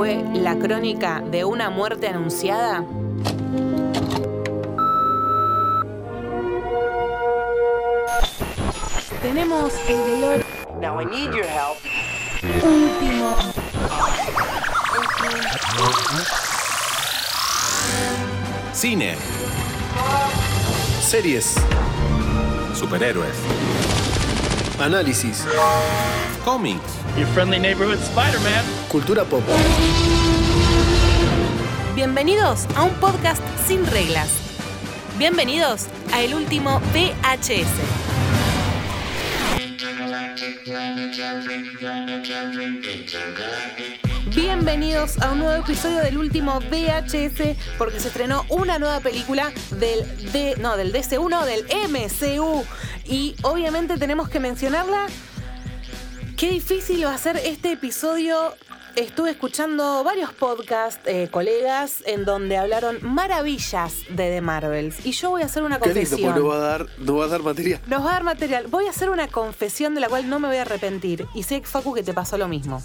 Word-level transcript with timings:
fue 0.00 0.24
la 0.32 0.56
crónica 0.56 1.22
de 1.30 1.44
una 1.44 1.68
muerte 1.68 2.08
anunciada? 2.08 2.82
Tenemos 9.20 9.74
el 9.88 9.98
dolor 9.98 10.44
Now 10.80 11.02
I 11.02 11.04
need 11.04 11.34
your 11.34 11.44
help. 11.44 11.76
último. 12.64 13.36
Cine. 18.72 19.16
Series. 21.02 21.56
Superhéroes. 22.74 23.36
Análisis. 24.80 25.44
Cómics. 26.46 26.80
Your 27.18 27.26
friendly 27.34 27.58
neighborhood 27.58 27.98
Spider-Man. 27.98 28.79
Cultura 28.90 29.24
pop. 29.24 29.44
Bienvenidos 31.94 32.66
a 32.74 32.82
un 32.82 32.92
podcast 32.94 33.40
sin 33.64 33.86
reglas. 33.86 34.30
Bienvenidos 35.16 35.86
a 36.12 36.22
el 36.22 36.34
último 36.34 36.80
VHS. 36.92 37.68
Bienvenidos 44.34 45.22
a 45.22 45.30
un 45.30 45.38
nuevo 45.38 45.62
episodio 45.62 45.98
del 46.00 46.18
último 46.18 46.58
VHS 46.58 47.56
porque 47.78 48.00
se 48.00 48.08
estrenó 48.08 48.44
una 48.48 48.80
nueva 48.80 48.98
película 48.98 49.52
del 49.78 50.32
D, 50.32 50.56
no, 50.58 50.76
del 50.76 50.92
DC1, 50.92 51.44
del 51.44 51.64
MCU 51.90 52.64
y 53.04 53.36
obviamente 53.42 53.98
tenemos 53.98 54.28
que 54.28 54.40
mencionarla. 54.40 55.06
Qué 56.36 56.50
difícil 56.50 57.04
va 57.04 57.14
a 57.14 57.18
ser 57.18 57.36
este 57.36 57.70
episodio. 57.70 58.56
Estuve 58.96 59.30
escuchando 59.30 60.02
varios 60.04 60.32
podcasts, 60.32 61.00
eh, 61.06 61.28
colegas, 61.30 62.02
en 62.06 62.24
donde 62.24 62.56
hablaron 62.56 62.98
maravillas 63.02 63.94
de 64.08 64.30
The 64.30 64.40
Marvels. 64.40 65.06
Y 65.06 65.12
yo 65.12 65.30
voy 65.30 65.42
a 65.42 65.46
hacer 65.46 65.62
una 65.62 65.78
Qué 65.78 65.86
lindo, 65.94 66.00
confesión. 66.00 66.32
porque 66.32 66.40
no 66.40 66.46
va 66.48 66.56
a 66.56 66.58
dar, 66.58 66.86
no 66.98 67.16
va 67.16 67.24
a 67.24 67.28
dar 67.28 67.42
material. 67.42 67.80
Nos 67.86 68.04
va 68.04 68.10
a 68.10 68.12
dar 68.14 68.24
material. 68.24 68.66
Voy 68.66 68.86
a 68.86 68.90
hacer 68.90 69.08
una 69.10 69.28
confesión 69.28 69.94
de 69.94 70.00
la 70.00 70.08
cual 70.08 70.28
no 70.28 70.40
me 70.40 70.48
voy 70.48 70.56
a 70.56 70.62
arrepentir. 70.62 71.26
Y 71.34 71.44
sé, 71.44 71.62
Facu, 71.62 71.94
que 71.94 72.02
te 72.02 72.12
pasó 72.12 72.36
lo 72.36 72.48
mismo. 72.48 72.82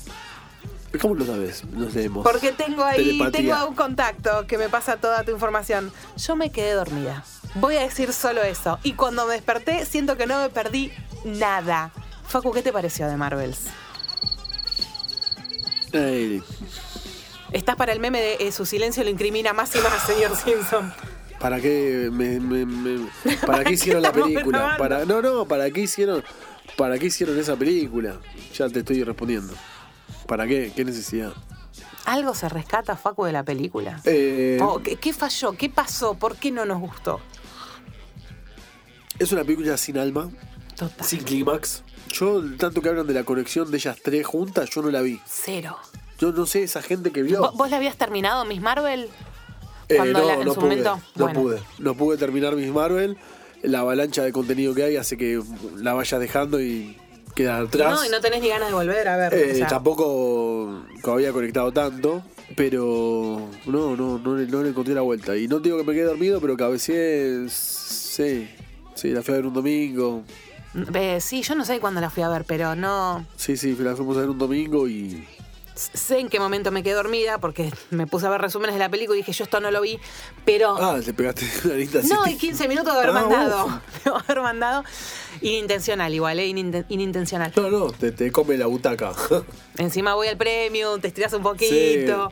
¿Cómo 1.01 1.15
lo 1.15 1.25
sabes? 1.25 1.65
Nos 1.65 1.93
leemos. 1.93 2.23
Porque 2.23 2.51
tengo 2.53 2.83
ahí, 2.85 3.17
Telepatía. 3.17 3.31
tengo 3.55 3.67
un 3.69 3.75
contacto 3.75 4.47
que 4.47 4.57
me 4.57 4.69
pasa 4.69 4.97
toda 4.97 5.23
tu 5.23 5.31
información. 5.31 5.91
Yo 6.15 6.35
me 6.37 6.51
quedé 6.51 6.71
dormida. 6.73 7.23
Voy 7.55 7.75
a 7.75 7.81
decir 7.81 8.13
solo 8.13 8.43
eso. 8.43 8.79
Y 8.83 8.93
cuando 8.93 9.25
me 9.25 9.33
desperté, 9.33 9.85
siento 9.85 10.15
que 10.15 10.25
no 10.27 10.39
me 10.41 10.49
perdí 10.49 10.91
nada. 11.25 11.91
Facu, 12.27 12.51
¿qué 12.53 12.61
te 12.61 12.71
pareció 12.71 13.07
de 13.07 13.17
Marvels? 13.17 13.63
Ay, 15.95 16.43
Estás 17.51 17.75
para 17.75 17.93
el 17.93 17.99
meme 17.99 18.21
de 18.21 18.33
eh, 18.47 18.51
su 18.51 18.65
silencio 18.65 19.03
lo 19.03 19.09
incrimina 19.09 19.53
más 19.53 19.73
y 19.75 19.79
más, 19.79 20.05
señor 20.05 20.35
Simpson. 20.35 20.93
¿Para 21.39 21.59
qué 21.61 22.09
me, 22.11 22.39
me- 22.39 22.65
me- 22.65 23.07
¿Para 23.45 23.63
qué 23.63 23.73
hicieron 23.75 24.01
la 24.01 24.11
película? 24.11 24.57
grabando? 24.57 24.77
Para, 24.77 25.05
no, 25.05 25.21
no, 25.21 25.45
¿para 25.45 25.69
qué 25.71 25.81
hicieron? 25.81 26.23
¿Para 26.77 26.97
qué 26.97 27.05
hicieron 27.07 27.37
esa 27.39 27.55
película? 27.55 28.19
Ya 28.57 28.67
te 28.69 28.79
estoy 28.79 29.03
respondiendo. 29.03 29.53
¿Para 30.27 30.47
qué? 30.47 30.71
¿Qué 30.75 30.83
necesidad? 30.83 31.33
¿Algo 32.05 32.33
se 32.35 32.49
rescata, 32.49 32.95
Facu, 32.97 33.25
de 33.25 33.31
la 33.31 33.43
película? 33.43 34.01
Eh, 34.05 34.57
Oh, 34.61 34.79
¿qué, 34.79 34.95
qué 34.97 35.13
falló? 35.13 35.53
¿Qué 35.53 35.69
pasó? 35.69 36.15
¿Por 36.15 36.35
qué 36.37 36.51
no 36.51 36.65
nos 36.65 36.79
gustó? 36.79 37.19
es 39.17 39.31
una 39.31 39.43
película 39.43 39.77
sin 39.77 39.97
alma, 39.97 40.29
Total. 40.75 41.05
sin 41.07 41.23
clímax. 41.23 41.83
Yo, 42.19 42.41
tanto 42.57 42.81
que 42.81 42.89
hablan 42.89 43.07
de 43.07 43.13
la 43.13 43.23
conexión 43.23 43.69
de 43.71 43.77
ellas 43.77 43.97
tres 44.01 44.25
juntas, 44.25 44.69
yo 44.69 44.81
no 44.81 44.89
la 44.89 45.01
vi. 45.01 45.19
Cero. 45.27 45.77
Yo 46.19 46.31
no 46.31 46.45
sé, 46.45 46.63
esa 46.63 46.81
gente 46.81 47.11
que 47.11 47.21
vio. 47.23 47.51
¿Vos, 47.51 47.69
la 47.69 47.77
habías 47.77 47.97
terminado, 47.97 48.45
Miss 48.45 48.61
Marvel? 48.61 49.09
Eh, 49.89 49.95
cuando 49.97 50.19
no, 50.19 50.25
la- 50.27 50.33
en 50.35 50.45
no 50.45 50.53
su 50.53 50.59
pude, 50.61 50.69
momento? 50.69 50.99
no 51.15 51.25
Bueno. 51.25 51.41
pude. 51.41 51.59
No 51.79 51.93
pude 51.95 52.17
terminar 52.17 52.55
Miss 52.55 52.71
Marvel. 52.71 53.17
La 53.63 53.79
avalancha 53.79 54.23
de 54.23 54.31
contenido 54.31 54.73
que 54.73 54.83
hay 54.83 54.95
hace 54.95 55.17
que 55.17 55.41
la 55.77 55.93
vayas 55.93 56.19
dejando 56.19 56.61
y 56.61 56.97
queda 57.35 57.57
atrás. 57.59 57.99
No, 57.99 58.05
y 58.05 58.09
no 58.09 58.21
tenés 58.21 58.41
ni 58.41 58.47
ganas 58.47 58.69
de 58.69 58.73
volver 58.75 59.07
a 59.07 59.17
ver. 59.17 59.33
Eh, 59.33 59.51
o 59.53 59.55
sea, 59.57 59.67
Tampoco 59.67 60.83
había 61.07 61.33
conectado 61.33 61.71
tanto, 61.73 62.23
pero 62.55 63.49
no, 63.65 63.95
no, 63.97 64.17
no, 64.19 64.35
le- 64.37 64.47
no 64.47 64.63
le 64.63 64.69
encontré 64.69 64.93
la 64.93 65.01
vuelta. 65.01 65.35
Y 65.35 65.47
no 65.47 65.59
digo 65.59 65.77
que 65.77 65.83
me 65.83 65.93
quedé 65.93 66.03
dormido, 66.05 66.39
pero 66.39 66.55
cabeceé, 66.55 67.47
sí, 67.49 68.47
sí, 68.95 69.09
la 69.09 69.21
fui 69.21 69.33
a 69.33 69.37
ver 69.37 69.45
un 69.47 69.53
domingo. 69.53 70.23
Eh, 70.93 71.19
sí, 71.21 71.41
yo 71.41 71.55
no 71.55 71.65
sé 71.65 71.79
cuándo 71.79 72.01
la 72.01 72.09
fui 72.09 72.23
a 72.23 72.29
ver, 72.29 72.43
pero 72.45 72.75
no 72.75 73.25
Sí, 73.35 73.57
sí, 73.57 73.75
la 73.79 73.95
fuimos 73.95 74.17
a 74.17 74.21
ver 74.21 74.29
un 74.29 74.37
domingo 74.37 74.87
y... 74.87 75.27
sé 75.75 76.19
en 76.19 76.29
qué 76.29 76.39
momento 76.39 76.71
me 76.71 76.83
quedé 76.83 76.93
dormida 76.93 77.37
porque 77.37 77.71
me 77.91 78.07
puse 78.07 78.25
a 78.27 78.29
ver 78.29 78.39
resúmenes 78.41 78.75
de 78.75 78.79
la 78.79 78.89
película 78.89 79.17
y 79.17 79.21
dije, 79.21 79.31
yo 79.33 79.43
esto 79.43 79.59
no 79.59 79.71
lo 79.71 79.81
vi, 79.81 79.99
pero... 80.45 80.75
Ah, 80.81 80.99
te 81.03 81.13
pegaste 81.13 81.45
una 81.65 81.73
lista 81.75 81.99
así. 81.99 82.07
no, 82.09 82.25
y 82.27 82.35
15 82.37 82.67
minutos 82.67 82.93
de 82.93 82.99
haber 82.99 83.09
Ah, 83.09 83.13
mandado. 83.13 83.65
uf. 83.65 83.73
De 84.05 84.09
haber 84.11 84.41
mandado. 84.41 84.83
Inintencional 85.41 86.13
igual, 86.13 86.39
¿eh? 86.39 86.47
Ininten- 86.47 86.85
inintencional. 86.89 87.51
No, 87.55 87.69
no, 87.69 87.91
te, 87.91 88.11
te 88.11 88.31
come 88.31 88.57
la 88.57 88.67
butaca. 88.67 89.11
Encima 89.77 90.13
voy 90.15 90.27
al 90.27 90.37
premium, 90.37 91.01
te 91.01 91.07
estiras 91.09 91.33
un 91.33 91.43
poquito. 91.43 92.31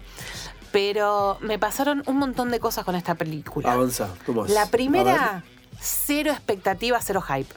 Pero 0.71 1.37
me 1.41 1.59
pasaron 1.59 2.01
un 2.07 2.17
montón 2.17 2.49
de 2.49 2.59
cosas 2.59 2.83
con 2.83 2.95
esta 2.95 3.13
película. 3.15 3.71
Avanza, 3.73 4.09
¿cómo 4.25 4.45
La 4.47 4.63
A 4.63 4.71
primera, 4.71 5.43
cero 5.79 6.31
expectativa, 6.31 6.99
cero 7.01 7.21
hype. 7.21 7.53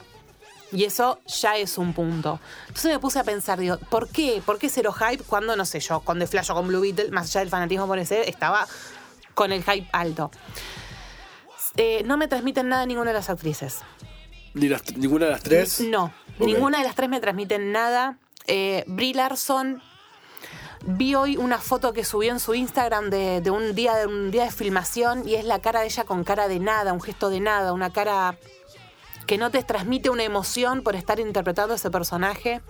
Y 0.71 0.83
eso 0.83 1.19
ya 1.27 1.55
es 1.57 1.77
un 1.77 1.93
punto. 1.93 2.39
Entonces 2.67 2.91
me 2.91 2.99
puse 2.99 3.19
a 3.19 3.23
pensar, 3.23 3.57
digo, 3.59 3.77
¿por 3.89 4.09
qué? 4.09 4.41
¿Por 4.45 4.57
qué 4.59 4.69
cero 4.69 4.91
hype 4.91 5.23
cuando, 5.23 5.55
no 5.55 5.65
sé 5.65 5.79
yo, 5.79 6.01
con 6.01 6.19
The 6.19 6.27
Flash 6.27 6.51
o 6.51 6.55
con 6.55 6.67
Blue 6.67 6.81
Beetle, 6.81 7.09
más 7.11 7.27
allá 7.29 7.39
del 7.41 7.49
fanatismo 7.49 7.87
por 7.87 7.99
ese, 7.99 8.29
estaba 8.29 8.67
con 9.33 9.51
el 9.51 9.63
hype 9.63 9.87
alto? 9.93 10.29
Eh, 11.77 12.01
no 12.05 12.17
me 12.17 12.27
transmiten 12.27 12.69
nada 12.69 12.85
ninguna 12.85 13.11
de 13.11 13.13
las 13.17 13.29
actrices. 13.29 13.79
Ni 14.53 14.67
las- 14.67 14.95
¿Ninguna 14.95 15.25
de 15.27 15.31
las 15.31 15.43
tres? 15.43 15.79
No, 15.81 16.11
ninguna 16.39 16.79
de 16.79 16.83
las 16.85 16.95
tres 16.95 17.07
me 17.09 17.19
transmiten 17.19 17.71
nada. 17.71 18.17
Eh, 18.47 18.83
Brie 18.87 19.13
Larson 19.13 19.81
vi 20.85 21.15
hoy 21.15 21.37
una 21.37 21.59
foto 21.59 21.93
que 21.93 22.03
subió 22.03 22.31
en 22.31 22.39
su 22.39 22.53
Instagram 22.55 23.09
de, 23.09 23.41
de 23.41 23.51
un 23.51 23.75
día 23.75 23.95
de 23.95 24.07
un 24.07 24.31
día 24.31 24.45
de 24.45 24.51
filmación 24.51 25.27
y 25.27 25.35
es 25.35 25.43
la 25.45 25.59
cara 25.59 25.81
de 25.81 25.87
ella 25.87 26.03
con 26.05 26.23
cara 26.23 26.47
de 26.47 26.59
nada, 26.59 26.93
un 26.93 27.01
gesto 27.01 27.29
de 27.29 27.39
nada, 27.39 27.73
una 27.73 27.91
cara 27.91 28.37
que 29.27 29.37
no 29.37 29.51
te 29.51 29.61
transmite 29.63 30.09
una 30.09 30.23
emoción 30.23 30.81
por 30.81 30.95
estar 30.95 31.19
interpretando 31.19 31.75
ese 31.75 31.91
personaje. 31.91 32.61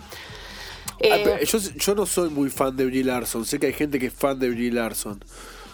Eh, 1.00 1.12
Ah, 1.14 1.18
pero 1.24 1.40
yo, 1.46 1.58
yo 1.60 1.96
no 1.96 2.06
soy 2.06 2.30
muy 2.30 2.50
fan 2.50 2.76
de 2.76 2.86
Brie 2.86 3.04
Larson. 3.04 3.46
Sé 3.46 3.60
que 3.60 3.68
hay 3.68 3.74
gente 3.74 4.00
que 4.00 4.08
es 4.08 4.14
fan 4.14 4.38
de 4.40 4.50
Brie 4.50 4.72
Larson. 4.72 5.24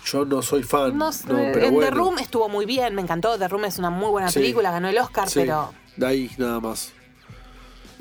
Yo 0.05 0.25
no 0.25 0.41
soy 0.41 0.63
fan. 0.63 0.97
no 0.97 1.13
sé, 1.13 1.25
no, 1.27 1.35
pero 1.53 1.65
en 1.67 1.73
bueno. 1.75 1.89
The 1.89 1.95
Room 1.95 2.19
estuvo 2.19 2.49
muy 2.49 2.65
bien, 2.65 2.93
me 2.93 3.01
encantó. 3.01 3.39
The 3.39 3.47
Room 3.47 3.63
es 3.65 3.77
una 3.79 3.89
muy 3.89 4.09
buena 4.09 4.29
Sí. 4.29 4.39
película, 4.39 4.69
ganó 4.71 4.89
el 4.89 4.97
Oscar, 4.97 5.29
Sí, 5.29 5.39
pero 5.39 5.73
De 5.95 6.05
ahí 6.05 6.29
nada 6.37 6.59
más. 6.59 6.91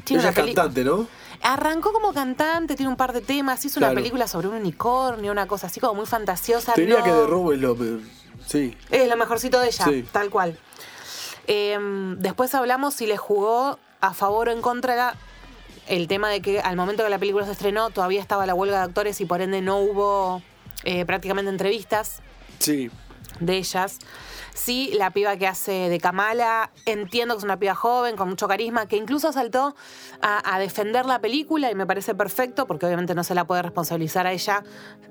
tiene 0.05 0.21
Ella 0.23 0.31
es 0.31 0.35
cantante, 0.37 0.83
¿no? 0.83 1.07
Arrancó 1.43 1.93
como 1.93 2.13
cantante, 2.13 2.75
tiene 2.75 2.91
un 2.91 2.97
par 2.97 3.13
de 3.13 3.21
temas, 3.21 3.65
hizo 3.65 3.79
una 3.79 3.93
película 3.93 4.27
sobre 4.27 4.49
un 4.49 4.55
unicornio, 4.55 5.31
una 5.31 5.47
cosa 5.47 5.69
así 5.69 5.79
como 5.79 5.95
muy 5.95 6.07
fantasiosa. 6.07 6.73
Tenía 6.75 6.99
no- 6.99 7.05
que 7.05 7.13
de 7.13 7.27
Room 7.27 7.53
es 7.53 7.61
lo. 7.61 7.77
Sí. 8.47 8.77
Es 8.91 9.09
lo 9.09 9.17
mejorcito 9.17 9.61
de 9.61 9.69
ella, 9.69 9.85
Sí. 9.85 10.05
tal 10.11 10.29
cual. 10.31 10.59
Eh, 11.47 11.79
después 12.19 12.55
hablamos 12.55 12.95
si 12.95 13.07
le 13.07 13.17
jugó 13.17 13.79
a 14.01 14.15
favor 14.15 14.49
o 14.49 14.53
en 14.53 14.63
contra 14.63 14.95
la- 14.97 15.15
el 15.89 16.07
tema 16.09 16.29
de 16.31 16.41
que 16.41 16.61
al 16.61 16.77
momento 16.77 17.03
que 17.03 17.11
la 17.11 17.19
película 17.19 17.45
se 17.45 17.53
estrenó 17.53 17.91
todavía 17.91 18.21
estaba 18.21 18.47
la 18.47 18.55
huelga 18.55 18.79
de 18.79 18.85
actores 18.85 19.21
y 19.21 19.25
por 19.25 19.41
ende 19.43 19.61
no 19.61 19.79
hubo 19.79 20.43
eh, 20.85 21.05
prácticamente 21.05 21.49
entrevistas 21.51 22.23
Sí. 22.59 22.91
de 23.41 23.57
ellas. 23.57 23.99
Sí, 24.55 24.91
la 24.95 25.11
piba 25.11 25.37
que 25.37 25.47
hace 25.47 25.89
de 25.89 25.99
Kamala, 26.01 26.71
entiendo 26.87 27.35
que 27.35 27.39
es 27.39 27.45
una 27.45 27.57
piba 27.59 27.75
joven, 27.75 28.17
con 28.17 28.29
mucho 28.29 28.47
carisma, 28.49 28.87
que 28.87 28.97
incluso 28.97 29.33
saltó 29.33 29.75
a, 30.21 30.55
a 30.55 30.59
defender 30.59 31.07
la 31.07 31.21
película 31.21 31.71
y 31.71 31.75
me 31.75 31.87
parece 31.87 32.15
perfecto, 32.15 32.67
porque 32.67 32.85
obviamente 32.87 33.15
no 33.15 33.25
se 33.25 33.35
la 33.35 33.45
puede 33.45 33.63
responsabilizar 33.63 34.27
a 34.27 34.33
ella 34.33 34.63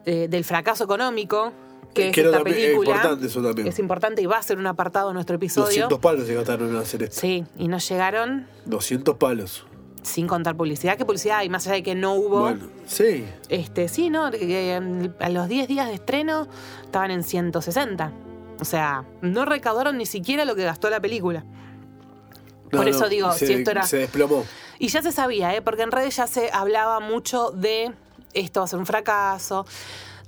eh, 0.06 0.28
del 0.30 0.44
fracaso 0.44 0.84
económico 0.84 1.54
que 1.94 2.10
es 2.10 2.16
Que 2.16 2.22
esta 2.22 2.38
también- 2.38 2.58
es 2.58 2.64
película. 2.64 2.90
importante 2.92 3.28
eso 3.28 3.42
también. 3.42 3.68
Es 3.68 3.80
importante 3.80 4.22
y 4.22 4.26
va 4.26 4.38
a 4.38 4.44
ser 4.44 4.58
un 4.58 4.68
apartado 4.68 5.10
de 5.10 5.14
nuestro 5.14 5.36
episodio. 5.36 5.66
200 5.68 6.00
palos 6.00 6.28
se 6.28 6.34
gastaron 6.36 6.70
en 6.70 6.76
hacer 6.78 7.04
esto. 7.04 7.20
Sí, 7.22 7.46
y 7.58 7.68
nos 7.68 7.88
llegaron 7.90 8.48
200 8.66 9.16
palos. 9.18 9.66
sin 10.04 10.26
contar 10.28 10.58
publicidad. 10.58 10.98
¿Qué 10.98 11.06
publicidad 11.06 11.38
hay? 11.38 11.50
Más 11.50 11.68
allá 11.68 11.76
de 11.76 11.84
que 11.84 11.94
no 11.94 12.16
hubo. 12.16 12.40
Bueno, 12.42 12.66
sí. 12.88 13.24
Este, 13.50 13.88
sí, 13.88 14.10
¿no? 14.10 14.32
Que, 14.32 15.14
a 15.20 15.30
los 15.30 15.48
10 15.48 15.68
días 15.68 15.88
de 15.90 15.94
estreno 15.94 16.48
estaban 16.84 17.12
en 17.12 17.24
160. 17.24 18.12
O 18.60 18.66
sea, 18.66 19.06
no 19.22 19.46
recaudaron 19.46 20.00
ni 20.00 20.08
siquiera 20.08 20.44
lo 20.44 20.56
que 20.56 20.64
gastó 20.64 20.90
la 20.90 21.00
película. 21.00 21.44
No, 22.72 22.80
Por 22.80 22.82
no, 22.82 22.88
eso 22.88 23.10
digo, 23.10 23.32
se, 23.34 23.46
si 23.46 23.54
esto 23.54 23.70
era- 23.72 23.84
Se 23.84 23.98
desplomó. 23.98 24.44
Y 24.80 24.88
ya 24.88 25.04
se 25.04 25.12
sabía, 25.12 25.54
¿eh? 25.56 25.62
Porque 25.62 25.84
en 25.84 25.92
redes 25.92 26.16
ya 26.16 26.26
se 26.26 26.50
hablaba 26.52 27.00
mucho 27.00 27.52
de 27.52 27.92
esto 28.34 28.62
va 28.62 28.64
a 28.64 28.68
ser 28.68 28.80
un 28.80 28.86
fracaso. 28.88 29.66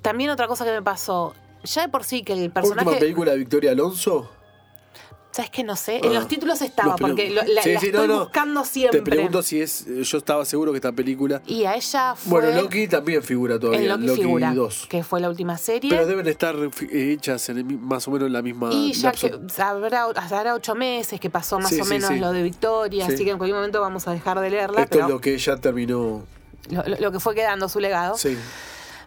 También 0.03 0.29
otra 0.29 0.47
cosa 0.47 0.65
que 0.65 0.71
me 0.71 0.81
pasó, 0.83 1.33
ya 1.63 1.81
de 1.83 1.89
por 1.89 2.03
sí 2.03 2.23
que 2.23 2.33
el 2.33 2.39
Última 2.43 2.53
personaje... 2.61 2.99
película 2.99 3.31
de 3.31 3.37
Victoria 3.39 3.71
Alonso. 3.71 4.29
¿Sabes 5.31 5.49
que 5.49 5.63
no 5.63 5.75
sé? 5.75 5.97
En 5.97 6.11
Ah, 6.11 6.19
los 6.19 6.27
títulos 6.27 6.61
estaba, 6.61 6.91
los 6.91 7.01
porque 7.01 7.31
lo- 7.31 7.41
la, 7.41 7.63
Sí, 7.63 7.73
la 7.73 7.79
sí, 7.79 7.87
estoy 7.87 8.07
no, 8.07 8.19
buscando 8.19 8.63
siempre. 8.63 8.99
Te 9.01 9.09
pregunto 9.09 9.41
si 9.41 9.61
es. 9.61 9.83
Yo 10.03 10.19
estaba 10.19 10.45
seguro 10.45 10.71
que 10.71 10.77
esta 10.77 10.91
película. 10.91 11.41
Y 11.47 11.63
a 11.65 11.73
ella 11.73 12.13
fue. 12.15 12.41
Bueno, 12.41 12.61
Loki 12.61 12.87
también 12.87 13.23
figura 13.23 13.57
todavía. 13.57 13.79
en 13.95 14.05
Loki, 14.05 14.21
figura, 14.21 14.53
2. 14.53 14.85
que 14.87 15.03
fue 15.03 15.19
la 15.19 15.29
última 15.29 15.57
serie. 15.57 15.89
Pero 15.89 16.05
deben 16.05 16.27
estar 16.27 16.55
fi- 16.71 16.87
hechas 16.91 17.49
en 17.49 17.57
el 17.57 17.65
mi- 17.65 17.77
más 17.77 18.07
o 18.07 18.11
menos 18.11 18.27
en 18.27 18.33
la 18.33 18.43
misma. 18.43 18.69
y 18.71 18.93
ya 18.93 19.07
lapso. 19.09 19.27
que 19.27 19.61
habrá, 19.63 20.03
habrá 20.03 20.53
ocho 20.53 20.75
meses 20.75 21.19
que 21.19 21.31
pasó 21.31 21.57
más 21.59 21.69
Sí, 21.71 21.81
o 21.81 21.83
sí, 21.83 21.89
menos 21.89 22.09
sí. 22.09 22.19
lo 22.19 22.31
de 22.31 22.43
Victoria, 22.43 23.07
Sí. 23.07 23.13
así 23.15 23.25
que 23.25 23.31
en 23.31 23.39
cualquier 23.39 23.55
momento 23.55 23.81
vamos 23.81 24.07
a 24.07 24.11
dejar 24.11 24.39
de 24.39 24.51
leerla, 24.51 24.83
Esto 24.83 24.91
pero 24.91 25.05
es 25.05 25.09
lo 25.13 25.19
que 25.19 25.33
ella 25.33 25.57
terminó. 25.57 26.27
lo- 26.69 26.83
lo 26.99 27.11
que 27.11 27.19
fue 27.19 27.33
quedando 27.33 27.67
su 27.69 27.79
legado. 27.79 28.19
Sí. 28.19 28.37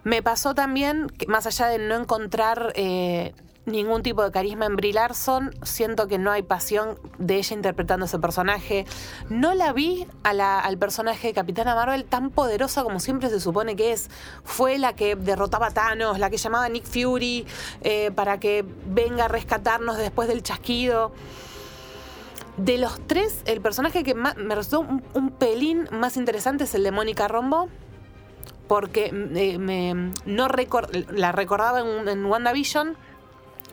Me 0.06 0.22
pasó 0.22 0.54
también, 0.54 1.08
que 1.08 1.26
más 1.26 1.48
allá 1.48 1.66
de 1.66 1.80
no 1.80 1.96
encontrar 1.96 2.72
eh, 2.76 3.34
ningún 3.64 4.04
tipo 4.04 4.22
de 4.22 4.30
carisma 4.30 4.66
en 4.66 4.76
Brie 4.76 4.92
Larson, 4.92 5.50
siento 5.64 6.06
que 6.06 6.16
no 6.16 6.30
hay 6.30 6.44
pasión 6.44 6.96
de 7.18 7.38
ella 7.38 7.56
interpretando 7.56 8.06
ese 8.06 8.20
personaje. 8.20 8.86
No 9.30 9.52
la 9.54 9.72
vi 9.72 10.06
al 10.22 10.78
personaje 10.78 11.26
de 11.26 11.34
Capitana 11.34 11.74
Marvel 11.74 12.04
tan 12.04 12.30
poderosa 12.30 12.84
como 12.84 13.00
siempre 13.00 13.30
se 13.30 13.40
supone 13.40 13.74
que 13.74 13.90
es. 13.90 14.08
Fue 14.44 14.78
la 14.78 14.94
que 14.94 15.16
derrotaba 15.16 15.66
a 15.66 15.70
Thanos, 15.72 16.20
la 16.20 16.30
que 16.30 16.36
llamaba 16.36 16.66
a 16.66 16.68
Nick 16.68 16.84
Fury 16.84 17.44
eh, 17.80 18.12
para 18.14 18.38
que 18.38 18.64
venga 18.86 19.24
a 19.24 19.28
rescatarnos 19.28 19.96
después 19.96 20.28
del 20.28 20.44
chasquido. 20.44 21.10
De 22.58 22.78
los 22.78 23.04
tres, 23.08 23.42
el 23.44 23.60
personaje 23.60 24.04
que 24.04 24.14
más, 24.14 24.36
me 24.36 24.54
resultó 24.54 24.88
un, 24.88 25.02
un 25.14 25.30
pelín 25.30 25.88
más 25.90 26.16
interesante 26.16 26.62
es 26.62 26.76
el 26.76 26.84
de 26.84 26.92
Mónica 26.92 27.26
Rombo 27.26 27.68
porque 28.68 29.06
eh, 29.34 29.58
me, 29.58 29.94
no 30.24 30.48
recor- 30.48 30.90
la 31.10 31.32
recordaba 31.32 31.80
en, 31.80 32.08
en 32.08 32.24
WandaVision, 32.26 32.96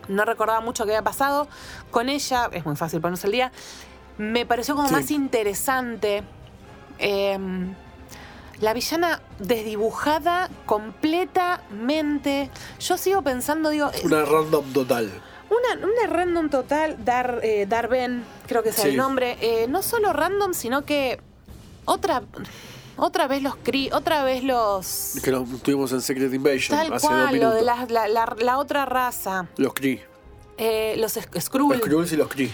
no 0.08 0.26
recordaba 0.26 0.60
mucho 0.62 0.86
qué 0.86 0.92
había 0.92 1.04
pasado. 1.04 1.48
Con 1.92 2.10
ella, 2.10 2.50
es 2.52 2.66
muy 2.66 2.76
fácil 2.76 3.02
ponerse 3.02 3.28
el 3.28 3.34
día, 3.34 3.52
me 4.18 4.46
pareció 4.46 4.76
como 4.76 4.88
Sí. 4.90 4.94
más 4.96 5.12
interesante. 5.12 6.24
eh, 7.00 7.38
la 8.62 8.74
villana 8.74 9.20
desdibujada 9.40 10.50
completamente. 10.66 12.50
Yo 12.80 12.98
sigo 12.98 13.22
pensando, 13.22 13.70
digo, 13.70 13.90
eh, 13.94 14.02
Una 14.06 14.24
random 14.24 14.72
total. 14.72 15.12
una, 15.50 15.86
una 15.86 16.08
random 16.08 16.50
total, 16.50 17.04
Dar, 17.04 17.40
eh, 17.44 17.66
Darben, 17.68 18.24
creo 18.48 18.64
que 18.64 18.70
es 18.70 18.80
el 18.86 18.92
Sí. 18.92 18.98
nombre. 18.98 19.38
eh, 19.42 19.68
no 19.68 19.82
solo 19.82 20.14
random, 20.14 20.54
sino 20.54 20.86
que 20.86 21.20
otra, 21.86 22.22
otra 22.98 23.28
vez 23.28 23.42
los 23.44 23.56
cri, 23.56 23.90
otra 23.92 24.24
vez 24.24 24.44
los. 24.44 25.14
Que 25.24 25.32
lo 25.32 25.44
tuvimos 25.64 25.92
en 25.94 26.02
Secret 26.02 26.34
Invasion 26.34 26.78
Tal 26.78 26.94
hace 26.94 27.08
dos 27.08 27.16
cual, 27.16 27.26
lo 27.26 27.32
minutos. 27.32 27.56
de 27.56 27.62
la, 27.64 27.86
la- 27.90 28.08
la- 28.08 28.36
la 28.40 28.58
otra 28.58 28.86
raza. 28.86 29.48
Los 29.58 29.74
Kree. 29.74 30.04
eh, 30.58 30.96
los 30.98 31.16
Sk- 31.18 31.40
Skrull. 31.42 31.74
Los 31.78 31.82
Skrulls 31.82 32.12
y 32.12 32.16
los 32.18 32.28
Kree. 32.28 32.52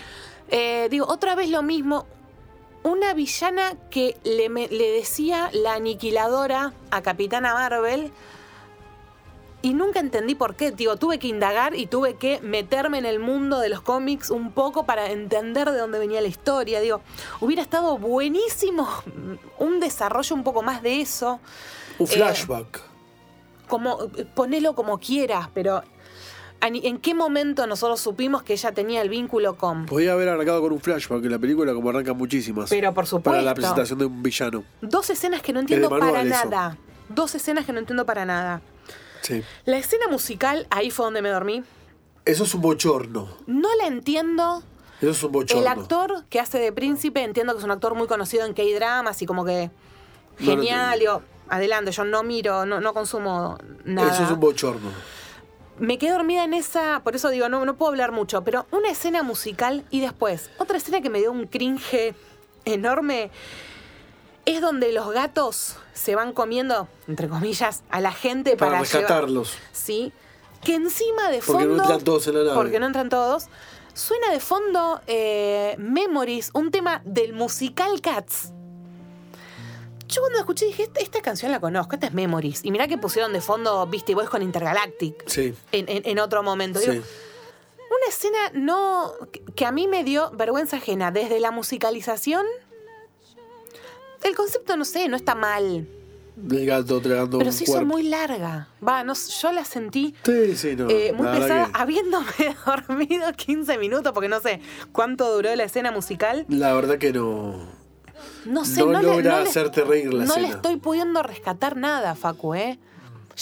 Eh, 0.49 0.87
digo, 0.89 1.05
otra 1.07 1.35
vez 1.35 1.49
lo 1.49 1.61
mismo. 1.61 2.05
Una 2.81 3.13
villana 3.13 3.73
que 3.91 4.15
le, 4.23 4.47
me- 4.49 4.69
le 4.69 4.89
decía 4.91 5.49
la 5.53 5.73
aniquiladora 5.73 6.71
a 6.91 7.01
Capitana 7.01 7.53
Marvel. 7.53 8.11
Y 9.61 9.73
nunca 9.73 9.99
entendí 9.99 10.35
por 10.35 10.55
qué. 10.55 10.71
Digo, 10.71 10.95
tuve 10.95 11.19
que 11.19 11.27
indagar 11.27 11.75
y 11.75 11.85
tuve 11.85 12.15
que 12.15 12.39
meterme 12.41 12.97
en 12.97 13.05
el 13.05 13.19
mundo 13.19 13.59
de 13.59 13.67
los 13.67 13.81
cómics 13.81 14.29
un 14.29 14.51
poco 14.53 14.85
para 14.85 15.11
entender 15.11 15.69
de 15.69 15.77
dónde 15.77 15.99
venía 15.99 16.21
la 16.21 16.29
historia. 16.29 16.79
Digo, 16.79 17.01
hubiera 17.41 17.61
estado 17.61 17.97
buenísimo 17.97 18.87
un 19.57 19.79
desarrollo 19.81 20.33
un 20.35 20.43
poco 20.43 20.61
más 20.63 20.81
de 20.81 21.01
eso. 21.01 21.39
Un 21.97 22.07
Eh, 22.07 22.09
flashback. 22.09 22.81
Como, 23.67 23.97
ponelo 24.33 24.73
como 24.75 24.97
quieras, 24.97 25.49
pero 25.53 25.83
¿en 26.61 26.97
qué 26.99 27.13
momento 27.13 27.67
nosotros 27.67 27.99
supimos 27.99 28.43
que 28.43 28.53
ella 28.53 28.71
tenía 28.71 29.01
el 29.01 29.09
vínculo 29.09 29.55
con... 29.57 29.85
Podía 29.85 30.13
haber 30.13 30.29
arrancado 30.29 30.61
con 30.61 30.71
un 30.71 30.79
flashback 30.79 31.23
en 31.25 31.31
la 31.31 31.37
película, 31.39 31.73
como 31.73 31.89
arrancan 31.89 32.17
muchísimas. 32.17 32.69
Pero 32.69 32.93
por 32.93 33.05
supuesto. 33.05 33.31
Para 33.31 33.41
la 33.41 33.53
presentación 33.53 33.99
de 33.99 34.05
un 34.05 34.23
villano. 34.23 34.63
Dos 34.81 35.09
escenas 35.09 35.41
que 35.41 35.51
no 35.53 35.59
entiendo 35.59 35.89
para 35.89 36.21
eso. 36.21 36.29
nada. 36.29 36.77
Dos 37.09 37.35
escenas 37.35 37.65
que 37.65 37.73
no 37.73 37.79
entiendo 37.79 38.05
para 38.05 38.25
nada. 38.25 38.61
Sí. 39.21 39.43
La 39.65 39.77
escena 39.77 40.07
musical, 40.07 40.67
ahí 40.69 40.91
fue 40.91 41.05
donde 41.05 41.21
me 41.21 41.29
dormí. 41.29 41.63
Eso 42.25 42.43
es 42.43 42.53
un 42.53 42.61
bochorno. 42.61 43.27
No 43.47 43.69
la 43.75 43.87
entiendo. 43.87 44.63
Eso 45.01 45.11
es 45.11 45.23
un 45.23 45.31
bochorno. 45.31 45.61
El 45.61 45.67
actor 45.67 46.25
que 46.29 46.39
hace 46.39 46.59
de 46.59 46.71
príncipe, 46.71 47.23
entiendo 47.23 47.53
que 47.53 47.59
es 47.59 47.65
un 47.65 47.71
actor 47.71 47.95
muy 47.95 48.07
conocido 48.07 48.45
en 48.45 48.53
K-dramas 48.53 49.21
y 49.21 49.25
como 49.25 49.45
que 49.45 49.71
No 50.39 50.51
genial. 50.51 50.99
digo, 50.99 51.21
adelante, 51.49 51.91
yo 51.91 52.03
no 52.03 52.23
miro, 52.23 52.65
no, 52.65 52.79
no 52.81 52.93
consumo 52.93 53.57
nada. 53.85 54.13
Eso 54.13 54.23
es 54.23 54.31
un 54.31 54.39
bochorno. 54.39 54.89
Me 55.79 55.97
quedé 55.97 56.11
dormida 56.11 56.43
en 56.43 56.53
esa, 56.53 56.99
por 57.05 57.15
eso 57.15 57.29
digo, 57.29 57.47
no, 57.47 57.63
no 57.63 57.77
puedo 57.77 57.89
hablar 57.91 58.11
mucho, 58.11 58.43
pero 58.43 58.65
una 58.71 58.89
escena 58.89 59.23
musical 59.23 59.85
y 59.89 60.01
después, 60.01 60.49
otra 60.57 60.75
escena 60.77 60.99
que 60.99 61.09
me 61.09 61.19
dio 61.19 61.31
un 61.31 61.47
cringe 61.47 62.13
enorme 62.65 63.31
es 64.45 64.61
donde 64.61 64.91
los 64.91 65.11
gatos 65.11 65.75
se 65.93 66.15
van 66.15 66.33
comiendo, 66.33 66.87
entre 67.07 67.27
comillas, 67.27 67.83
a 67.89 67.99
la 68.01 68.11
gente 68.11 68.57
Para 68.57 68.71
para, 68.71 68.83
llevar- 68.83 69.01
rescatarlos. 69.01 69.53
Sí. 69.71 70.11
Que 70.63 70.75
encima 70.75 71.29
de 71.29 71.37
Porque 71.39 71.63
fondo. 71.65 71.75
no 71.75 71.83
entran 71.83 72.01
todos 72.03 72.27
en 72.27 72.33
la 72.35 72.43
nave. 72.43 72.55
Porque 72.55 72.79
no 72.79 72.85
entran 72.87 73.09
todos. 73.09 73.47
Suena 73.93 74.31
de 74.31 74.39
fondo 74.39 75.01
eh, 75.07 75.75
Memories, 75.77 76.51
un 76.53 76.71
tema 76.71 77.01
del 77.05 77.33
musical 77.33 78.01
Cats. 78.01 78.51
Yo 80.07 80.21
cuando 80.21 80.39
escuché 80.39 80.65
dije, 80.65 80.83
esta, 80.83 80.99
esta 81.01 81.21
canción 81.21 81.51
la 81.51 81.59
conozco, 81.59 81.93
esta 81.95 82.07
es 82.07 82.13
Memories. 82.13 82.65
Y 82.65 82.71
mirá 82.71 82.87
que 82.87 82.97
pusieron 82.97 83.31
de 83.31 83.41
fondo 83.41 83.85
Beastie 83.87 84.15
Boys 84.15 84.29
con 84.29 84.41
Intergalactic 84.41 85.23
Sí. 85.27 85.53
en, 85.71 85.87
en- 85.87 86.01
en 86.05 86.19
otro 86.19 86.41
momento. 86.43 86.79
Digo, 86.79 86.93
Sí. 86.93 86.99
una 86.99 88.07
escena 88.09 88.37
no 88.53 89.13
que 89.55 89.65
a 89.65 89.71
mí 89.71 89.87
me 89.87 90.03
dio 90.03 90.31
vergüenza 90.31 90.77
ajena 90.77 91.11
desde 91.11 91.39
la 91.39 91.51
musicalización. 91.51 92.45
El 94.23 94.35
concepto, 94.35 94.75
no 94.77 94.85
sé, 94.85 95.07
no 95.07 95.15
está 95.15 95.33
mal, 95.35 95.87
Del 96.35 96.65
gato 96.65 96.99
tragando 97.01 97.37
pero 97.37 97.49
un 97.51 97.55
se 97.55 97.63
hizo 97.63 97.73
cuerpo. 97.73 97.87
muy 97.87 98.03
larga. 98.03 98.67
Va, 98.85 99.03
no, 99.03 99.13
yo 99.13 99.51
la 99.51 99.63
sentí 99.65 100.13
Sí, 100.23 100.55
sí, 100.55 100.75
no. 100.75 100.89
eh, 100.89 101.13
muy 101.13 101.27
pesada, 101.27 101.65
que- 101.67 101.71
habiéndome 101.73 102.25
dormido 102.65 103.31
15 103.33 103.77
minutos, 103.77 104.11
porque 104.13 104.29
no 104.29 104.39
sé 104.39 104.61
cuánto 104.91 105.33
duró 105.33 105.55
la 105.55 105.63
escena 105.63 105.91
musical. 105.91 106.45
La 106.49 106.73
verdad 106.73 106.97
que 106.97 107.11
no. 107.13 107.77
No 108.45 108.65
sé, 108.65 108.81
No 108.81 108.87
no, 108.91 109.01
le- 109.01 109.07
logra 109.07 109.41
le- 109.43 109.49
hacerte 109.49 109.83
reír 109.83 110.13
la 110.13 110.25
No 110.25 110.35
le 110.35 110.41
escena. 110.41 110.55
estoy 110.55 110.77
pudiendo 110.77 111.23
rescatar 111.23 111.75
nada, 111.77 112.15
Facu, 112.15 112.55
¿eh? 112.55 112.79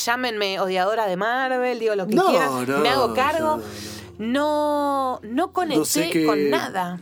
Llámenme 0.06 0.60
odiadora 0.60 1.08
de 1.08 1.18
Marvel, 1.18 1.80
digo 1.80 1.96
lo 1.96 2.06
que 2.08 2.14
No, 2.16 2.28
quieran, 2.28 2.68
no, 2.68 2.78
me 2.80 2.90
hago 2.90 3.14
cargo. 3.16 3.62
no, 4.20 5.20
No, 5.24 5.54
conecté 5.54 5.86
sé 6.12 6.26
con 6.26 6.50
nada. 6.50 7.00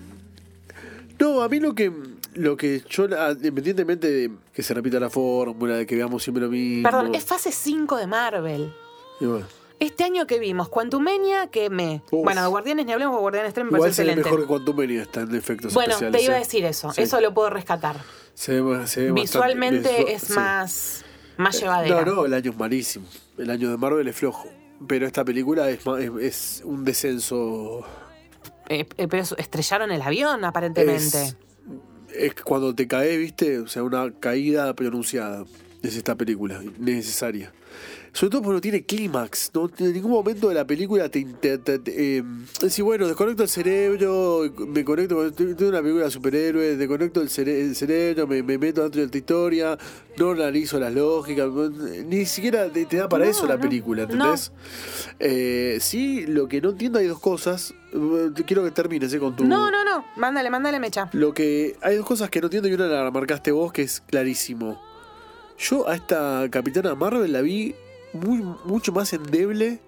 No, 1.19 1.41
a 1.41 1.49
mí 1.49 1.59
lo 1.59 1.73
que. 1.75 1.91
Lo 2.35 2.55
que 2.57 2.83
yo, 2.89 3.05
independientemente 3.05 4.09
de 4.11 4.31
que 4.53 4.61
se 4.61 4.73
repita 4.73 4.99
la 4.99 5.09
fórmula, 5.09 5.75
de 5.77 5.85
que 5.85 5.95
veamos 5.95 6.21
siempre 6.23 6.43
lo 6.43 6.49
mismo. 6.49 6.83
Perdón, 6.83 7.15
es 7.15 7.23
fase 7.25 7.51
5 7.51 7.97
de 7.97 8.07
Marvel. 8.07 8.73
y 9.19 9.25
bueno, 9.25 9.45
Este 9.79 10.03
año 10.03 10.27
que 10.27 10.37
vimos, 10.39 10.69
Quantumania, 10.69 11.47
que 11.47 11.69
me. 11.69 12.01
Uf. 12.11 12.23
Bueno, 12.23 12.41
de 12.41 12.47
Guardianes 12.47 12.85
ni 12.85 12.91
hablemos, 12.93 13.13
porque 13.13 13.21
Guardianes 13.21 13.53
3 13.53 13.63
me 13.65 13.69
igual 13.69 13.81
parece 13.81 14.01
excelente. 14.03 14.29
mejor 14.29 14.41
que 14.41 14.47
Quantumania 14.47 15.01
está 15.01 15.21
en 15.21 15.35
efectos 15.35 15.73
bueno, 15.73 15.93
especiales. 15.93 16.19
te 16.21 16.25
iba 16.25 16.33
a 16.33 16.37
¿eh? 16.37 16.39
decir 16.39 16.65
eso. 16.65 16.91
Sí. 16.91 17.01
Eso 17.01 17.21
lo 17.21 17.33
puedo 17.33 17.49
rescatar. 17.49 17.97
Se 18.33 18.61
ve, 18.61 18.85
se 18.87 19.03
ve 19.05 19.11
Visualmente 19.13 19.89
visual- 19.89 20.07
es 20.09 20.21
sí. 20.23 20.33
más, 20.33 21.05
más 21.37 21.59
llevadera. 21.59 22.03
No, 22.05 22.15
no, 22.15 22.25
el 22.25 22.33
año 22.33 22.51
es 22.51 22.57
malísimo. 22.57 23.05
El 23.37 23.49
año 23.49 23.69
de 23.71 23.77
Marvel 23.77 24.07
es 24.07 24.15
flojo. 24.15 24.49
Pero 24.87 25.05
esta 25.07 25.23
película 25.23 25.69
es, 25.69 25.79
es, 25.99 26.11
es 26.19 26.61
un 26.65 26.83
descenso. 26.83 27.85
Eh, 28.67 28.85
eh, 28.97 29.07
pero 29.07 29.23
estrellaron 29.37 29.91
el 29.91 30.01
avión, 30.01 30.43
aparentemente. 30.43 31.23
Es, 31.23 31.37
es 32.17 32.35
cuando 32.35 32.73
te 32.75 32.87
caes, 32.87 33.17
¿viste? 33.19 33.59
O 33.59 33.67
sea, 33.67 33.83
una 33.83 34.11
caída 34.11 34.73
pronunciada. 34.75 35.45
Es 35.83 35.95
esta 35.95 36.15
película, 36.15 36.61
necesaria. 36.79 37.53
Sobre 38.17 38.31
todo 38.31 38.41
porque 38.43 38.53
no 38.55 38.61
tiene 38.61 38.85
clímax, 38.85 39.51
¿no? 39.53 39.69
En 39.77 39.91
ningún 39.91 40.11
momento 40.11 40.47
de 40.47 40.55
la 40.55 40.65
película 40.65 41.09
te... 41.09 41.25
te, 41.25 41.57
te- 41.57 41.79
te- 41.79 42.17
eh, 42.19 42.23
decís, 42.61 42.79
bueno, 42.81 43.07
desconecto 43.07 43.43
el 43.43 43.49
cerebro, 43.49 44.43
me 44.69 44.85
conecto 44.85 45.15
con... 45.17 45.33
Tengo 45.33 45.67
una 45.67 45.81
película 45.81 46.05
de 46.05 46.11
superhéroes, 46.11 46.77
desconecto 46.77 47.19
el, 47.21 47.27
cere- 47.27 47.59
el 47.59 47.75
cerebro, 47.75 48.25
me, 48.25 48.41
me 48.41 48.57
meto 48.57 48.83
dentro 48.83 49.01
de 49.01 49.07
esta 49.07 49.17
historia, 49.17 49.77
no 50.17 50.31
analizo 50.31 50.79
las 50.79 50.93
lógicas, 50.93 51.49
ni 52.05 52.25
siquiera 52.25 52.69
te, 52.69 52.85
da 52.85 53.09
para 53.09 53.25
No, 53.25 53.31
eso 53.31 53.45
la 53.47 53.55
no, 53.55 53.61
película, 53.61 54.03
¿entendés? 54.03 54.53
Eh, 55.19 55.77
sí, 55.81 56.25
lo 56.25 56.47
que 56.47 56.61
no 56.61 56.69
entiendo 56.69 56.99
hay 56.99 57.07
dos 57.07 57.19
cosas. 57.19 57.73
Eh, 57.93 58.29
Quiero 58.47 58.63
que 58.63 58.71
termines 58.71 59.13
eh, 59.13 59.19
con 59.19 59.35
tu... 59.35 59.43
No, 59.43 59.69
no, 59.69 59.83
no. 59.83 60.05
Mándale, 60.15 60.49
mándale 60.49 60.79
mecha. 60.79 61.09
Lo 61.11 61.33
que. 61.33 61.75
Hay 61.81 61.97
dos 61.97 62.05
cosas 62.05 62.29
que 62.29 62.39
no 62.39 62.47
entiendo 62.47 62.69
y 62.69 62.73
una 62.73 62.87
la 62.87 63.11
marcaste 63.11 63.51
vos 63.51 63.73
que 63.73 63.81
es 63.81 64.01
clarísimo. 64.07 64.81
Yo 65.57 65.87
a 65.89 65.95
esta 65.95 66.47
Capitana 66.49 66.95
Marvel 66.95 67.31
la 67.33 67.41
vi 67.41 67.75
muy, 68.15 68.41
mucho 68.65 68.91
más 68.91 69.13
endeble. 69.13 69.79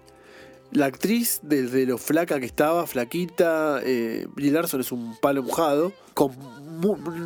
La 0.70 0.84
actriz, 0.86 1.40
desde 1.42 1.86
lo 1.86 1.96
flaca 1.96 2.38
que 2.38 2.44
estaba, 2.46 2.86
flaquita, 2.86 3.80
eh, 3.82 4.26
Brie 4.34 4.50
Larson 4.50 4.80
es 4.82 4.92
un 4.92 5.16
palo 5.18 5.42
mojado. 5.42 5.92
Con 6.12 6.32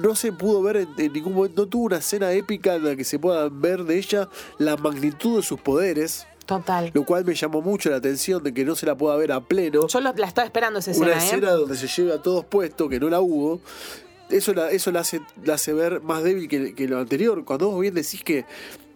no 0.01 0.15
se 0.15 0.33
pudo 0.33 0.63
ver 0.63 0.77
en, 0.77 0.89
en 0.97 1.13
ningún 1.13 1.35
momento, 1.35 1.63
no 1.63 1.69
tuvo 1.69 1.85
una 1.87 1.97
escena 1.97 2.33
épica 2.33 2.77
en 2.77 2.85
la 2.85 2.95
que 2.97 3.05
se 3.05 3.19
pueda 3.19 3.49
ver 3.51 3.83
de 3.85 3.99
ella 3.99 4.29
la 4.59 4.77
magnitud 4.77 5.37
de 5.39 5.43
sus 5.43 5.61
poderes. 5.61 6.27
Total. 6.47 6.91
Lo 6.95 7.05
cual 7.05 7.25
me 7.25 7.35
llamó 7.35 7.61
mucho 7.63 7.91
la 7.91 7.97
atención 7.97 8.43
de 8.43 8.55
que 8.55 8.65
no 8.65 8.77
se 8.77 8.87
la 8.87 8.97
pueda 8.97 9.17
ver 9.17 9.33
a 9.33 9.41
pleno. 9.41 9.89
Yo 9.89 10.01
lo- 10.01 10.13
la 10.13 10.27
estaba 10.27 10.45
esperando 10.47 10.79
esa 10.79 10.91
una 10.93 11.15
escena, 11.15 11.15
¿eh? 11.23 11.27
escena 11.27 11.51
donde 11.53 11.77
se 11.77 11.87
lleva 11.89 12.15
a 12.17 12.23
todos 12.23 12.45
puestos, 12.45 12.89
que 12.89 13.01
no 13.01 13.09
la 13.11 13.21
hubo. 13.21 13.61
Eso 14.31 14.55
la, 14.55 14.71
eso 14.71 14.91
la 14.93 15.01
hace, 15.01 15.21
la 15.45 15.55
hace 15.55 15.73
ver 15.73 16.01
más 16.03 16.23
débil 16.23 16.49
que, 16.49 16.75
que 16.75 16.87
lo 16.89 16.99
anterior. 16.99 17.45
Cuando 17.45 17.71
vos 17.71 17.81
bien 17.81 17.95
decís 17.95 18.23
que, 18.25 18.45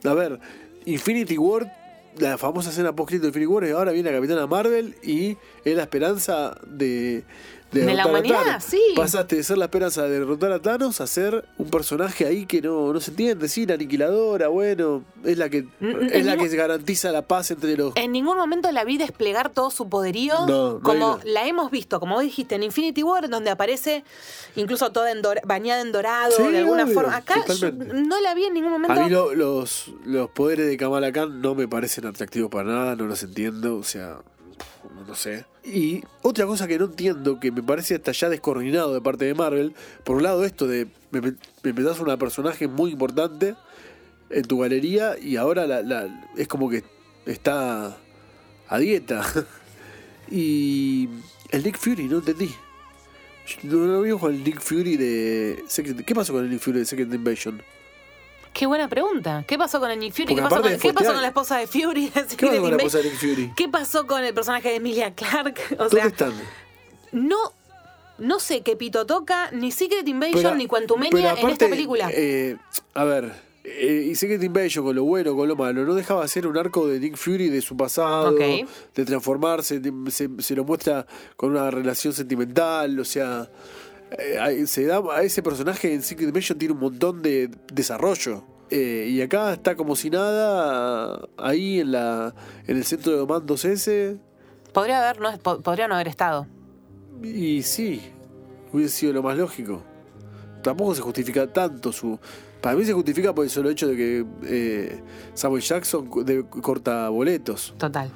a 0.04 0.12
ver, 0.14 0.38
Infinity 0.86 1.36
War, 1.36 1.85
la 2.18 2.38
famosa 2.38 2.70
escena 2.70 2.94
post 2.94 3.12
de 3.12 3.26
Infinity 3.26 3.46
War, 3.46 3.64
y 3.64 3.70
ahora 3.70 3.92
viene 3.92 4.10
la 4.10 4.16
Capitana 4.16 4.46
Marvel 4.46 4.94
y 5.02 5.36
es 5.64 5.76
la 5.76 5.82
esperanza 5.82 6.56
de. 6.66 7.24
De 7.72 7.92
la 7.94 8.06
humanidad, 8.06 8.62
sí. 8.64 8.80
Pasaste 8.94 9.36
de 9.36 9.42
ser 9.42 9.58
la 9.58 9.64
esperanza 9.66 10.04
de 10.04 10.20
derrotar 10.20 10.52
a 10.52 10.62
Thanos 10.62 11.00
a 11.00 11.06
ser 11.06 11.44
un 11.58 11.68
personaje 11.68 12.24
ahí 12.24 12.46
que 12.46 12.62
no, 12.62 12.92
no 12.92 13.00
se 13.00 13.10
entiende, 13.10 13.48
sí, 13.48 13.66
la 13.66 13.74
aniquiladora, 13.74 14.48
bueno, 14.48 15.04
es 15.24 15.36
la 15.36 15.50
que 15.50 15.62
Mm, 15.80 16.08
es 16.12 16.24
la 16.24 16.36
que 16.36 16.48
garantiza 16.48 17.10
la 17.10 17.22
paz 17.22 17.50
entre 17.50 17.76
los 17.76 17.92
En 17.96 18.12
ningún 18.12 18.36
momento 18.36 18.70
la 18.72 18.84
vi 18.84 18.96
desplegar 18.98 19.50
todo 19.50 19.70
su 19.70 19.88
poderío 19.88 20.46
No, 20.46 20.74
no 20.74 20.80
como 20.80 21.18
la 21.24 21.46
hemos 21.46 21.70
visto, 21.70 21.98
como 22.00 22.20
dijiste, 22.20 22.54
en 22.54 22.62
Infinity 22.62 23.02
War, 23.02 23.28
donde 23.28 23.50
aparece 23.50 24.04
incluso 24.54 24.90
toda 24.92 25.10
en 25.10 25.20
bañada 25.44 25.82
en 25.82 25.92
dorado, 25.92 26.32
Sí, 26.36 26.44
de 26.52 26.58
alguna 26.58 26.84
obvio, 26.84 26.94
forma. 26.94 27.16
Acá 27.16 27.42
no 27.92 28.20
la 28.20 28.34
vi 28.34 28.44
en 28.44 28.54
ningún 28.54 28.70
momento. 28.72 28.92
A 28.98 29.04
mí 29.04 29.10
lo- 29.10 29.34
los, 29.34 29.90
los 30.04 30.30
poderes 30.30 30.66
de 30.66 30.76
Kamala 30.76 31.12
Khan 31.12 31.40
no 31.42 31.54
me 31.54 31.66
parecen 31.68 32.06
atractivos 32.06 32.50
para 32.50 32.70
nada, 32.70 32.96
no 32.96 33.06
los 33.06 33.22
entiendo, 33.22 33.76
o 33.76 33.82
sea, 33.82 34.18
no, 35.06 35.14
sé. 35.14 35.44
Y 35.64 36.02
otra 36.22 36.46
cosa 36.46 36.66
que 36.66 36.78
no 36.78 36.84
entiendo, 36.86 37.40
que 37.40 37.50
me 37.50 37.62
parece 37.62 37.96
hasta 37.96 38.12
ya 38.12 38.28
descoordinado 38.28 38.94
de 38.94 39.00
parte 39.00 39.24
de 39.24 39.34
Marvel, 39.34 39.74
por 40.04 40.16
un 40.16 40.22
lado 40.22 40.44
esto 40.44 40.66
de, 40.66 40.86
me, 41.10 41.20
me 41.20 41.34
empezás 41.64 42.00
una 42.00 42.16
personaje 42.16 42.68
muy 42.68 42.90
importante 42.92 43.54
en 44.30 44.42
tu 44.44 44.58
galería 44.60 45.16
y 45.20 45.36
ahora 45.36 45.66
la, 45.66 46.24
es 46.36 46.48
como 46.48 46.68
que 46.70 46.84
está 47.26 47.96
a 48.68 48.78
dieta. 48.78 49.24
y 50.30 51.08
el 51.50 51.62
Nick 51.64 51.78
Fury, 51.78 52.04
no 52.04 52.18
entendí. 52.18 52.50
No 53.62 53.76
lo 53.78 54.02
vimos 54.02 54.20
con 54.20 54.34
el 54.34 54.42
Nick 54.42 54.60
Fury 54.60 54.96
de... 54.96 55.62
Secret- 55.68 56.04
¿Qué 56.04 56.14
pasó 56.14 56.32
con 56.32 56.44
el 56.44 56.50
Nick 56.50 56.60
Fury 56.60 56.80
de 56.80 56.84
Secret 56.84 57.12
Invasion? 57.14 57.62
Qué 58.58 58.64
buena 58.66 58.88
pregunta. 58.88 59.44
¿Qué 59.46 59.58
pasó 59.58 59.78
con 59.80 59.90
el 59.90 59.98
Nick 59.98 60.14
Fury? 60.14 60.34
¿Qué 60.34 60.40
pasó, 60.42 60.62
con, 60.62 60.70
de 60.72 60.78
qué 60.78 60.92
pasó 60.94 61.10
fuertear- 61.10 61.12
con 61.12 61.22
la 61.22 61.28
esposa 61.28 61.56
de 61.58 61.66
Fury? 61.66 62.08
¿Qué 62.14 62.20
pasó 62.22 62.36
con 62.38 62.48
la 62.48 62.56
Invasion? 62.56 62.80
esposa 62.80 62.98
de 62.98 63.04
Nick 63.04 63.18
Fury? 63.18 63.52
¿Qué 63.56 63.68
pasó 63.68 64.06
con 64.06 64.24
el 64.24 64.32
personaje 64.34 64.68
de 64.70 64.74
Emilia 64.76 65.14
Clark? 65.14 65.58
O 65.72 65.76
¿Dónde 65.76 65.96
sea, 65.96 66.06
están? 66.06 66.32
no, 67.12 67.36
no 68.18 68.40
sé 68.40 68.62
qué 68.62 68.76
pito 68.76 69.04
toca 69.04 69.50
ni 69.52 69.70
Secret 69.72 70.08
Invasion 70.08 70.42
Pero- 70.42 70.54
ni 70.54 70.66
Quantumania 70.66 71.34
en 71.34 71.50
esta 71.50 71.68
película. 71.68 72.08
eh, 72.12 72.56
a 72.94 73.04
ver, 73.04 73.32
eh, 73.64 74.06
y 74.10 74.14
Secret 74.14 74.42
Invasion 74.42 74.84
con 74.84 74.96
lo 74.96 75.04
bueno, 75.04 75.36
con 75.36 75.46
lo 75.48 75.54
malo, 75.56 75.84
no 75.84 75.94
dejaba 75.94 76.22
de 76.22 76.28
ser 76.28 76.46
un 76.46 76.56
arco 76.56 76.86
de 76.88 76.98
Nick 76.98 77.16
Fury 77.16 77.50
de 77.50 77.60
su 77.60 77.76
pasado, 77.76 78.32
de 78.32 79.04
transformarse, 79.04 79.80
de- 79.80 80.10
se, 80.10 80.30
se 80.38 80.54
lo 80.56 80.64
muestra 80.64 81.06
con 81.36 81.50
una 81.50 81.70
relación 81.70 82.12
sentimental, 82.14 82.98
o 82.98 83.04
sea, 83.04 83.48
eh, 84.10 84.66
se 84.66 84.84
da 84.86 85.02
a 85.14 85.22
ese 85.22 85.42
personaje 85.42 85.92
en 85.92 86.02
Secret 86.02 86.28
Invasion 86.28 86.58
tiene 86.58 86.74
un 86.74 86.80
montón 86.80 87.22
de 87.22 87.50
desarrollo. 87.72 88.44
Eh, 88.70 89.06
y 89.10 89.20
acá 89.22 89.52
está 89.52 89.76
como 89.76 89.94
si 89.94 90.10
nada 90.10 91.28
ahí 91.36 91.80
en 91.80 91.92
la 91.92 92.34
en 92.66 92.76
el 92.76 92.84
centro 92.84 93.16
de 93.16 93.24
mandos 93.24 93.64
ese 93.64 94.16
Podría 94.72 94.98
haber, 95.08 95.20
no, 95.20 95.38
po- 95.38 95.60
podría 95.60 95.86
no 95.88 95.94
haber 95.94 96.08
estado. 96.08 96.46
Y 97.22 97.62
sí, 97.62 98.02
hubiese 98.72 98.94
sido 98.96 99.12
lo 99.14 99.22
más 99.22 99.38
lógico. 99.38 99.82
Tampoco 100.62 100.94
se 100.94 101.00
justifica 101.00 101.46
tanto 101.50 101.92
su. 101.92 102.18
Para 102.60 102.74
mí 102.76 102.84
se 102.84 102.92
justifica 102.92 103.34
por 103.34 103.44
el 103.44 103.50
solo 103.50 103.70
hecho 103.70 103.86
de 103.86 103.96
que 103.96 104.26
eh, 104.44 105.00
Samuel 105.34 105.62
Jackson 105.62 106.10
de- 106.26 106.44
corta 106.44 107.08
boletos. 107.08 107.72
Total. 107.78 108.10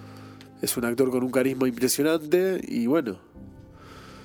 Es 0.61 0.77
un 0.77 0.85
actor 0.85 1.11
con 1.11 1.23
un 1.23 1.31
carisma 1.31 1.67
impresionante 1.69 2.61
y 2.67 2.87
bueno. 2.87 3.19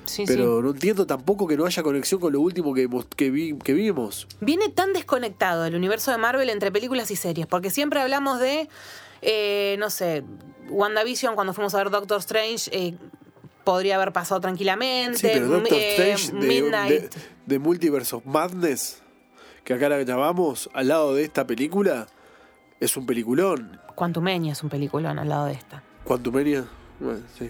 Sí, 0.05 0.23
Pero 0.27 0.57
sí. 0.57 0.63
no 0.63 0.69
entiendo 0.71 1.05
tampoco 1.07 1.47
que 1.47 1.57
no 1.57 1.65
haya 1.65 1.81
conexión 1.83 2.19
con 2.21 2.33
lo 2.33 2.41
último 2.41 2.73
que, 2.73 2.87
mos- 2.87 3.07
que, 3.15 3.29
vi, 3.31 3.57
que 3.57 3.73
vimos. 3.73 4.27
Viene 4.39 4.69
tan 4.69 4.93
desconectado 4.93 5.65
el 5.65 5.75
universo 5.75 6.11
de 6.11 6.17
Marvel 6.17 6.49
entre 6.49 6.71
películas 6.71 7.09
y 7.11 7.15
series, 7.15 7.47
porque 7.47 7.69
siempre 7.69 7.99
hablamos 8.01 8.39
de, 8.39 8.69
eh, 9.21 9.75
no 9.79 9.89
sé, 9.89 10.23
WandaVision 10.69 11.35
cuando 11.35 11.53
fuimos 11.53 11.73
a 11.75 11.77
ver 11.79 11.89
Doctor 11.89 12.19
Strange. 12.19 12.69
eh, 12.71 12.95
Podría 13.63 13.95
haber 13.95 14.13
pasado 14.13 14.39
tranquilamente. 14.41 15.17
Sí, 15.17 15.27
pero 15.33 15.47
Doctor 15.47 15.73
eh, 15.79 16.11
Strange 16.13 16.47
de, 16.47 16.61
de, 16.61 17.09
de 17.47 17.59
Multiverse 17.59 18.15
of 18.15 18.23
Madness, 18.23 19.01
que 19.63 19.73
acá 19.73 19.89
la 19.89 20.03
llamamos, 20.03 20.69
al 20.73 20.89
lado 20.89 21.15
de 21.15 21.23
esta 21.23 21.47
película, 21.47 22.05
es 22.79 22.95
un 22.95 23.07
peliculón. 23.07 23.81
Quantumania 23.95 24.51
es 24.51 24.61
un 24.61 24.69
peliculón 24.69 25.17
al 25.17 25.29
lado 25.29 25.45
de 25.45 25.53
esta. 25.53 25.81
Quantumania, 26.03 26.65
bueno, 26.99 27.21
sí. 27.39 27.49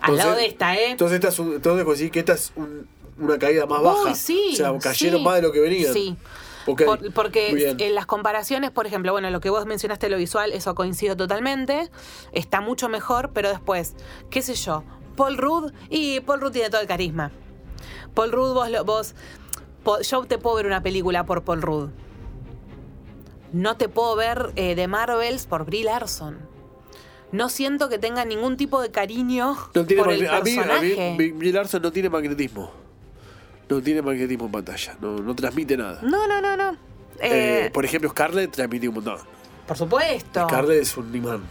Al 0.00 0.16
lado 0.16 0.34
de 0.34 0.46
esta, 0.46 0.74
¿eh? 0.76 0.90
Entonces, 0.90 1.16
esta 1.16 1.28
es 1.28 1.38
un- 1.38 1.52
entonces 1.54 1.86
decís 1.86 2.10
que 2.10 2.18
esta 2.20 2.32
es 2.34 2.52
un- 2.56 2.86
una 3.18 3.38
caída 3.38 3.66
más 3.66 3.82
baja. 3.82 4.02
Uy, 4.10 4.14
sí. 4.14 4.50
o 4.52 4.56
sea, 4.56 4.78
cayeron 4.78 5.18
sí. 5.20 5.24
más 5.24 5.34
de 5.36 5.42
lo 5.42 5.52
que 5.52 5.60
venían. 5.60 5.92
Sí. 5.92 6.16
Por- 6.64 7.12
porque 7.14 7.74
en 7.78 7.94
las 7.94 8.06
comparaciones, 8.06 8.70
por 8.70 8.86
ejemplo, 8.86 9.12
bueno, 9.12 9.30
lo 9.30 9.40
que 9.40 9.50
vos 9.50 9.66
mencionaste, 9.66 10.08
lo 10.08 10.16
visual, 10.18 10.52
eso 10.52 10.74
coincido 10.74 11.16
totalmente. 11.16 11.90
Está 12.32 12.60
mucho 12.60 12.88
mejor, 12.88 13.30
pero 13.32 13.48
después, 13.48 13.94
qué 14.30 14.40
sé 14.42 14.54
yo, 14.54 14.84
Paul 15.16 15.36
Rudd, 15.36 15.72
y 15.88 16.20
Paul 16.20 16.40
Rudd 16.40 16.52
tiene 16.52 16.70
todo 16.70 16.80
el 16.80 16.86
carisma. 16.86 17.32
Paul 18.14 18.30
Rudd, 18.32 18.54
vos, 18.84 19.14
vos 19.84 20.08
yo 20.08 20.24
te 20.26 20.38
puedo 20.38 20.56
ver 20.56 20.66
una 20.66 20.82
película 20.82 21.24
por 21.24 21.42
Paul 21.42 21.62
Rudd. 21.62 21.88
No 23.52 23.76
te 23.76 23.88
puedo 23.88 24.14
ver 24.14 24.52
eh, 24.56 24.74
de 24.76 24.86
Marvels 24.86 25.46
por 25.46 25.64
Brie 25.64 25.84
Larson. 25.84 26.38
No 27.32 27.48
siento 27.48 27.88
que 27.88 27.98
tenga 27.98 28.24
ningún 28.24 28.56
tipo 28.56 28.80
de 28.82 28.90
cariño 28.90 29.56
No 29.74 29.86
tiene 29.86 30.02
por 30.02 30.12
el 30.12 30.20
magne- 30.22 30.28
a 30.28 30.40
mí, 30.42 30.50
a 30.58 30.62
personaje. 30.64 31.16
mí, 31.32 31.52
Larson 31.52 31.82
no 31.82 31.92
tiene 31.92 32.08
magnetismo. 32.10 32.70
No 33.68 33.80
tiene 33.80 34.02
magnetismo 34.02 34.46
en 34.46 34.52
pantalla. 34.52 34.96
No, 35.00 35.16
no 35.18 35.34
transmite 35.36 35.76
nada. 35.76 36.00
No, 36.02 36.26
no, 36.26 36.40
no, 36.40 36.56
no. 36.56 36.72
Eh, 37.20 37.66
Eh, 37.66 37.70
por 37.72 37.84
ejemplo, 37.84 38.10
Scarlett 38.10 38.50
transmite 38.50 38.88
un 38.88 38.94
montón. 38.96 39.18
por 39.66 39.76
supuesto. 39.76 40.42
Scarlett 40.48 40.82
es 40.82 40.96
un 40.96 41.14
imán. 41.14 41.42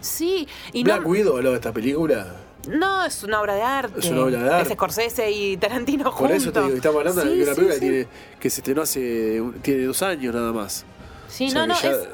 Sí, 0.00 0.48
y 0.72 0.84
Black 0.84 1.02
no, 1.02 1.08
Widow 1.08 1.36
habló 1.36 1.50
de 1.50 1.56
esta 1.56 1.72
película. 1.72 2.36
no 2.70 3.04
es 3.04 3.22
una 3.22 3.40
obra 3.40 3.54
de 3.54 3.62
arte. 3.62 3.98
Es 4.00 4.06
una 4.06 4.22
obra 4.22 4.42
de 4.42 4.50
arte. 4.50 4.68
Es 4.68 4.74
Scorsese 4.74 5.30
y 5.30 5.56
Tarantino 5.58 6.04
Por 6.04 6.12
juntos. 6.14 6.36
eso 6.38 6.52
te 6.52 6.60
digo, 6.62 6.74
estamos 6.76 6.98
hablando 7.00 7.22
Sí, 7.22 7.28
de 7.28 7.42
una 7.42 7.44
sí, 7.44 7.54
película 7.56 7.74
sí. 7.74 7.80
que, 7.80 7.86
tiene, 7.86 8.08
que 8.40 8.50
se 8.50 8.60
estrenó 8.60 8.82
hace. 8.82 9.42
tiene 9.62 9.84
dos 9.84 10.02
años 10.02 10.34
nada 10.34 10.52
más. 10.52 10.84
Sí, 11.28 11.46
O 11.48 11.50
sea 11.50 11.60
no, 11.66 11.74
no, 11.74 11.80
ya- 11.82 11.90
es- 11.90 12.08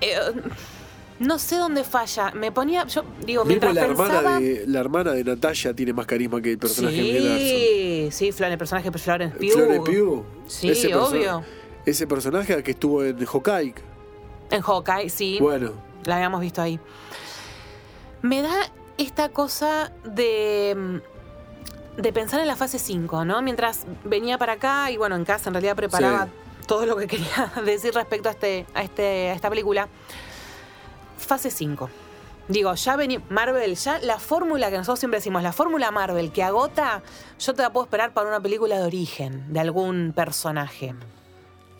eh, 0.00 0.18
no 1.18 1.38
sé 1.38 1.56
dónde 1.56 1.84
falla. 1.84 2.30
Me 2.32 2.50
ponía, 2.52 2.86
yo 2.86 3.04
digo, 3.24 3.44
Mismo 3.44 3.48
mientras 3.70 3.74
la 3.74 3.82
hermana, 3.84 4.14
pensaba... 4.14 4.40
de, 4.40 4.64
la 4.66 4.80
hermana 4.80 5.12
de 5.12 5.24
Natalia 5.24 5.74
tiene 5.74 5.92
más 5.92 6.06
carisma 6.06 6.40
que 6.42 6.52
el 6.52 6.58
personaje 6.58 6.96
de 6.96 7.02
Brie 7.02 7.20
Larson. 7.20 7.38
Sí, 7.38 8.32
sí, 8.32 8.42
el 8.44 8.58
personaje 8.58 8.90
de 8.90 8.98
Florence 8.98 9.36
Pugh. 9.38 9.50
Florence 9.52 9.90
Pugh. 9.92 10.24
Sí, 10.46 10.68
perso- 10.68 11.08
obvio. 11.08 11.44
Ese 11.86 12.06
personaje 12.06 12.62
que 12.62 12.70
estuvo 12.72 13.04
en 13.04 13.24
Hawkeye. 13.24 13.74
En 14.50 14.60
Hawkeye, 14.62 15.08
sí. 15.10 15.38
Bueno, 15.40 15.72
La 16.04 16.16
habíamos 16.16 16.40
visto 16.40 16.60
ahí. 16.62 16.78
Me 18.22 18.42
da 18.42 18.54
esta 18.98 19.28
cosa 19.30 19.92
de. 20.04 20.74
mm, 20.76 22.00
de 22.00 22.12
pensar 22.12 22.40
en 22.40 22.46
la 22.48 22.56
fase 22.56 22.78
5, 22.78 23.24
¿no? 23.24 23.40
Mientras 23.42 23.86
venía 24.04 24.36
para 24.38 24.54
acá 24.54 24.90
y 24.90 24.96
bueno, 24.96 25.14
en 25.14 25.24
casa 25.24 25.48
en 25.50 25.54
realidad 25.54 25.76
preparaba 25.76 26.24
Sí. 26.26 26.30
todo 26.66 26.86
lo 26.86 26.96
que 26.96 27.06
quería 27.06 27.52
decir 27.64 27.94
respecto 27.94 28.28
a 28.28 28.32
este, 28.32 28.66
a 28.74 28.82
este, 28.82 29.30
a 29.30 29.34
esta 29.34 29.48
película. 29.50 29.88
Fase 31.24 31.50
5. 31.50 31.90
Digo, 32.48 32.74
ya 32.74 32.96
vení, 32.96 33.18
Marvel, 33.30 33.74
ya 33.74 33.98
la 34.00 34.18
fórmula 34.18 34.70
que 34.70 34.76
nosotros 34.76 34.98
siempre 34.98 35.18
decimos, 35.18 35.42
la 35.42 35.52
fórmula 35.52 35.90
Marvel 35.90 36.30
que 36.30 36.42
agota, 36.42 37.02
yo 37.40 37.54
te 37.54 37.62
la 37.62 37.72
puedo 37.72 37.84
esperar 37.84 38.12
para 38.12 38.28
una 38.28 38.40
película 38.40 38.76
de 38.78 38.84
origen, 38.84 39.50
de 39.52 39.60
algún 39.60 40.12
personaje. 40.14 40.94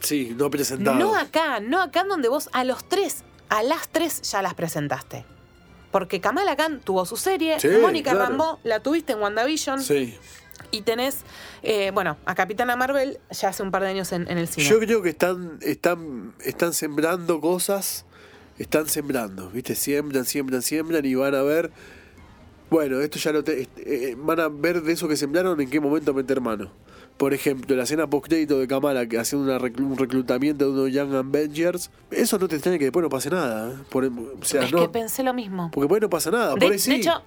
sí, 0.00 0.34
no 0.36 0.50
presentado. 0.50 0.98
No 0.98 1.14
acá, 1.16 1.60
no 1.60 1.82
acá 1.82 2.00
en 2.00 2.08
donde 2.08 2.28
vos 2.28 2.48
a 2.52 2.64
los 2.64 2.82
tres, 2.88 3.24
a 3.50 3.62
las 3.62 3.88
tres 3.88 4.22
ya 4.22 4.40
las 4.42 4.54
presentaste. 4.54 5.24
Porque 5.90 6.20
Kamala 6.20 6.56
Khan 6.56 6.80
tuvo 6.80 7.04
su 7.06 7.16
serie, 7.16 7.60
Sí, 7.60 7.68
Mónica 7.80 8.12
claro. 8.12 8.26
Rambeau 8.30 8.58
la 8.64 8.80
tuviste 8.80 9.12
en 9.12 9.20
WandaVision 9.20 9.80
Sí. 9.82 10.18
y 10.70 10.80
tenés, 10.82 11.18
eh, 11.62 11.90
bueno, 11.92 12.16
a 12.24 12.34
Capitana 12.34 12.74
Marvel 12.74 13.20
ya 13.30 13.50
hace 13.50 13.62
un 13.62 13.70
par 13.70 13.82
de 13.82 13.88
años 13.90 14.10
en, 14.12 14.28
en 14.30 14.38
el 14.38 14.48
cine. 14.48 14.66
Yo 14.66 14.78
creo 14.80 15.02
que 15.02 15.10
están, 15.10 15.58
están, 15.60 16.34
están 16.40 16.72
sembrando 16.72 17.40
cosas, 17.40 18.06
están 18.58 18.88
sembrando, 18.88 19.50
¿viste? 19.50 19.74
Siembran, 19.74 20.24
siembran, 20.24 20.62
siembran 20.62 21.04
y 21.04 21.14
van 21.14 21.34
a 21.34 21.42
ver. 21.42 21.70
Bueno, 22.70 23.00
esto 23.00 23.18
ya 23.18 23.30
lo 23.32 23.44
te- 23.44 23.62
este, 23.62 24.10
eh, 24.10 24.16
van 24.18 24.40
a 24.40 24.48
ver 24.48 24.82
de 24.82 24.92
eso 24.92 25.06
que 25.06 25.16
sembraron 25.16 25.60
en 25.60 25.68
qué 25.70 25.80
momento 25.80 26.12
meter 26.14 26.40
mano. 26.40 26.70
Por 27.16 27.32
ejemplo, 27.32 27.76
la 27.76 27.84
escena 27.84 28.08
post-crédito 28.08 28.58
de 28.58 28.66
Kamala 28.66 29.06
que 29.06 29.18
haciendo 29.18 29.54
una 29.54 29.64
un 29.84 29.96
reclutamiento 29.96 30.64
de 30.64 30.70
unos 30.72 30.92
Young 30.92 31.14
Avengers. 31.14 31.90
Eso 32.10 32.38
no 32.38 32.48
te 32.48 32.56
extraña 32.56 32.78
que 32.78 32.84
después 32.86 33.02
no 33.04 33.08
pase 33.08 33.30
nada. 33.30 33.70
¿eh? 33.70 33.76
Por- 33.90 34.06
o 34.06 34.44
sea, 34.44 34.64
es 34.64 34.72
no, 34.72 34.80
que 34.80 34.88
pensé 34.88 35.22
lo 35.22 35.32
mismo. 35.34 35.70
porque 35.72 35.84
después 35.84 36.02
no 36.02 36.10
pasa 36.10 36.30
nada. 36.32 36.54
De, 36.54 36.60
por 36.60 36.72
ahí 36.72 36.78
sí. 36.78 36.90
de 36.90 36.96
hecho, 36.96 37.22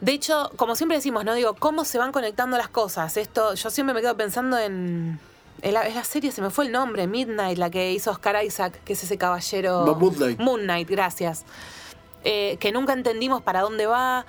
de 0.00 0.12
hecho, 0.12 0.50
como 0.56 0.74
siempre 0.74 0.96
decimos, 0.96 1.24
no 1.24 1.32
digo, 1.34 1.54
cómo 1.54 1.84
se 1.84 1.98
van 1.98 2.10
conectando 2.10 2.56
las 2.56 2.68
cosas. 2.68 3.16
Esto, 3.16 3.54
yo 3.54 3.70
siempre 3.70 3.94
me 3.94 4.00
quedo 4.00 4.16
pensando 4.16 4.58
en, 4.58 5.20
Es 5.62 5.72
la, 5.72 6.04
serie, 6.04 6.32
se 6.32 6.42
me 6.42 6.50
fue 6.50 6.66
el 6.66 6.72
nombre, 6.72 7.06
Midnight, 7.06 7.56
la 7.56 7.70
que 7.70 7.92
hizo 7.92 8.10
Oscar 8.10 8.44
Isaac, 8.44 8.80
que 8.84 8.94
es 8.94 9.04
ese 9.04 9.16
caballero. 9.16 9.84
No, 9.86 9.94
Moon 9.94 10.14
Knight. 10.16 10.38
Moon 10.40 10.62
Knight, 10.62 10.90
gracias. 10.90 11.44
Eh, 12.24 12.56
que 12.60 12.72
nunca 12.72 12.92
entendimos 12.92 13.42
para 13.42 13.60
dónde 13.60 13.86
va. 13.86 14.26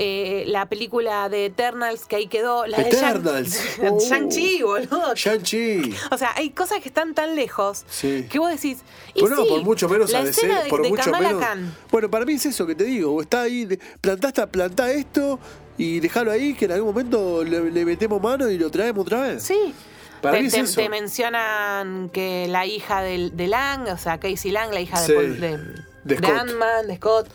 Eh, 0.00 0.44
la 0.46 0.66
película 0.66 1.28
de 1.28 1.46
Eternals, 1.46 2.04
que 2.06 2.14
ahí 2.14 2.28
quedó. 2.28 2.64
La 2.68 2.78
de 2.78 2.90
Shang- 2.92 3.16
Eternals. 3.18 3.60
Oh. 3.90 3.98
Shang-Chi, 3.98 4.62
boludo. 4.62 5.14
Shang-Chi. 5.16 5.92
O 6.12 6.16
sea, 6.18 6.32
hay 6.36 6.50
cosas 6.50 6.80
que 6.80 6.88
están 6.88 7.14
tan 7.14 7.34
lejos 7.34 7.84
Sí. 7.90 8.26
que 8.30 8.38
vos 8.38 8.48
decís. 8.52 8.78
Y 9.14 9.20
Bueno, 9.22 9.42
sí, 9.42 9.48
por 9.48 9.62
mucho 9.64 9.88
menos 9.88 10.12
la 10.12 10.20
a 10.20 10.24
DC, 10.24 10.46
de, 10.46 10.68
por 10.70 10.82
de 10.82 10.90
mucho 10.90 11.02
Kamala 11.02 11.28
menos. 11.30 11.42
Khan. 11.42 11.74
Bueno, 11.90 12.08
para 12.08 12.24
mí 12.24 12.34
es 12.34 12.46
eso 12.46 12.64
que 12.64 12.76
te 12.76 12.84
digo. 12.84 13.20
Está 13.20 13.42
ahí, 13.42 13.64
de- 13.64 13.80
plantá, 14.00 14.92
esto 14.92 15.40
y 15.76 15.98
dejalo 15.98 16.30
ahí, 16.30 16.54
que 16.54 16.66
en 16.66 16.72
algún 16.72 16.90
momento 16.90 17.42
le, 17.42 17.68
le 17.72 17.84
metemos 17.84 18.22
mano 18.22 18.48
y 18.48 18.56
lo 18.56 18.70
traemos 18.70 19.02
otra 19.04 19.22
vez. 19.22 19.42
Sí. 19.42 19.74
Para 20.20 20.34
te, 20.36 20.40
mí 20.42 20.46
es 20.48 20.52
te- 20.54 20.60
eso. 20.60 20.80
te 20.80 20.88
mencionan 20.88 22.08
que 22.10 22.46
la 22.48 22.66
hija 22.66 23.00
de, 23.02 23.46
Lang, 23.48 23.88
o 23.88 23.98
sea, 23.98 24.18
Casey 24.18 24.50
Lang, 24.50 24.72
la 24.72 24.80
hija 24.80 25.00
de, 25.00 25.06
Sí, 25.06 25.12
de, 25.40 26.16
de. 26.16 26.26
Ant-Man, 26.26 26.86
de 26.86 26.96
Scott. 26.96 27.28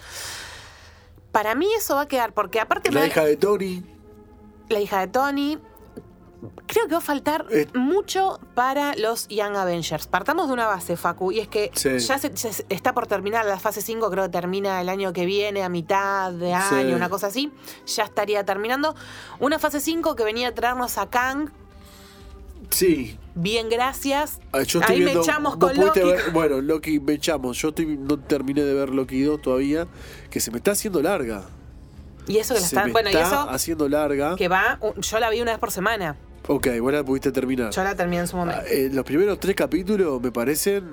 Para 1.32 1.56
mí 1.56 1.68
eso 1.78 1.96
va 1.96 2.02
a 2.02 2.08
quedar, 2.08 2.34
porque 2.34 2.60
aparte 2.60 2.92
La 2.92 3.06
hija 3.08 3.24
de 3.26 3.38
Tony. 3.38 3.84
la 4.70 4.80
hija 4.80 5.00
de 5.00 5.08
Tony. 5.08 5.60
Creo 6.68 6.88
que 6.88 6.92
va 6.92 6.98
a 6.98 7.02
faltar 7.02 7.46
Eh. 7.52 7.68
mucho 7.74 8.38
para 8.54 8.96
los 8.96 9.30
Young 9.30 9.56
Avengers. 9.56 10.08
Partamos 10.08 10.48
de 10.48 10.54
una 10.54 10.68
base, 10.68 10.98
Facu, 10.98 11.32
y 11.32 11.40
es 11.40 11.48
que 11.48 11.72
Sí. 11.74 11.98
ya, 12.00 12.18
se, 12.18 12.34
ya 12.34 12.52
se- 12.52 12.66
está 12.68 12.94
por 12.94 13.08
terminar 13.08 13.46
la 13.46 13.58
fase 13.60 13.82
5, 13.82 14.10
creo 14.12 14.26
que 14.26 14.30
termina 14.30 14.82
el 14.82 14.90
año 14.90 15.14
que 15.14 15.26
viene, 15.26 15.64
a 15.64 15.70
mitad 15.70 16.34
de 16.34 16.48
Sí. 16.70 16.76
año, 16.76 16.98
una 16.98 17.08
cosa 17.10 17.28
así. 17.28 17.52
Ya 17.88 18.04
estaría 18.04 18.44
terminando. 18.46 18.94
Una 19.40 19.58
fase 19.58 19.80
5 19.80 20.16
que 20.16 20.26
venía 20.26 20.50
a 20.50 20.54
traernos 20.54 20.98
a 20.98 21.10
Kang, 21.10 21.50
Sí. 22.74 23.18
bien 23.36 23.70
gracias. 23.70 24.40
Ah, 24.52 24.64
Yo 24.64 24.80
estoy 24.80 24.96
Ahí 24.96 25.02
viendo, 25.04 25.20
me 25.22 25.26
echamos 25.26 25.56
con 25.58 25.76
Loki. 25.76 26.00
ver- 26.02 26.32
bueno, 26.32 26.62
Loki 26.62 27.00
me 27.00 27.14
echamos. 27.14 27.58
Yo 27.62 27.70
estoy, 27.70 27.98
no 27.98 28.20
terminé 28.20 28.64
de 28.64 28.74
ver 28.74 28.90
Loki 28.90 29.22
2 29.22 29.42
todavía, 29.42 29.88
que 30.30 30.40
se 30.40 30.52
me 30.52 30.58
está 30.58 30.72
haciendo 30.72 31.02
larga. 31.02 31.44
Y 32.28 32.38
eso 32.38 32.54
que 32.54 32.62
la 32.62 32.68
Se 32.68 32.76
están. 32.76 32.86
me 32.88 32.92
Bueno, 32.94 33.10
y 33.10 33.14
está 33.16 33.28
eso 33.28 33.50
haciendo 33.50 33.88
larga. 33.90 34.36
que 34.36 34.48
va. 34.48 34.80
Yo 34.98 35.20
la 35.20 35.30
vi 35.30 35.42
una 35.42 35.52
vez 35.52 35.60
por 35.60 35.72
semana. 35.72 36.16
Ok, 36.48 36.68
vos 36.82 36.92
la 36.94 37.04
pudiste 37.04 37.32
terminar. 37.32 37.72
Yo 37.72 37.84
la 37.84 37.96
terminé 37.96 38.22
en 38.22 38.28
su 38.28 38.36
momento. 38.38 38.62
Ah, 38.64 38.68
eh, 38.70 38.90
los 38.92 39.06
primeros 39.06 39.40
tres 39.40 39.56
capítulos 39.56 40.22
me 40.22 40.32
parecen. 40.32 40.84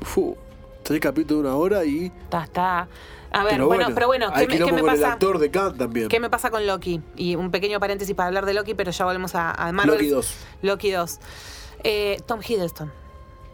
fu, 0.00 0.36
tres 0.82 0.98
capítulos 1.00 1.42
de 1.42 1.48
una 1.48 1.56
hora 1.56 1.84
y. 1.84 2.06
Está, 2.06 2.44
está. 2.44 2.88
A 3.32 3.44
ver, 3.44 3.62
bueno, 3.62 3.88
pero 3.94 4.06
bueno, 4.08 4.30
hay 4.32 4.46
¿qué, 4.46 4.58
me- 4.58 4.64
qué 4.66 4.72
me 4.72 4.80
con 4.82 4.90
el 4.90 5.00
pasa? 5.00 5.12
actor 5.14 5.38
de 5.38 5.50
Khan 5.50 5.76
también. 5.78 6.08
¿Qué 6.08 6.20
me 6.20 6.28
pasa 6.30 6.50
con 6.50 6.66
Loki? 6.66 7.00
Y 7.16 7.34
un 7.36 7.50
pequeño 7.50 7.80
paréntesis 7.80 8.14
para 8.14 8.26
hablar 8.28 8.44
de 8.46 8.54
Loki, 8.54 8.74
pero 8.74 8.90
ya 8.90 9.04
volvemos 9.04 9.34
a, 9.34 9.50
a 9.52 9.72
Marvel. 9.72 9.94
Loki 9.96 10.08
2. 10.10 10.34
Loki 10.62 10.90
2. 10.90 11.18
Eh, 11.84 12.20
Tom 12.26 12.40
Hiddleston. 12.46 12.92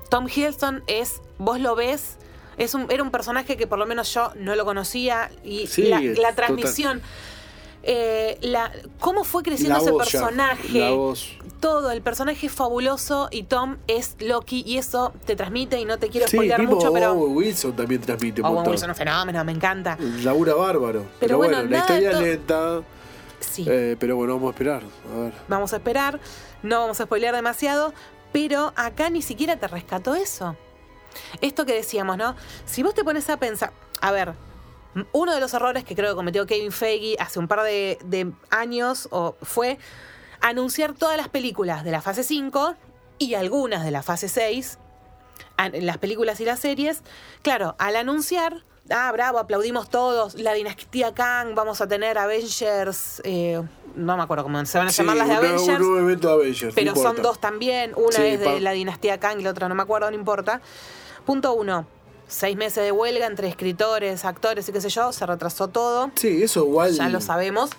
Tom 0.08 0.26
Hiddleston 0.26 0.82
es, 0.86 1.20
vos 1.38 1.60
lo 1.60 1.76
ves, 1.76 2.16
es 2.56 2.74
un, 2.74 2.90
era 2.90 3.02
un 3.02 3.10
personaje 3.10 3.56
que 3.56 3.66
por 3.66 3.78
lo 3.78 3.86
menos 3.86 4.12
yo 4.12 4.32
no 4.36 4.56
lo 4.56 4.64
conocía 4.64 5.30
y 5.44 5.66
Sí, 5.66 5.82
la, 5.82 6.00
la 6.00 6.30
total. 6.34 7.02
Eh, 7.90 8.36
la, 8.42 8.70
cómo 9.00 9.24
fue 9.24 9.42
creciendo 9.42 9.76
La 9.76 9.80
ese 9.80 9.92
voz 9.92 10.02
personaje, 10.10 10.78
la 10.78 10.90
voz. 10.90 11.32
todo, 11.58 11.90
el 11.90 12.02
personaje 12.02 12.46
es 12.46 12.52
fabuloso 12.52 13.28
y 13.30 13.44
Tom 13.44 13.78
es 13.86 14.14
Loki 14.20 14.62
y 14.66 14.76
eso 14.76 15.14
te 15.24 15.36
transmite 15.36 15.80
y 15.80 15.86
no 15.86 15.98
te 15.98 16.10
quiero 16.10 16.28
Sí, 16.28 16.38
mismo 16.38 16.74
mucho, 16.74 16.92
pero 16.92 17.12
Owen 17.12 17.34
Wilson 17.34 17.72
también 17.74 18.02
transmite 18.02 18.42
Owen 18.42 18.56
montón. 18.56 18.72
Wilson 18.72 18.90
es 18.90 18.94
un 18.94 18.98
fenómeno, 18.98 19.42
me 19.42 19.52
encanta. 19.52 19.96
Labura 20.22 20.52
bárbaro. 20.54 21.06
Pero, 21.18 21.38
bueno, 21.38 21.56
bueno, 21.56 21.70
la 21.70 21.78
historia 21.78 22.10
es 22.10 22.20
lenta. 22.20 22.82
Sí. 23.40 23.64
eh, 23.66 23.96
pero 23.98 24.16
bueno, 24.16 24.34
vamos 24.34 24.48
a 24.48 24.50
esperar. 24.50 24.82
A 25.14 25.18
ver. 25.20 25.32
Vamos 25.48 25.72
a 25.72 25.76
esperar, 25.76 26.20
no 26.62 26.80
vamos 26.80 27.00
a 27.00 27.04
spoilear 27.04 27.34
demasiado, 27.34 27.94
pero 28.32 28.74
acá 28.76 29.08
ni 29.08 29.22
siquiera 29.22 29.56
te 29.56 29.66
rescató 29.66 30.14
eso. 30.14 30.56
Esto 31.40 31.64
que 31.64 31.72
decíamos, 31.72 32.18
¿no? 32.18 32.36
Si 32.66 32.82
vos 32.82 32.92
te 32.94 33.02
pones 33.02 33.30
a 33.30 33.38
pensar, 33.38 33.72
a 34.02 34.12
ver, 34.12 34.34
uno 35.12 35.34
de 35.34 35.40
los 35.40 35.52
errores 35.54 35.84
que 35.84 35.94
creo 35.94 36.10
que 36.12 36.16
cometió 36.16 36.46
Kevin 36.46 36.72
Feige 36.72 37.16
hace 37.20 37.38
un 37.38 37.46
par 37.48 37.62
de, 37.62 37.98
de 38.04 38.32
años 38.50 39.08
o 39.10 39.36
fue 39.42 39.78
anunciar 40.40 40.92
todas 40.94 41.16
las 41.16 41.28
películas 41.28 41.84
de 41.84 41.90
la 41.90 42.00
fase 42.00 42.22
5 42.24 42.74
y 43.18 43.34
algunas 43.34 43.84
de 43.84 43.90
la 43.90 44.02
fase 44.02 44.28
6, 44.28 44.78
an- 45.56 45.72
las 45.84 45.98
películas 45.98 46.40
y 46.40 46.44
las 46.44 46.60
series. 46.60 47.02
Claro, 47.42 47.74
al 47.78 47.96
anunciar, 47.96 48.64
ah, 48.90 49.10
bravo, 49.12 49.38
aplaudimos 49.38 49.88
todos, 49.90 50.34
la 50.34 50.52
dinastía 50.54 51.12
Kang, 51.14 51.54
vamos 51.54 51.80
a 51.80 51.88
tener 51.88 52.16
Avengers, 52.18 53.20
eh, 53.24 53.60
no 53.96 54.16
me 54.16 54.22
acuerdo 54.22 54.44
cómo 54.44 54.64
se 54.64 54.78
van 54.78 54.86
a 54.88 54.90
Sí, 54.92 55.02
llamar 55.02 55.16
las 55.16 55.28
de 55.28 55.34
Avengers. 55.34 55.80
un 55.80 55.88
nuevo 55.88 55.98
evento 55.98 56.28
de 56.28 56.34
Avengers. 56.34 56.74
Pero 56.74 56.94
no 56.94 57.02
son 57.02 57.16
dos 57.22 57.40
también. 57.40 57.92
Una 57.96 58.12
Sí, 58.16 58.22
es 58.22 58.40
de 58.40 58.60
la 58.60 58.70
dinastía 58.72 59.18
Kang 59.18 59.40
y 59.40 59.42
la 59.42 59.50
otra 59.50 59.68
no 59.68 59.74
me 59.74 59.82
acuerdo, 59.82 60.08
no 60.10 60.16
importa. 60.16 60.60
Punto 61.26 61.52
uno. 61.54 61.86
Seis 62.28 62.56
meses 62.56 62.84
de 62.84 62.92
huelga 62.92 63.26
entre 63.26 63.48
escritores, 63.48 64.24
actores 64.24 64.68
y 64.68 64.72
qué 64.72 64.80
sé 64.80 64.90
yo. 64.90 65.12
Se 65.12 65.24
retrasó 65.26 65.68
todo. 65.68 66.10
Sí, 66.14 66.42
eso 66.42 66.60
igual. 66.60 66.92
Ya 66.92 67.08
lo 67.08 67.20
sabemos. 67.20 67.70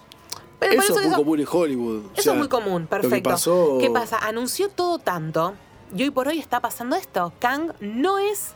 Pero 0.60 0.74
Eso, 0.74 0.82
eso, 0.84 0.94
es 0.96 1.00
muy 1.02 1.08
eso- 1.08 1.18
común 1.18 1.40
en 1.40 1.48
Hollywood. 1.50 2.06
O 2.08 2.14
eso 2.14 2.22
sea, 2.24 2.34
es 2.34 2.40
muy 2.40 2.48
común, 2.50 2.82
que 2.84 2.90
perfecto. 2.90 3.30
pasó- 3.30 3.78
¿Qué 3.80 3.90
pasa? 3.90 4.18
Anunció 4.18 4.68
todo 4.70 5.00
tanto 5.00 5.54
y 5.96 6.04
hoy 6.04 6.10
por 6.10 6.28
hoy 6.28 6.40
está 6.40 6.60
pasando 6.60 6.96
esto. 6.98 7.32
Kang 7.40 7.72
no 7.80 8.18
es 8.18 8.54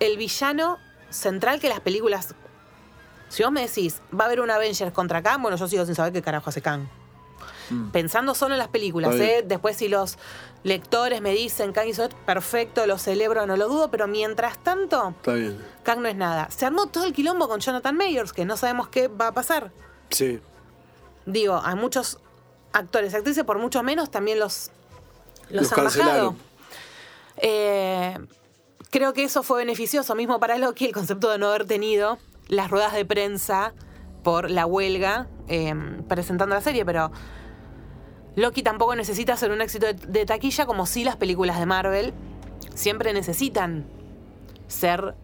el 0.00 0.16
villano 0.16 0.78
central 1.10 1.60
que 1.60 1.68
las 1.68 1.80
películas. 1.80 2.34
Si 3.28 3.42
vos 3.44 3.52
me 3.52 3.60
decís, 3.60 4.00
va 4.18 4.24
a 4.24 4.26
haber 4.26 4.40
un 4.40 4.50
Avengers 4.50 4.92
contra 4.92 5.22
Kang, 5.22 5.40
bueno, 5.42 5.56
yo 5.56 5.68
sigo 5.68 5.84
sin 5.86 5.94
saber 5.94 6.12
qué 6.12 6.22
carajo 6.22 6.50
hace 6.50 6.62
Kang. 6.62 6.88
Pensando 7.92 8.34
solo 8.34 8.54
en 8.54 8.58
las 8.58 8.68
películas, 8.68 9.14
Mm. 9.16 9.20
¿eh? 9.22 9.42
Después 9.44 9.76
si 9.76 9.88
los 9.88 10.18
lectores 10.62 11.20
me 11.20 11.32
dicen 11.32 11.72
Kang 11.72 11.88
hizo 11.88 12.08
perfecto, 12.24 12.86
lo 12.86 12.96
celebro, 12.98 13.46
no 13.46 13.56
lo 13.56 13.68
dudo, 13.68 13.90
pero 13.90 14.06
mientras 14.06 14.58
tanto, 14.62 15.10
Está 15.16 15.34
bien. 15.34 15.58
Kang 15.82 16.00
no 16.00 16.08
es 16.08 16.16
nada. 16.16 16.48
Se 16.50 16.64
armó 16.66 16.86
todo 16.86 17.04
el 17.04 17.12
quilombo 17.12 17.48
con 17.48 17.60
Jonathan 17.60 17.96
Mayers, 17.96 18.32
que 18.32 18.44
no 18.44 18.56
sabemos 18.56 18.88
qué 18.88 19.08
va 19.08 19.28
a 19.28 19.32
pasar. 19.32 19.72
Sí. 20.10 20.40
Digo, 21.24 21.60
hay 21.64 21.74
muchos 21.74 22.18
actores 22.72 23.12
y 23.12 23.16
actrices, 23.16 23.44
por 23.44 23.58
mucho 23.58 23.82
menos, 23.82 24.10
también 24.10 24.38
los, 24.38 24.70
los, 25.50 25.62
Los 25.62 25.72
han 25.72 25.84
bajado. 25.84 26.04
cancelaron. 26.04 26.36
Eh, 27.38 28.18
creo 28.90 29.12
que 29.12 29.24
eso 29.24 29.42
fue 29.42 29.58
beneficioso 29.58 30.14
mismo 30.14 30.40
para 30.40 30.56
Loki, 30.58 30.86
el 30.86 30.92
concepto 30.92 31.30
de 31.30 31.38
no 31.38 31.48
haber 31.48 31.66
tenido 31.66 32.18
las 32.48 32.70
ruedas 32.70 32.92
de 32.94 33.04
prensa 33.04 33.72
por 34.22 34.50
la 34.50 34.66
huelga 34.66 35.26
eh, 35.48 35.74
presentando 36.08 36.54
la 36.54 36.60
serie, 36.60 36.84
pero 36.84 37.10
Loki 38.36 38.62
tampoco 38.62 38.94
necesita 38.94 39.36
ser 39.36 39.50
un 39.50 39.60
éxito 39.60 39.86
de, 39.86 39.94
de 39.94 40.26
taquilla 40.26 40.66
como 40.66 40.86
si 40.86 41.04
las 41.04 41.16
películas 41.16 41.58
de 41.58 41.66
Marvel 41.66 42.12
siempre 42.74 43.12
necesitan 43.12 43.86
ser 44.68 45.14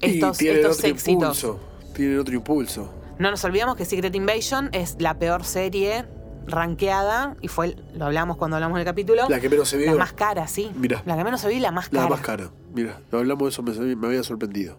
estos, 0.00 0.42
y 0.42 0.48
estos 0.48 0.78
otro 0.78 0.88
éxitos. 0.90 1.08
impulso. 1.08 1.60
Tienen 1.94 2.18
otro 2.18 2.34
impulso. 2.34 2.92
No 3.18 3.30
nos 3.30 3.42
olvidamos 3.44 3.76
que 3.76 3.84
Secret 3.84 4.14
Invasion 4.14 4.68
es 4.72 4.96
la 5.00 5.18
peor 5.18 5.44
serie 5.44 6.04
rankeada 6.46 7.36
y 7.40 7.48
fue, 7.48 7.76
lo 7.94 8.06
hablamos 8.06 8.36
cuando 8.36 8.56
hablamos 8.56 8.76
del 8.76 8.84
capítulo. 8.84 9.28
La 9.28 9.40
que 9.40 9.48
menos 9.48 9.68
se 9.68 9.76
vio. 9.76 9.92
La 9.92 9.98
más 9.98 10.12
cara, 10.12 10.46
sí. 10.46 10.70
Mirá. 10.76 11.02
La 11.04 11.16
que 11.16 11.24
menos 11.24 11.40
se 11.40 11.48
vio 11.48 11.56
y 11.56 11.60
la 11.60 11.72
más 11.72 11.88
cara. 11.88 12.04
La 12.04 12.08
más 12.10 12.20
cara. 12.20 12.50
Mira, 12.74 13.00
lo 13.10 13.18
hablamos 13.18 13.44
de 13.44 13.48
eso, 13.50 13.62
me, 13.62 13.96
me 13.96 14.06
había 14.06 14.22
sorprendido. 14.22 14.78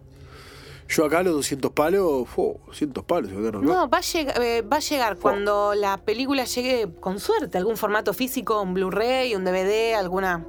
Yo 0.89 1.05
acá 1.05 1.21
los 1.21 1.35
200 1.35 1.71
palos, 1.71 2.27
fu, 2.27 2.59
200 2.65 3.03
palos. 3.03 3.31
acá. 3.31 3.59
No, 3.59 3.87
va 3.87 3.99
a, 3.99 4.41
eh, 4.41 4.63
va 4.63 4.77
a 4.77 4.79
llegar 4.79 5.17
cuando 5.17 5.75
la 5.75 5.97
película 5.97 6.45
llegue 6.45 6.89
con 6.99 7.19
suerte, 7.19 7.59
algún 7.59 7.77
formato 7.77 8.11
físico, 8.11 8.59
un 8.61 8.73
Blu-ray, 8.73 9.35
un 9.35 9.45
DVD, 9.45 9.93
alguna 9.93 10.45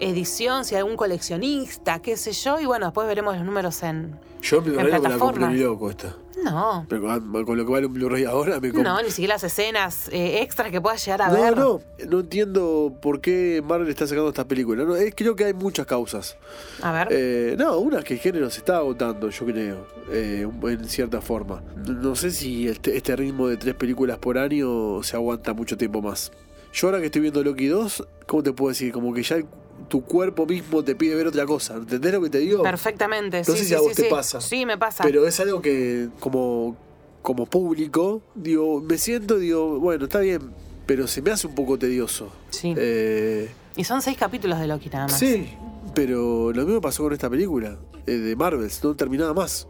edición, 0.00 0.64
si 0.64 0.74
hay 0.74 0.80
algún 0.80 0.96
coleccionista, 0.96 2.00
qué 2.00 2.16
sé 2.16 2.32
yo, 2.32 2.58
y 2.58 2.64
bueno, 2.64 2.86
después 2.86 3.06
veremos 3.06 3.36
los 3.36 3.44
números 3.44 3.82
en... 3.82 4.18
Yo 4.40 4.58
en 4.58 4.76
no 4.76 4.82
me 4.82 4.98
la 4.98 5.18
compré 5.18 5.50
loco 5.50 5.90
esta. 5.90 6.16
No, 6.50 6.86
Pero 6.88 7.02
con, 7.02 7.44
con 7.44 7.56
lo 7.58 7.66
que 7.66 7.72
vale 7.72 7.86
un 7.86 7.94
Blu-ray 7.94 8.24
ahora 8.24 8.60
me 8.60 8.68
no, 8.70 9.02
ni 9.02 9.10
siquiera 9.10 9.34
las 9.34 9.44
escenas 9.44 10.08
eh, 10.12 10.40
extras 10.42 10.70
que 10.70 10.80
puedas 10.80 11.04
llegar 11.04 11.22
a 11.22 11.28
No, 11.28 11.34
ver. 11.34 11.56
no, 11.56 11.80
no 12.08 12.20
entiendo 12.20 12.94
por 13.00 13.20
qué 13.20 13.62
Marvel 13.66 13.88
está 13.88 14.06
sacando 14.06 14.28
esta 14.28 14.46
película. 14.46 14.84
No, 14.84 14.96
es, 14.96 15.14
creo 15.14 15.34
que 15.36 15.44
hay 15.44 15.54
muchas 15.54 15.86
causas. 15.86 16.36
A 16.82 16.92
ver. 16.92 17.08
Eh, 17.10 17.56
no, 17.58 17.78
una 17.78 17.98
es 17.98 18.04
que 18.04 18.14
el 18.14 18.20
género 18.20 18.48
se 18.50 18.58
está 18.58 18.76
agotando, 18.78 19.28
yo 19.30 19.46
creo, 19.46 19.86
eh, 20.10 20.46
en 20.62 20.84
cierta 20.88 21.20
forma. 21.20 21.62
No 21.76 22.14
sé 22.16 22.30
si 22.30 22.68
este, 22.68 22.96
este 22.96 23.16
ritmo 23.16 23.48
de 23.48 23.56
tres 23.56 23.74
películas 23.74 24.18
por 24.18 24.38
año 24.38 25.02
se 25.02 25.16
aguanta 25.16 25.52
mucho 25.52 25.76
tiempo 25.76 26.00
más. 26.02 26.32
Yo 26.72 26.88
ahora 26.88 27.00
que 27.00 27.06
estoy 27.06 27.22
viendo 27.22 27.42
Loki 27.42 27.66
2, 27.66 28.06
¿cómo 28.26 28.42
te 28.42 28.52
puedo 28.52 28.68
decir? 28.70 28.92
Como 28.92 29.14
que 29.14 29.22
ya 29.22 29.36
el- 29.36 29.46
tu 29.88 30.02
cuerpo 30.02 30.46
mismo 30.46 30.82
te 30.82 30.94
pide 30.94 31.14
ver 31.14 31.26
otra 31.28 31.46
cosa. 31.46 31.74
¿Entendés 31.76 32.12
lo 32.12 32.20
que 32.22 32.30
te 32.30 32.38
digo? 32.38 32.62
Perfectamente. 32.62 33.38
No 33.40 33.44
sí, 33.44 33.52
sé 33.52 33.58
si 33.58 33.64
sí, 33.66 33.74
a 33.74 33.80
vos 33.80 33.88
sí, 33.90 33.94
te 33.96 34.02
sí. 34.02 34.08
pasa. 34.10 34.40
Sí, 34.40 34.66
me 34.66 34.76
pasa. 34.78 35.04
Pero 35.04 35.26
es 35.26 35.38
algo 35.40 35.60
que 35.62 36.08
como, 36.20 36.76
como 37.22 37.46
público, 37.46 38.20
digo, 38.34 38.80
me 38.80 38.98
siento, 38.98 39.38
digo, 39.38 39.78
bueno, 39.78 40.04
está 40.06 40.20
bien, 40.20 40.40
pero 40.86 41.06
se 41.06 41.22
me 41.22 41.30
hace 41.30 41.46
un 41.46 41.54
poco 41.54 41.78
tedioso. 41.78 42.30
Sí. 42.50 42.74
Eh, 42.76 43.50
Y 43.76 43.84
son 43.84 44.02
seis 44.02 44.16
capítulos 44.16 44.58
de 44.58 44.66
Loki 44.66 44.88
nada 44.88 45.06
más. 45.08 45.18
sí, 45.18 45.48
pero 45.94 46.52
lo 46.52 46.64
mismo 46.64 46.80
pasó 46.80 47.02
con 47.04 47.12
esta 47.12 47.30
película 47.30 47.76
eh, 48.06 48.12
de 48.12 48.36
Marvels, 48.36 48.82
no 48.84 48.94
terminaba 48.94 49.32
más. 49.34 49.66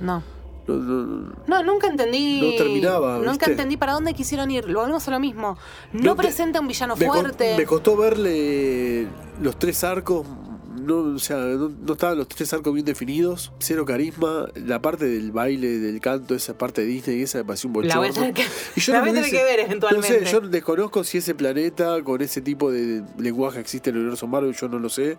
No. 0.00 0.22
No, 0.66 1.62
nunca 1.64 1.88
entendí. 1.88 2.40
No 2.40 2.64
terminaba, 2.64 3.16
Nunca 3.18 3.30
¿viste? 3.32 3.50
entendí 3.52 3.76
para 3.76 3.92
dónde 3.92 4.14
quisieron 4.14 4.50
ir. 4.50 4.68
Lo 4.68 4.80
volvemos 4.80 5.06
a 5.08 5.10
lo 5.10 5.20
mismo. 5.20 5.56
No, 5.92 6.14
presenta 6.16 6.60
un 6.60 6.68
villano 6.68 6.94
me 6.96 7.06
co- 7.06 7.12
fuerte. 7.12 7.56
me 7.56 7.64
costó 7.66 7.96
verle 7.96 9.08
los 9.42 9.58
tres 9.58 9.82
arcos. 9.84 10.26
No, 10.90 11.14
o 11.14 11.18
sea, 11.18 11.36
no, 11.36 11.68
no 11.68 11.92
estaban 11.92 12.18
los 12.18 12.26
tres 12.28 12.52
arcos 12.52 12.74
bien 12.74 12.84
definidos. 12.84 13.52
Cero 13.60 13.84
carisma. 13.84 14.48
La 14.56 14.82
parte 14.82 15.04
del 15.06 15.30
baile, 15.30 15.78
del 15.78 16.00
canto, 16.00 16.34
esa 16.34 16.58
parte 16.58 16.80
de 16.80 16.88
Disney, 16.88 17.22
esa 17.22 17.38
me 17.38 17.44
pareció 17.44 17.70
un 17.70 17.86
La 17.86 17.96
bochorno. 17.96 18.00
voy 18.00 18.08
a 18.08 18.12
tener 18.12 18.34
que- 18.34 18.44
Y 18.76 18.80
yo 18.80 18.92
la 18.92 18.98
no 18.98 19.04
voy 19.04 19.10
a 19.10 19.14
tener 19.22 19.30
que 19.30 19.44
ver 19.44 19.60
eventualmente. 19.60 20.20
No 20.20 20.26
sé, 20.26 20.32
yo 20.32 20.40
desconozco 20.40 21.04
si 21.04 21.18
ese 21.18 21.34
planeta 21.34 22.02
con 22.02 22.20
ese 22.22 22.40
tipo 22.40 22.70
de 22.72 23.02
lenguaje 23.18 23.60
existe 23.60 23.90
en 23.90 23.96
el 23.96 24.00
universo 24.02 24.26
Marvel, 24.26 24.54
yo 24.54 24.68
no 24.68 24.78
lo 24.78 24.88
sé. 24.88 25.18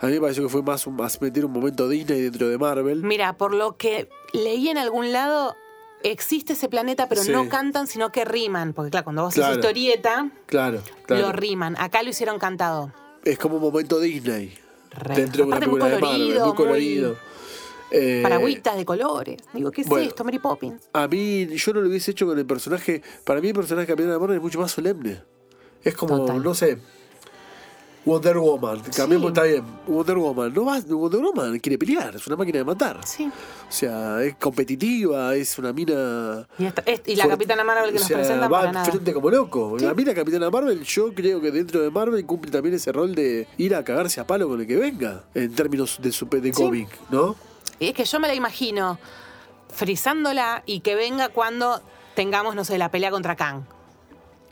A 0.00 0.06
mí 0.06 0.12
me 0.12 0.20
pareció 0.20 0.42
que 0.44 0.48
fue 0.48 0.62
más, 0.62 0.86
un- 0.86 0.96
más 0.96 1.20
meter 1.20 1.44
un 1.44 1.52
momento 1.52 1.88
Disney 1.88 2.20
dentro 2.22 2.48
de 2.48 2.56
Marvel. 2.56 3.02
Mira, 3.02 3.34
por 3.34 3.54
lo 3.54 3.76
que 3.76 4.08
leí 4.32 4.68
en 4.68 4.78
algún 4.78 5.12
lado, 5.12 5.54
existe 6.02 6.54
ese 6.54 6.68
planeta, 6.70 7.08
pero 7.10 7.22
Sí. 7.22 7.30
no 7.30 7.48
cantan, 7.50 7.86
sino 7.86 8.10
que 8.10 8.24
riman. 8.24 8.72
Porque 8.72 8.90
claro, 8.90 9.04
cuando 9.04 9.22
vos 9.24 9.34
haces 9.34 9.40
Claro. 9.44 9.54
historieta, 9.56 10.30
Claro, 10.46 10.80
claro. 11.04 11.26
lo 11.26 11.32
riman. 11.32 11.76
Acá 11.78 12.02
lo 12.02 12.08
hicieron 12.08 12.38
cantado. 12.38 12.92
Es 13.24 13.38
como 13.38 13.56
un 13.56 13.62
momento 13.62 14.00
Disney. 14.00 14.54
Re. 14.90 15.14
Dentro 15.16 15.44
de 15.44 15.48
una 15.48 15.56
muy 15.56 15.66
película 15.66 15.84
de 15.86 16.00
Marvel, 16.00 16.18
colorido, 16.18 16.46
muy 16.46 16.54
colorido. 16.56 17.16
Eh, 17.90 18.20
Paragüitas 18.22 18.76
de 18.76 18.84
colores. 18.84 19.36
Digo, 19.52 19.70
¿qué 19.70 19.82
es 19.82 19.88
bueno. 19.88 20.06
esto, 20.06 20.24
Mary 20.24 20.38
Poppins? 20.38 20.88
A 20.92 21.08
mí, 21.08 21.46
yo 21.56 21.72
no 21.72 21.80
lo 21.80 21.88
hubiese 21.88 22.12
hecho 22.12 22.26
con 22.26 22.38
el 22.38 22.46
personaje. 22.46 23.02
Para 23.24 23.40
mí, 23.40 23.48
el 23.48 23.54
personaje 23.54 23.86
de 23.86 23.92
Capitana 23.92 24.18
Marvel 24.18 24.36
es 24.36 24.42
mucho 24.42 24.60
más 24.60 24.70
solemne. 24.70 25.22
Es 25.82 25.96
como, 25.96 26.18
Total. 26.18 26.42
no 26.42 26.54
sé. 26.54 26.78
Wonder 28.04 28.38
Woman. 28.38 28.80
Cambiamos, 28.96 29.26
Sí. 29.26 29.32
está 29.32 29.42
bien. 29.42 29.62
Wonder 29.86 30.16
Woman. 30.16 30.54
No 30.54 30.64
va, 30.64 30.80
Wonder 30.80 31.20
Woman 31.20 31.58
quiere 31.60 31.76
pelear, 31.78 32.16
es 32.16 32.26
una 32.26 32.36
máquina 32.36 32.58
de 32.58 32.64
matar. 32.64 32.98
Sí. 33.06 33.26
O 33.26 33.72
sea, 33.72 34.22
es 34.22 34.36
competitiva, 34.36 35.34
es 35.34 35.58
una 35.58 35.72
mina. 35.72 36.46
Y, 36.58 36.64
esta- 36.64 36.82
es- 36.86 37.02
y 37.06 37.14
la 37.16 37.24
fuerte. 37.24 37.44
Capitana 37.44 37.62
Marvel 37.64 37.90
que 37.92 37.96
O 37.98 38.00
nos 38.00 38.08
presenta 38.10 38.48
va 38.48 38.60
para 38.60 38.72
nada. 38.72 38.84
frente 38.86 39.12
como 39.12 39.30
loco. 39.30 39.76
Sí. 39.78 39.84
La 39.84 39.92
mina 39.94 40.14
Capitana 40.14 40.48
Marvel, 40.50 40.82
yo 40.82 41.12
creo 41.14 41.40
que 41.42 41.50
dentro 41.50 41.82
de 41.82 41.90
Marvel 41.90 42.24
cumple 42.24 42.50
también 42.50 42.74
ese 42.74 42.90
rol 42.90 43.14
de 43.14 43.46
ir 43.58 43.74
a 43.74 43.84
cagarse 43.84 44.18
a 44.20 44.26
palo 44.26 44.48
con 44.48 44.60
el 44.60 44.66
que 44.66 44.76
venga. 44.76 45.24
En 45.34 45.54
términos 45.54 45.98
de, 46.00 46.10
super, 46.10 46.40
de 46.40 46.54
Sí. 46.54 46.62
cómic, 46.62 46.88
¿no? 47.10 47.36
Y 47.78 47.88
es 47.88 47.94
que 47.94 48.04
yo 48.04 48.18
me 48.18 48.28
la 48.28 48.34
imagino 48.34 48.98
frizándola 49.72 50.62
y 50.66 50.80
que 50.80 50.94
venga 50.94 51.28
cuando 51.28 51.80
tengamos, 52.14 52.54
no 52.54 52.64
sé, 52.64 52.76
la 52.78 52.90
pelea 52.90 53.10
contra 53.10 53.36
Kang. 53.36 53.62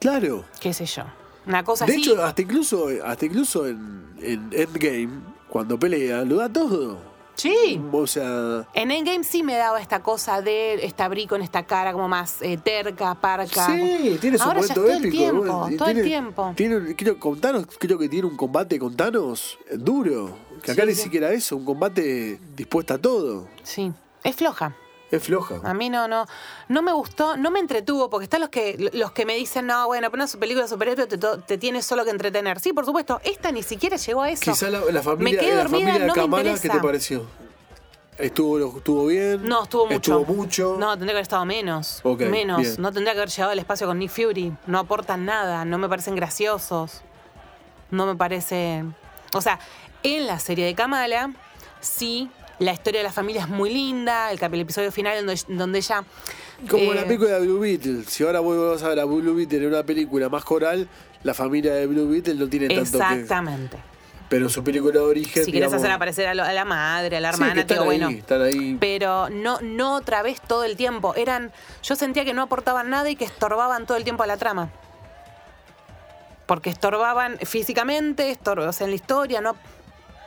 Claro. 0.00 0.44
Qué 0.60 0.72
sé 0.72 0.86
yo. 0.86 1.02
Una 1.48 1.64
cosa 1.64 1.84
De 1.86 1.92
así. 1.92 2.02
hecho, 2.02 2.22
hasta 2.22 2.42
incluso, 2.42 2.88
hasta 3.04 3.24
incluso 3.26 3.66
en, 3.66 4.12
en 4.20 4.48
Endgame, 4.52 5.08
cuando 5.48 5.78
pelea, 5.78 6.22
lo 6.24 6.36
da 6.36 6.48
todo. 6.52 6.98
sí. 7.34 7.80
O 7.90 8.06
sea, 8.06 8.68
En 8.74 8.90
Endgame 8.90 9.24
sí 9.24 9.42
me 9.42 9.54
daba 9.56 9.80
esta 9.80 10.02
cosa 10.02 10.42
de 10.42 10.84
esta 10.84 11.08
bri 11.08 11.26
con 11.26 11.40
esta 11.40 11.64
cara 11.64 11.92
como 11.92 12.06
más 12.08 12.42
eh, 12.42 12.58
terca, 12.62 13.14
parca. 13.14 13.66
sí, 13.66 14.18
tiene 14.20 14.36
su 14.38 14.44
Ahora 14.44 14.60
ya 14.60 14.74
momento 14.74 14.74
todo 14.74 14.90
épico. 14.92 15.04
el 15.06 15.10
tiempo, 15.10 15.58
bueno, 15.60 15.76
todo 15.78 15.88
el 15.88 16.02
tiempo. 16.02 16.52
Tiene, 16.54 16.94
creo, 16.96 17.18
con 17.18 17.40
Thanos, 17.40 17.66
creo 17.78 17.98
que 17.98 18.08
tiene 18.08 18.26
un 18.28 18.36
combate 18.36 18.78
con 18.78 18.94
Thanos 18.94 19.58
duro. 19.72 20.36
Que 20.62 20.72
acá 20.72 20.82
Sí, 20.82 20.88
ni 20.88 20.94
sí. 20.94 21.02
siquiera 21.02 21.32
eso, 21.32 21.56
un 21.56 21.64
combate 21.64 22.40
dispuesta 22.56 22.94
a 22.94 22.98
todo. 22.98 23.48
Sí. 23.62 23.92
Es 24.24 24.34
floja. 24.36 24.74
Es 25.10 25.22
floja. 25.22 25.60
A 25.64 25.72
mí 25.72 25.88
no, 25.88 26.06
no, 26.06 26.26
no 26.68 26.82
me 26.82 26.92
gustó, 26.92 27.36
no 27.36 27.50
me 27.50 27.60
entretuvo, 27.60 28.10
porque 28.10 28.24
están 28.24 28.40
los 28.40 28.50
que, 28.50 28.90
los 28.92 29.12
que 29.12 29.24
me 29.24 29.34
dicen, 29.36 29.66
no, 29.66 29.86
bueno, 29.86 30.10
pero 30.10 30.22
una 30.22 30.32
película 30.38 30.64
de 30.64 30.68
superhéroe 30.68 31.06
te, 31.06 31.18
te 31.18 31.58
tiene 31.58 31.82
solo 31.82 32.04
que 32.04 32.10
entretener. 32.10 32.60
Sí, 32.60 32.72
por 32.72 32.84
supuesto, 32.84 33.20
esta 33.24 33.50
ni 33.50 33.62
siquiera 33.62 33.96
llegó 33.96 34.22
a 34.22 34.30
eso. 34.30 34.42
Quizá 34.42 34.68
la, 34.68 34.80
la 34.80 34.92
me 34.92 35.02
familia, 35.02 35.40
quedé 35.40 35.54
la 35.54 35.62
dormida, 35.62 35.86
familia 35.86 36.00
de 36.00 36.06
no 36.06 36.14
Kamala, 36.14 36.58
¿qué 36.60 36.68
te 36.68 36.80
pareció? 36.80 37.26
¿Estuvo, 38.18 38.76
¿Estuvo 38.76 39.06
bien? 39.06 39.48
No, 39.48 39.62
estuvo 39.62 39.86
mucho. 39.86 40.20
¿Estuvo 40.20 40.34
mucho? 40.34 40.76
No, 40.78 40.90
tendría 40.90 41.06
que 41.06 41.12
haber 41.12 41.22
estado 41.22 41.44
menos. 41.44 42.02
Menos. 42.18 42.60
bien. 42.60 42.74
No 42.78 42.92
tendría 42.92 43.12
que 43.12 43.20
haber 43.20 43.30
llegado 43.30 43.52
al 43.52 43.58
espacio 43.60 43.86
con 43.86 43.98
Nick 43.98 44.10
Fury. 44.10 44.52
No 44.66 44.80
aportan 44.80 45.24
nada. 45.24 45.64
No 45.64 45.78
me 45.78 45.88
parecen 45.88 46.16
graciosos. 46.16 47.02
No 47.92 48.06
me 48.06 48.16
parece. 48.16 48.84
O 49.34 49.40
sea, 49.40 49.60
en 50.02 50.26
la 50.26 50.40
serie 50.40 50.66
de 50.66 50.74
Kamala, 50.74 51.32
sí, 51.80 52.28
la 52.58 52.72
historia 52.72 53.00
de 53.00 53.04
la 53.04 53.12
familia 53.12 53.42
es 53.42 53.48
muy 53.48 53.72
linda. 53.72 54.30
El, 54.32 54.42
episodio 54.60 54.90
final 54.92 55.24
donde, 55.24 55.40
donde 55.48 55.78
ella. 55.78 56.04
Como 56.68 56.92
eh, 56.92 56.94
la 56.96 57.04
película 57.04 57.30
de 57.38 57.40
Blue 57.46 57.60
Beetle. 57.60 58.04
Si 58.04 58.24
ahora 58.24 58.40
vuelvas 58.40 58.82
a 58.82 58.88
ver 58.88 59.00
a 59.00 59.04
Blue 59.04 59.34
Beetle 59.34 59.58
en 59.58 59.66
una 59.68 59.82
película 59.84 60.28
más 60.28 60.44
coral, 60.44 60.88
la 61.22 61.34
familia 61.34 61.74
de 61.74 61.86
Blue 61.86 62.08
Beetle 62.08 62.34
no 62.34 62.48
tiene 62.48 62.68
tanto 62.68 62.98
que... 62.98 63.04
Exactamente. 63.04 63.76
Pero 64.28 64.44
en 64.44 64.50
su 64.50 64.62
película 64.62 64.92
de 64.92 64.98
origen, 65.06 65.44
Si 65.44 65.50
quieres 65.52 65.72
hacer 65.72 65.90
aparecer 65.90 66.26
a, 66.26 66.34
lo- 66.34 66.42
a 66.44 66.52
la 66.52 66.66
madre, 66.66 67.16
a 67.16 67.20
la 67.20 67.32
Sí, 67.32 67.38
que 67.38 67.44
hermana, 67.44 67.60
están 67.62 67.78
digo, 67.78 67.90
ahí, 67.90 67.98
bueno. 67.98 68.18
están 68.18 68.42
ahí. 68.42 68.76
Pero 68.78 69.30
no, 69.30 69.58
no 69.62 69.94
otra 69.94 70.20
vez 70.22 70.40
todo 70.42 70.64
el 70.64 70.76
tiempo. 70.76 71.14
Eran. 71.14 71.50
Yo 71.82 71.96
sentía 71.96 72.26
que 72.26 72.34
no 72.34 72.42
aportaban 72.42 72.90
nada 72.90 73.08
y 73.08 73.16
que 73.16 73.24
estorbaban 73.24 73.86
todo 73.86 73.96
el 73.96 74.04
tiempo 74.04 74.22
a 74.24 74.26
la 74.26 74.36
trama. 74.36 74.70
Porque 76.44 76.68
estorbaban 76.70 77.38
físicamente, 77.38 78.30
estor- 78.30 78.58
o 78.60 78.72
sea, 78.72 78.84
en 78.86 78.90
la 78.90 78.96
historia, 78.96 79.40
no, 79.40 79.56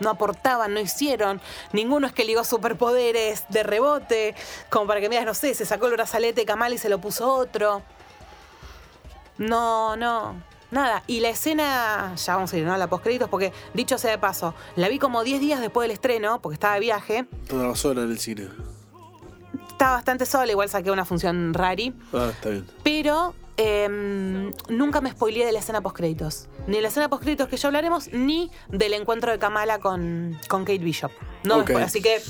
no 0.02 0.10
aportaban, 0.10 0.74
no 0.74 0.80
hicieron. 0.80 1.40
Ninguno 1.72 2.08
es 2.08 2.14
que 2.14 2.26
ligó 2.26 2.44
superpoderes 2.44 3.46
de 3.50 3.64
rebote, 3.64 4.36
como 4.70 4.88
para 4.88 5.00
que 5.00 5.10
miras, 5.10 5.26
no 5.26 5.34
sé, 5.34 5.54
se 5.54 5.66
sacó 5.66 5.88
el 5.88 5.94
brazalete 5.94 6.42
de 6.42 6.46
Kamal 6.46 6.74
y 6.74 6.78
se 6.78 6.90
lo 6.90 7.00
puso 7.00 7.32
otro. 7.34 7.82
No, 9.38 9.96
no, 9.96 10.36
nada. 10.70 11.04
Y 11.08 11.20
la 11.22 11.30
escena, 11.30 12.16
ya 12.16 12.36
vamos 12.36 12.54
a 12.54 12.58
ir, 12.58 12.66
¿no? 12.66 12.74
A 12.74 12.78
la 12.78 12.88
postcréditos, 12.88 13.30
porque 13.30 13.54
dicho 13.74 13.98
sea 13.98 14.12
de 14.12 14.18
paso, 14.18 14.54
la 14.76 14.90
vi 14.90 15.00
como 15.00 15.24
10 15.24 15.40
días 15.40 15.62
después 15.62 15.86
del 15.86 15.92
estreno, 15.92 16.42
porque 16.42 16.56
estaba 16.56 16.76
de 16.76 16.82
viaje. 16.82 17.26
Toda 17.48 17.76
sola 17.76 18.04
en 18.04 18.12
el 18.12 18.20
cine. 18.20 18.50
Estaba 19.70 19.94
bastante 19.94 20.26
sola, 20.26 20.52
igual 20.52 20.70
saqué 20.70 20.92
una 20.92 21.06
función 21.06 21.54
rari. 21.54 21.94
Ah, 22.14 22.30
está 22.32 22.50
bien. 22.50 22.68
Pero 22.84 23.34
em, 23.58 24.52
nunca 24.70 25.02
me 25.02 25.12
spoileé 25.12 25.46
de 25.46 25.52
la 25.52 25.60
escena 25.60 25.82
postcréditos. 25.82 26.48
Ni 26.68 26.76
de 26.78 26.82
la 26.82 26.88
escena 26.88 27.10
postcréditos 27.10 27.48
que 27.48 27.58
ya 27.58 27.68
hablaremos, 27.68 28.12
ni 28.14 28.52
del 28.70 28.94
encuentro 28.94 29.32
de 29.32 29.40
Kamala 29.40 29.80
con, 29.80 30.38
con 30.48 30.62
Kate 30.66 30.80
Bishop. 30.80 31.12
No 31.44 31.64
me 31.66 31.76
Así 31.84 32.02
que 32.02 32.22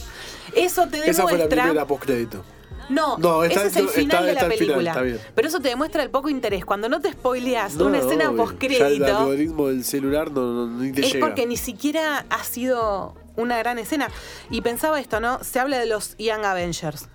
eso 0.56 0.88
te 0.88 1.10
Esa 1.10 1.24
fue 1.24 1.34
la 1.34 1.38
demuestra. 1.40 1.64
primera 1.64 1.86
postcrédito. 1.88 2.44
No, 2.90 3.18
No, 3.20 3.44
está- 3.46 3.62
ese 3.66 3.68
es 3.68 3.76
el 3.78 3.86
está- 3.86 4.00
final 4.02 4.26
de 4.26 4.34
la 4.34 4.40
final, 4.42 4.58
película. 4.58 5.04
Pero 5.36 5.48
eso 5.48 5.60
te 5.62 5.70
demuestra 5.70 6.04
el 6.04 6.10
poco 6.10 6.28
interés. 6.30 6.66
Cuando 6.66 6.90
no 6.90 7.00
te 7.00 7.12
spoileas 7.14 7.76
No, 7.76 7.86
una 7.86 8.00
escena 8.00 8.30
obvio. 8.30 8.38
Ya 8.38 8.44
el 8.44 8.50
postcrédito, 8.50 9.18
algoritmo 9.18 9.68
del 9.68 9.86
celular 9.86 10.30
no, 10.32 10.42
no- 10.42 10.68
ni 10.68 10.92
te 10.92 11.02
es 11.02 11.14
llega. 11.14 11.26
porque 11.26 11.46
ni 11.46 11.56
siquiera 11.56 12.26
ha 12.30 12.44
sido 12.44 13.16
una 13.38 13.58
gran 13.60 13.80
escena. 13.80 14.10
Y 14.50 14.60
pensaba 14.62 15.00
esto, 15.00 15.22
¿no? 15.22 15.42
Se 15.42 15.60
habla 15.60 15.80
de 15.80 15.86
los 15.86 16.18
Young 16.18 16.44
Avengers. 16.44 17.08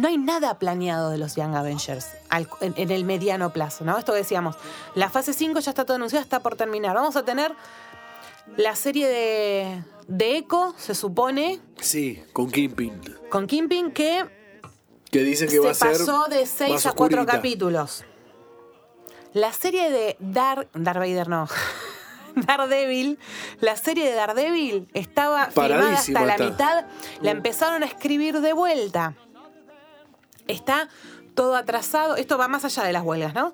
No 0.00 0.08
hay 0.08 0.18
nada 0.18 0.58
planeado 0.58 1.10
de 1.10 1.18
los 1.18 1.34
Young 1.36 1.54
Avengers 1.54 2.06
al- 2.28 2.48
en, 2.60 2.74
en 2.76 2.90
el 2.90 3.04
mediano 3.04 3.52
plazo, 3.52 3.84
¿no? 3.84 3.98
Esto 3.98 4.12
que 4.12 4.18
decíamos, 4.18 4.56
la 4.94 5.10
fase 5.10 5.32
5 5.32 5.60
ya 5.60 5.70
está 5.70 5.84
todo 5.84 5.96
anunciado, 5.96 6.22
está 6.22 6.40
por 6.40 6.56
terminar. 6.56 6.94
Vamos 6.94 7.16
a 7.16 7.24
tener 7.24 7.52
la 8.56 8.74
serie 8.76 9.06
de, 9.08 9.82
de 10.06 10.36
Echo, 10.38 10.74
se 10.78 10.94
supone, 10.94 11.60
Sí, 11.80 12.22
con 12.32 12.50
Kingpin. 12.50 13.00
con 13.30 13.46
Kimping, 13.46 13.90
que 13.92 14.24
Que 15.10 15.20
dicen 15.22 15.48
que 15.48 15.54
se 15.54 15.60
va 15.60 15.70
a 15.70 15.74
ser. 15.74 15.92
pasó 15.92 16.26
de 16.28 16.46
6 16.46 16.70
más 16.70 16.86
a 16.86 16.92
4 16.92 17.18
oscurita. 17.20 17.32
capítulos. 17.36 18.04
La 19.34 19.52
serie 19.52 19.90
de 19.90 20.16
Dark. 20.20 20.68
Darth 20.74 20.98
Vader 20.98 21.28
no. 21.28 21.48
Daredevil, 22.34 23.18
la 23.60 23.76
serie 23.76 24.08
de 24.08 24.14
Daredevil 24.14 24.88
estaba 24.94 25.46
filmada 25.46 25.94
hasta 25.94 26.24
la 26.24 26.38
mitad, 26.38 26.84
la 27.20 27.32
empezaron 27.32 27.82
a 27.82 27.86
escribir 27.86 28.40
de 28.40 28.52
vuelta. 28.52 29.14
Está 30.48 30.88
todo 31.34 31.54
atrasado, 31.54 32.16
esto 32.16 32.36
va 32.36 32.48
más 32.48 32.64
allá 32.64 32.82
de 32.82 32.92
las 32.92 33.04
huelgas, 33.04 33.32
¿no? 33.32 33.52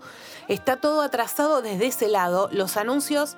Está 0.49 0.77
todo 0.77 1.03
atrasado 1.03 1.61
desde 1.61 1.87
ese 1.87 2.09
lado. 2.09 2.49
Los 2.51 2.79
anuncios 2.79 3.37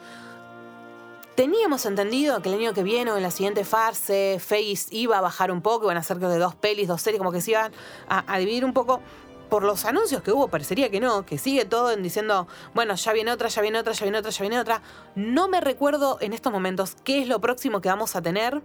Teníamos 1.37 1.85
entendido 1.85 2.41
que 2.41 2.49
el 2.49 2.55
año 2.55 2.73
que 2.73 2.83
viene 2.83 3.11
o 3.11 3.19
en 3.19 3.23
la 3.23 3.31
siguiente 3.31 3.63
fase 3.67 4.39
Face 4.41 4.87
iba 4.91 5.19
a 5.19 5.21
bajar 5.21 5.51
un 5.51 5.61
poco, 5.61 5.85
iban 5.85 5.99
a 5.99 6.03
ser 6.03 6.17
creo 6.17 6.39
dos 6.39 6.55
pelis, 6.55 6.89
dos 6.89 7.03
series, 7.03 7.19
como 7.19 7.31
que 7.31 7.43
se 7.43 7.51
iban 7.51 7.73
a, 8.09 8.25
a 8.33 8.39
dividir 8.39 8.65
un 8.65 8.73
poco. 8.73 9.03
Por 9.51 9.63
los 9.63 9.85
anuncios 9.85 10.23
que 10.23 10.33
hubo, 10.33 10.49
parecería 10.49 10.91
que 10.91 10.99
no, 10.99 11.27
que 11.27 11.37
sigue 11.37 11.67
todo 11.67 11.91
en 11.91 12.03
diciendo, 12.03 12.49
bueno, 12.75 12.95
ya 12.95 13.13
viene 13.13 13.33
otra, 13.33 13.49
ya 13.49 13.61
viene 13.61 13.79
otra, 13.79 13.93
ya 13.93 14.05
viene 14.05 14.19
otra, 14.19 14.31
ya 14.31 14.41
viene 14.41 14.59
otra. 14.59 14.81
No 15.15 15.47
me 15.47 15.61
recuerdo 15.61 16.17
en 16.23 16.33
estos 16.33 16.53
momentos 16.53 16.97
qué 17.05 17.21
es 17.21 17.29
lo 17.29 17.39
próximo 17.39 17.83
que 17.83 17.91
vamos 17.91 18.17
a 18.17 18.23
tener, 18.23 18.63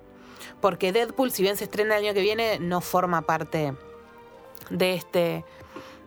porque 0.61 0.93
Deadpool, 0.93 1.31
si 1.31 1.43
bien 1.43 1.57
se 1.57 1.65
estrena 1.65 1.97
el 1.97 2.05
año 2.05 2.13
que 2.13 2.21
viene, 2.21 2.57
no 2.59 2.79
forma 2.79 3.23
parte 3.23 3.73
de 4.69 4.93
este, 4.95 5.45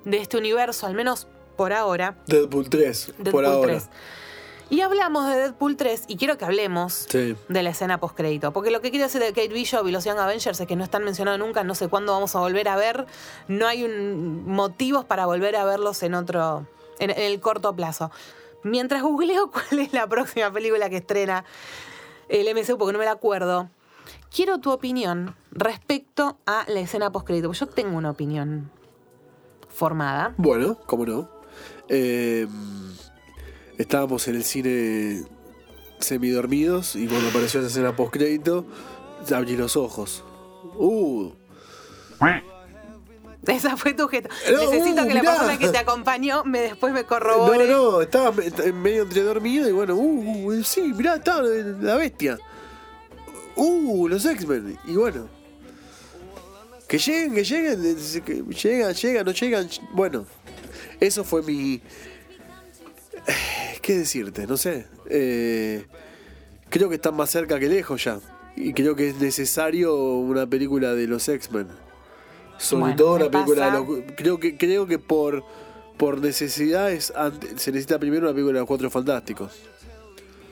de 0.05 0.19
este 0.19 0.37
universo, 0.37 0.87
al 0.87 0.95
menos 0.95 1.27
por 1.57 1.73
ahora. 1.73 2.17
Deadpool 2.27 2.69
3, 2.69 3.07
por 3.17 3.25
Deadpool 3.25 3.47
ahora. 3.47 3.73
3. 3.73 3.89
Y 4.71 4.81
hablamos 4.81 5.29
de 5.29 5.37
Deadpool 5.37 5.77
3 5.77 6.05
y 6.09 6.17
quiero 6.17 6.39
que 6.39 6.45
hablemos 6.47 7.07
Sí. 7.11 7.37
de 7.49 7.63
la 7.63 7.71
escena 7.71 8.01
postcrédito. 8.01 8.53
Porque 8.53 8.71
lo 8.71 8.81
que 8.81 8.91
quiero 8.91 9.05
decir 9.05 9.21
de 9.21 9.29
Kate 9.29 9.49
Bishop 9.49 9.87
y 9.87 9.93
los 9.93 10.05
Young 10.05 10.19
Avengers 10.19 10.59
es 10.59 10.67
que 10.67 10.75
no 10.75 10.83
están 10.85 11.05
mencionados 11.05 11.39
nunca, 11.39 11.63
no 11.65 11.75
sé 11.75 11.89
cuándo 11.89 12.13
vamos 12.13 12.35
a 12.35 12.41
volver 12.41 12.69
a 12.69 12.77
ver. 12.77 13.07
No 13.47 13.67
hay 13.67 13.85
un- 13.85 14.47
motivos 14.47 15.05
para 15.05 15.27
volver 15.27 15.55
a 15.57 15.65
verlos 15.65 16.03
en 16.03 16.15
otro. 16.15 16.67
en, 16.99 17.11
en 17.11 17.19
el 17.21 17.41
corto 17.41 17.75
plazo. 17.77 18.11
Mientras 18.63 19.03
googleo 19.03 19.51
cuál 19.53 19.81
es 19.81 19.93
la 19.93 20.07
próxima 20.07 20.51
película 20.53 20.89
que 20.89 20.97
estrena 20.97 21.45
el 22.29 22.47
MCU, 22.55 22.79
porque 22.79 22.93
no 22.95 22.99
me 22.99 23.05
la 23.05 23.13
acuerdo. 23.13 23.69
Quiero 24.35 24.59
tu 24.59 24.71
opinión 24.71 25.35
respecto 25.51 26.39
a 26.47 26.65
la 26.69 26.81
escena 26.81 27.11
postcrédito. 27.13 27.49
porque 27.49 27.61
Yo 27.61 27.67
tengo 27.67 27.97
una 27.97 28.11
opinión 28.11 28.71
formada. 29.69 30.35
Bueno, 30.37 30.79
cómo 30.87 31.07
no. 31.07 31.29
Eh, 31.89 32.47
estábamos 33.79 34.27
en 34.29 34.37
el 34.37 34.45
cine 34.45 35.25
semidormidos 35.99 36.97
y 36.97 37.07
cuando 37.07 37.29
apareció 37.29 37.61
esa 37.61 37.69
escena 37.69 37.97
postcrédito, 37.97 38.67
abrí 39.35 39.57
los 39.57 39.77
ojos. 39.77 40.25
Uh, 40.77 41.31
Esa 43.47 43.77
fue 43.77 43.95
tu 43.95 44.09
gesto. 44.09 44.29
No, 44.51 44.71
Necesito 44.71 45.03
uh, 45.03 45.07
que 45.07 45.15
la 45.15 45.21
persona 45.23 45.59
que 45.59 45.69
te 45.69 45.79
acompañó 45.79 46.45
me 46.45 46.61
después 46.61 46.93
me 46.93 47.05
corrobore. 47.05 47.69
no, 47.69 47.93
no, 47.93 48.01
estaba 48.03 48.33
medio 48.33 49.03
entre 49.03 49.23
dormido 49.23 49.69
y 49.69 49.73
bueno, 49.73 49.95
uh, 49.95 50.47
uh, 50.47 50.63
sí, 50.63 50.93
mirá, 50.95 51.17
estaba 51.17 51.43
la 51.43 51.97
bestia. 51.97 52.39
Uh, 53.57 54.09
los 54.09 54.25
X-Men. 54.25 54.79
Y 54.87 54.93
bueno. 54.97 55.29
Que 56.89 56.99
lleguen, 56.99 57.35
que 57.35 57.45
lleguen, 57.45 57.97
que 58.25 58.43
llegan, 58.63 58.95
llegan, 58.95 59.25
no 59.27 59.33
llegan. 59.33 59.69
Bueno, 59.93 60.27
eso 61.01 61.25
fue 61.25 61.43
mi. 61.43 61.81
¿Qué 63.83 63.99
decirte? 63.99 64.47
No 64.47 64.57
sé. 64.57 64.87
Eh, 65.09 65.87
creo 66.71 66.89
que 66.89 66.97
están 66.97 67.15
más 67.17 67.31
cerca 67.31 67.59
que 67.59 67.69
lejos 67.69 68.05
ya. 68.05 68.21
Y 68.57 68.73
creo 68.73 68.95
que 68.95 69.09
es 69.09 69.17
necesario 69.21 69.97
una 69.97 70.47
película 70.47 70.95
de 70.95 71.07
los 71.07 71.29
X-Men. 71.29 71.69
Sobre 72.59 72.81
Bueno, 72.83 72.97
todo 72.97 73.15
una 73.17 73.31
película 73.31 73.67
pasa- 73.71 73.81
de 73.81 73.87
los. 73.87 74.13
Creo 74.17 74.39
que, 74.39 74.57
creo 74.57 74.87
que 74.87 74.99
por, 74.99 75.43
por 75.97 76.21
necesidad 76.21 76.93
es 76.93 77.13
ante- 77.17 77.59
se 77.59 77.73
necesita 77.73 77.99
primero 77.99 78.27
una 78.27 78.33
película 78.33 78.55
de 78.55 78.61
los 78.61 78.69
Cuatro 78.69 78.91
Fantásticos. 78.91 79.53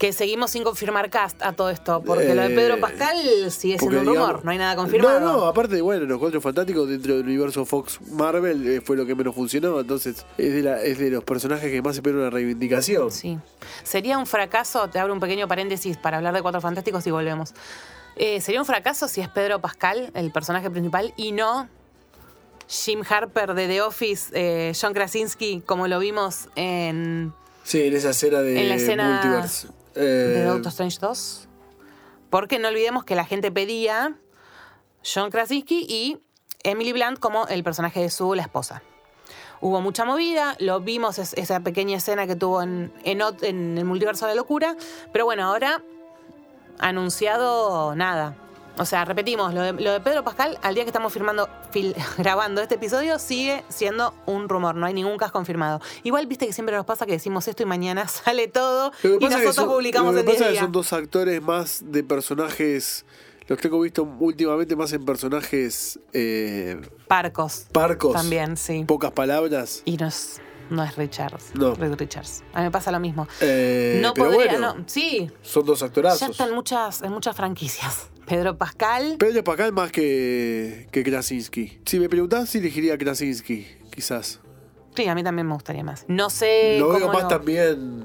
Que 0.03 0.13
seguimos 0.13 0.51
sin 0.51 0.65
confirmar 0.65 1.11
cast 1.11 1.41
a 1.45 1.53
todo 1.53 1.71
esto. 1.71 2.03
Porque 2.05 2.35
lo 2.35 2.43
de 2.43 2.53
Eh, 2.53 2.57
Pedro 2.57 2.81
Pascal 2.81 3.17
sigue 3.53 3.79
siendo 3.79 4.01
un 4.01 4.05
rumor. 4.07 4.13
digamos- 4.15 4.45
no 4.45 4.51
hay 4.51 4.59
nada 4.59 4.75
confirmado. 4.75 5.21
No, 5.21 5.33
no, 5.37 5.45
aparte, 5.45 5.81
bueno, 5.81 6.07
los 6.07 6.19
Cuatro 6.19 6.41
Fantásticos 6.41 6.89
dentro 6.89 7.15
del 7.19 7.25
universo 7.25 7.65
Fox 7.65 8.01
Marvel 8.11 8.67
eh, 8.67 8.81
fue 8.81 8.97
lo 8.97 9.07
que 9.07 9.15
menos 9.15 9.33
funcionó. 9.33 9.79
Entonces, 9.79 10.27
es 10.39 10.53
de, 10.55 10.63
la- 10.63 10.83
es 10.83 10.99
de 10.99 11.09
los 11.11 11.23
personajes 11.23 11.71
que 11.71 11.81
más 11.83 11.95
esperan 11.95 12.19
una 12.19 12.31
reivindicación. 12.31 13.13
Sí. 13.13 13.39
Sería 13.85 14.19
un 14.19 14.27
fracaso, 14.27 14.89
te 14.89 14.99
abro 14.99 15.15
un 15.15 15.21
pequeño 15.21 15.47
paréntesis 15.47 15.97
para 15.99 16.17
hablar 16.17 16.35
de 16.35 16.43
Cuatro 16.43 16.61
Fantásticos 16.61 17.07
y 17.07 17.13
volvemos. 17.13 17.55
Eh, 18.17 18.41
sería 18.41 18.59
un 18.59 18.67
fracaso 18.67 19.07
si 19.07 19.21
es 19.21 19.29
Pedro 19.29 19.61
Pascal, 19.61 20.11
el 20.15 20.33
personaje 20.33 20.69
principal, 20.69 21.15
y 21.17 21.31
no 21.31 21.69
Jim 22.69 23.03
Harper 23.09 23.55
de 23.55 23.69
The 23.69 23.83
Office, 23.83 24.31
eh, 24.35 24.73
John 24.81 24.95
Krasinski, 24.95 25.63
como 25.65 25.87
lo 25.87 26.01
vimos 26.01 26.49
en 26.57 27.33
Sí, 27.63 27.83
en 27.83 27.95
esa 27.95 28.11
escena 28.11 28.41
de 28.41 28.61
En 28.61 28.69
la 28.69 28.75
escena 28.75 29.21
Multiverse. 29.23 29.69
Eh, 29.95 30.01
de 30.01 30.45
Doctor 30.45 30.69
Strange 30.71 30.99
2. 31.01 31.49
Porque 32.31 32.59
no 32.59 32.69
olvidemos 32.69 33.05
que 33.05 33.15
la 33.15 33.25
gente 33.25 33.51
pedía 33.53 34.17
John 35.05 35.31
Krasinski 35.31 35.85
y 35.89 36.19
Emily 36.63 36.93
Blunt 36.93 37.19
como 37.19 37.47
el 37.49 37.63
personaje 37.65 38.01
de 38.01 38.11
su 38.11 38.35
la 38.35 38.43
esposa. 38.43 38.83
Hubo 39.61 39.81
mucha 39.81 40.05
movida, 40.05 40.57
lo 40.59 40.81
vimos, 40.81 41.19
es- 41.19 41.35
esa 41.35 41.61
pequeña 41.61 41.97
escena 41.99 42.27
que 42.27 42.35
tuvo 42.37 42.63
en, 42.63 42.93
en, 43.05 43.21
en 43.43 43.79
el 43.79 43.85
multiverso 43.85 44.27
de 44.27 44.33
la 44.33 44.37
locura, 44.37 44.77
pero 45.13 45.25
bueno, 45.25 45.45
ahora 45.45 45.83
anunciado 46.79 47.95
nada. 47.95 48.37
O 48.79 48.85
sea, 48.87 49.05
repetimos, 49.05 49.53
lo 49.53 49.61
de, 49.61 49.73
lo 49.75 49.93
de 49.93 50.01
Pedro 50.01 50.25
Pascal, 50.25 50.59
al 50.63 50.75
día 50.75 50.85
que 50.85 50.89
estamos 50.89 51.13
firmando, 51.13 51.49
fil- 51.73 51.95
grabando 52.19 52.61
este 52.63 52.77
episodio, 52.77 53.19
sigue 53.19 53.65
siendo 53.69 54.15
un 54.27 54.49
rumor, 54.49 54.75
no 54.75 54.87
hay 54.87 54.95
ningún 54.95 55.19
caso 55.19 55.33
confirmado. 55.33 55.81
Igual 56.05 56.27
viste 56.27 56.47
que 56.47 56.53
siempre 56.55 56.75
nos 56.75 56.87
pasa 56.87 57.05
que 57.05 57.13
decimos 57.13 57.47
esto 57.49 57.63
y 57.63 57.67
mañana 57.67 58.09
sale 58.09 58.49
todo 58.49 58.93
y 59.03 59.25
nosotros 59.25 59.55
son- 59.55 59.69
publicamos 59.69 60.15
lo 60.15 60.25
que 60.25 60.31
en 60.31 60.37
10 60.37 60.39
pasa 60.39 60.51
es 60.51 60.55
que 60.59 60.65
son 60.65 60.73
dos 60.73 60.93
actores 60.93 61.43
más 61.43 61.83
de 61.87 62.03
personajes. 62.03 63.05
Los 63.49 63.59
tengo 63.59 63.81
visto 63.81 64.05
últimamente 64.21 64.75
más 64.77 64.93
en 64.93 65.05
personajes 65.05 65.99
eh, 66.13 66.81
Parcos. 67.09 67.67
parcos. 67.73 68.13
También, 68.15 68.57
sí. 68.57 68.85
Pocas 68.87 69.11
palabras. 69.11 69.83
Y 69.85 69.97
no 69.97 70.07
es, 70.07 70.41
no 70.71 70.83
es 70.85 70.97
Richards. 70.97 71.51
No. 71.55 71.75
Reed 71.75 71.95
Richards. 71.97 72.43
A 72.55 72.61
mí 72.61 72.65
me 72.67 72.71
pasa 72.71 72.91
lo 72.93 73.01
mismo. 73.01 73.27
Eh, 73.41 73.99
no 74.01 74.15
pero 74.15 74.31
podría, 74.31 74.53
bueno, 74.53 74.75
no. 74.77 74.85
Sí. 74.87 75.29
Son 75.43 75.67
dos 75.67 75.81
Ya 75.81 75.87
actorazos. 75.87 76.31
está 76.31 76.47
en 76.47 76.55
muchas, 76.55 77.03
en 77.03 77.13
muchas 77.13 77.35
franquicias. 77.37 78.07
Pedro 78.27 78.57
Pascal. 78.57 79.17
Pedro 79.19 79.45
Pascal 79.45 79.73
más 79.73 79.91
que, 79.93 80.89
que 80.91 81.03
Krasinski. 81.03 81.79
Si 81.85 81.99
me 81.99 82.09
preguntás, 82.09 82.49
sí 82.51 82.59
elegiría 82.59 82.97
Krasinski, 82.97 83.67
quizás. 83.95 84.41
Sí, 84.95 85.07
a 85.09 85.15
mí 85.15 85.23
también 85.25 85.47
me 85.47 85.55
gustaría 85.55 85.83
más. 85.85 86.05
No 86.09 86.31
sé 86.31 86.77
lo 86.79 86.91
veo 86.93 87.09
más 87.09 87.23
lo- 87.23 87.29
también. 87.29 88.05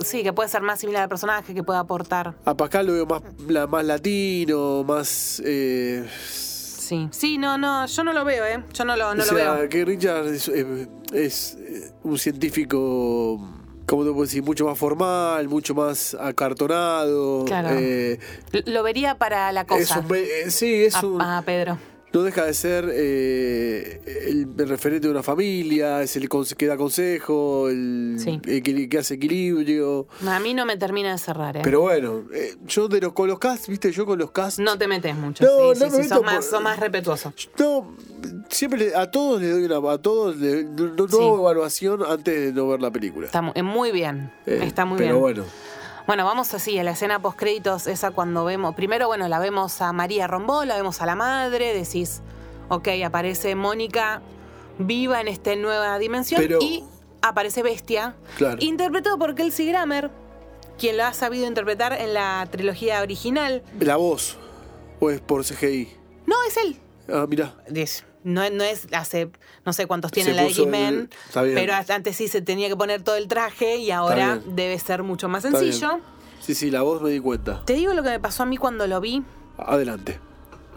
Sí, 0.00 0.22
que 0.22 0.32
puede 0.32 0.48
ser 0.48 0.62
más 0.62 0.78
similar 0.78 1.02
al 1.02 1.08
personaje, 1.08 1.52
que 1.54 1.64
pueda 1.64 1.80
aportar. 1.80 2.36
A 2.44 2.56
Pascal 2.56 2.86
lo 2.86 2.92
veo 2.92 3.06
más, 3.06 3.22
la- 3.48 3.66
más 3.66 3.84
latino, 3.84 4.84
más. 4.84 5.42
eh, 5.44 6.08
Sí. 6.18 7.06
Sí, 7.10 7.36
no, 7.36 7.58
no, 7.58 7.84
yo 7.84 8.02
no 8.04 8.14
lo 8.14 8.24
veo, 8.24 8.46
¿eh? 8.46 8.64
Yo 8.72 8.84
no 8.86 8.96
lo, 8.96 9.14
no 9.14 9.22
o 9.22 9.26
lo 9.26 9.36
sea, 9.36 9.52
veo. 9.54 9.68
que 9.68 9.84
Richard 9.84 10.26
es, 10.28 10.48
es, 11.12 11.58
un 12.02 12.16
científico, 12.18 13.38
¿cómo 13.88 14.04
te 14.04 14.10
puedo 14.10 14.22
decir? 14.22 14.42
Mucho 14.42 14.66
más 14.66 14.78
formal, 14.78 15.48
mucho 15.48 15.74
más 15.74 16.14
acartonado. 16.14 17.44
Claro. 17.46 17.70
eh, 17.72 18.18
Lo 18.66 18.82
vería 18.82 19.16
para 19.16 19.50
la 19.52 19.62
es 19.62 19.66
cosa. 19.66 20.00
un, 20.00 20.14
eh, 20.14 20.50
sí, 20.50 20.84
es 20.84 20.94
a, 20.94 21.06
un. 21.06 21.20
a 21.20 21.42
Pedro. 21.42 21.78
No 22.12 22.22
deja 22.22 22.44
de 22.46 22.54
ser 22.54 22.88
eh, 22.90 24.00
el, 24.28 24.48
el 24.58 24.68
referente 24.68 25.06
de 25.08 25.10
una 25.12 25.22
familia, 25.22 26.02
es 26.02 26.16
el 26.16 26.28
que 26.56 26.66
da 26.66 26.76
consejo, 26.76 27.68
el, 27.68 28.16
Sí. 28.18 28.40
el 28.46 28.62
que, 28.62 28.88
que 28.88 28.98
hace 28.98 29.14
equilibrio. 29.14 30.06
A 30.26 30.40
mí 30.40 30.54
no 30.54 30.64
me 30.64 30.76
termina 30.78 31.12
de 31.12 31.18
cerrar, 31.18 31.58
¿eh? 31.58 31.60
Pero 31.62 31.82
bueno, 31.82 32.24
eh, 32.32 32.54
yo 32.66 32.88
de 32.88 33.00
los, 33.02 33.12
con 33.12 33.28
los 33.28 33.38
cast, 33.38 33.68
viste, 33.68 33.92
yo 33.92 34.06
con 34.06 34.18
los 34.18 34.30
cast. 34.30 34.58
no 34.58 34.78
te 34.78 34.88
metes 34.88 35.14
mucho. 35.16 35.44
No, 35.44 35.74
sí, 35.74 35.80
no 35.80 35.86
sí, 35.90 35.90
me 35.90 35.90
sí, 35.90 35.96
meto 36.08 36.14
sos 36.16 36.24
más, 36.24 36.44
sos 36.46 36.62
más 36.62 36.78
respetuoso. 36.80 37.32
No, 37.58 37.94
siempre 38.48 38.94
a 38.94 39.10
todos 39.10 39.40
les 39.42 39.50
doy 39.50 39.64
una. 39.64 39.92
A 39.92 39.98
todos 39.98 40.36
no, 40.36 41.06
no 41.06 41.38
evaluación 41.38 42.02
antes 42.08 42.40
de 42.40 42.52
no 42.52 42.68
ver 42.68 42.80
la 42.80 42.90
película. 42.90 43.26
Está 43.26 43.42
mu- 43.42 43.52
eh, 43.54 43.62
muy 43.62 43.92
bien. 43.92 44.32
Eh, 44.46 44.60
Está 44.62 44.84
muy 44.84 44.96
pero 44.98 45.10
bien. 45.10 45.20
bueno. 45.20 45.44
Bueno, 46.08 46.24
vamos 46.24 46.54
así, 46.54 46.78
a 46.78 46.84
la 46.84 46.92
escena 46.92 47.20
post 47.20 47.38
créditos, 47.38 47.86
esa 47.86 48.12
cuando 48.12 48.42
vemos, 48.46 48.74
primero, 48.74 49.08
bueno, 49.08 49.28
la 49.28 49.38
vemos 49.38 49.82
a 49.82 49.92
María 49.92 50.26
Rombó, 50.26 50.64
la 50.64 50.74
vemos 50.74 51.02
a 51.02 51.06
la 51.06 51.14
madre, 51.14 51.74
decís, 51.74 52.22
ok, 52.70 52.88
aparece 53.04 53.54
Mónica 53.54 54.22
viva 54.78 55.20
en 55.20 55.28
esta 55.28 55.54
nueva 55.54 55.98
dimensión 55.98 56.40
Pero- 56.40 56.60
y 56.62 56.82
aparece 57.20 57.62
Bestia, 57.62 58.14
Claro. 58.38 58.56
interpretado 58.60 59.18
por 59.18 59.34
Kelsey 59.34 59.66
Grammer, 59.68 60.10
quien 60.78 60.96
lo 60.96 61.04
ha 61.04 61.12
sabido 61.12 61.46
interpretar 61.46 61.92
en 61.92 62.14
la 62.14 62.48
trilogía 62.50 63.02
original. 63.02 63.62
La 63.78 63.96
voz. 63.96 64.38
¿O 65.00 65.10
es 65.10 65.20
por 65.20 65.44
CGI? 65.44 65.92
No, 66.24 66.36
es 66.48 66.56
él. 66.56 66.76
Ah, 67.12 67.26
mirá. 67.28 67.54
Es- 67.66 68.06
No, 68.24 68.42
es- 68.42 68.52
no 68.52 68.64
es 68.64 68.86
hace, 68.92 69.30
no 69.64 69.72
sé 69.72 69.86
cuántos 69.86 70.10
tiene 70.12 70.30
Se 70.30 70.36
la 70.36 70.44
X-Men, 70.44 71.08
pero 71.32 71.72
antes 71.88 72.16
sí 72.16 72.28
se 72.28 72.42
tenía 72.42 72.68
que 72.68 72.76
poner 72.76 73.02
todo 73.02 73.16
el 73.16 73.28
traje 73.28 73.76
y 73.76 73.90
ahora 73.90 74.40
debe 74.46 74.78
ser 74.78 75.02
mucho 75.02 75.28
más 75.28 75.44
Está 75.44 75.60
bien. 75.60 75.72
sencillo. 75.72 76.00
Sí, 76.40 76.54
sí, 76.54 76.70
la 76.70 76.82
voz 76.82 77.00
me 77.02 77.10
di 77.10 77.20
cuenta. 77.20 77.64
Te 77.64 77.74
digo 77.74 77.92
lo 77.94 78.02
que 78.02 78.10
me 78.10 78.20
pasó 78.20 78.42
a 78.42 78.46
mí 78.46 78.56
cuando 78.56 78.86
lo 78.86 79.00
vi. 79.00 79.22
Adelante. 79.56 80.18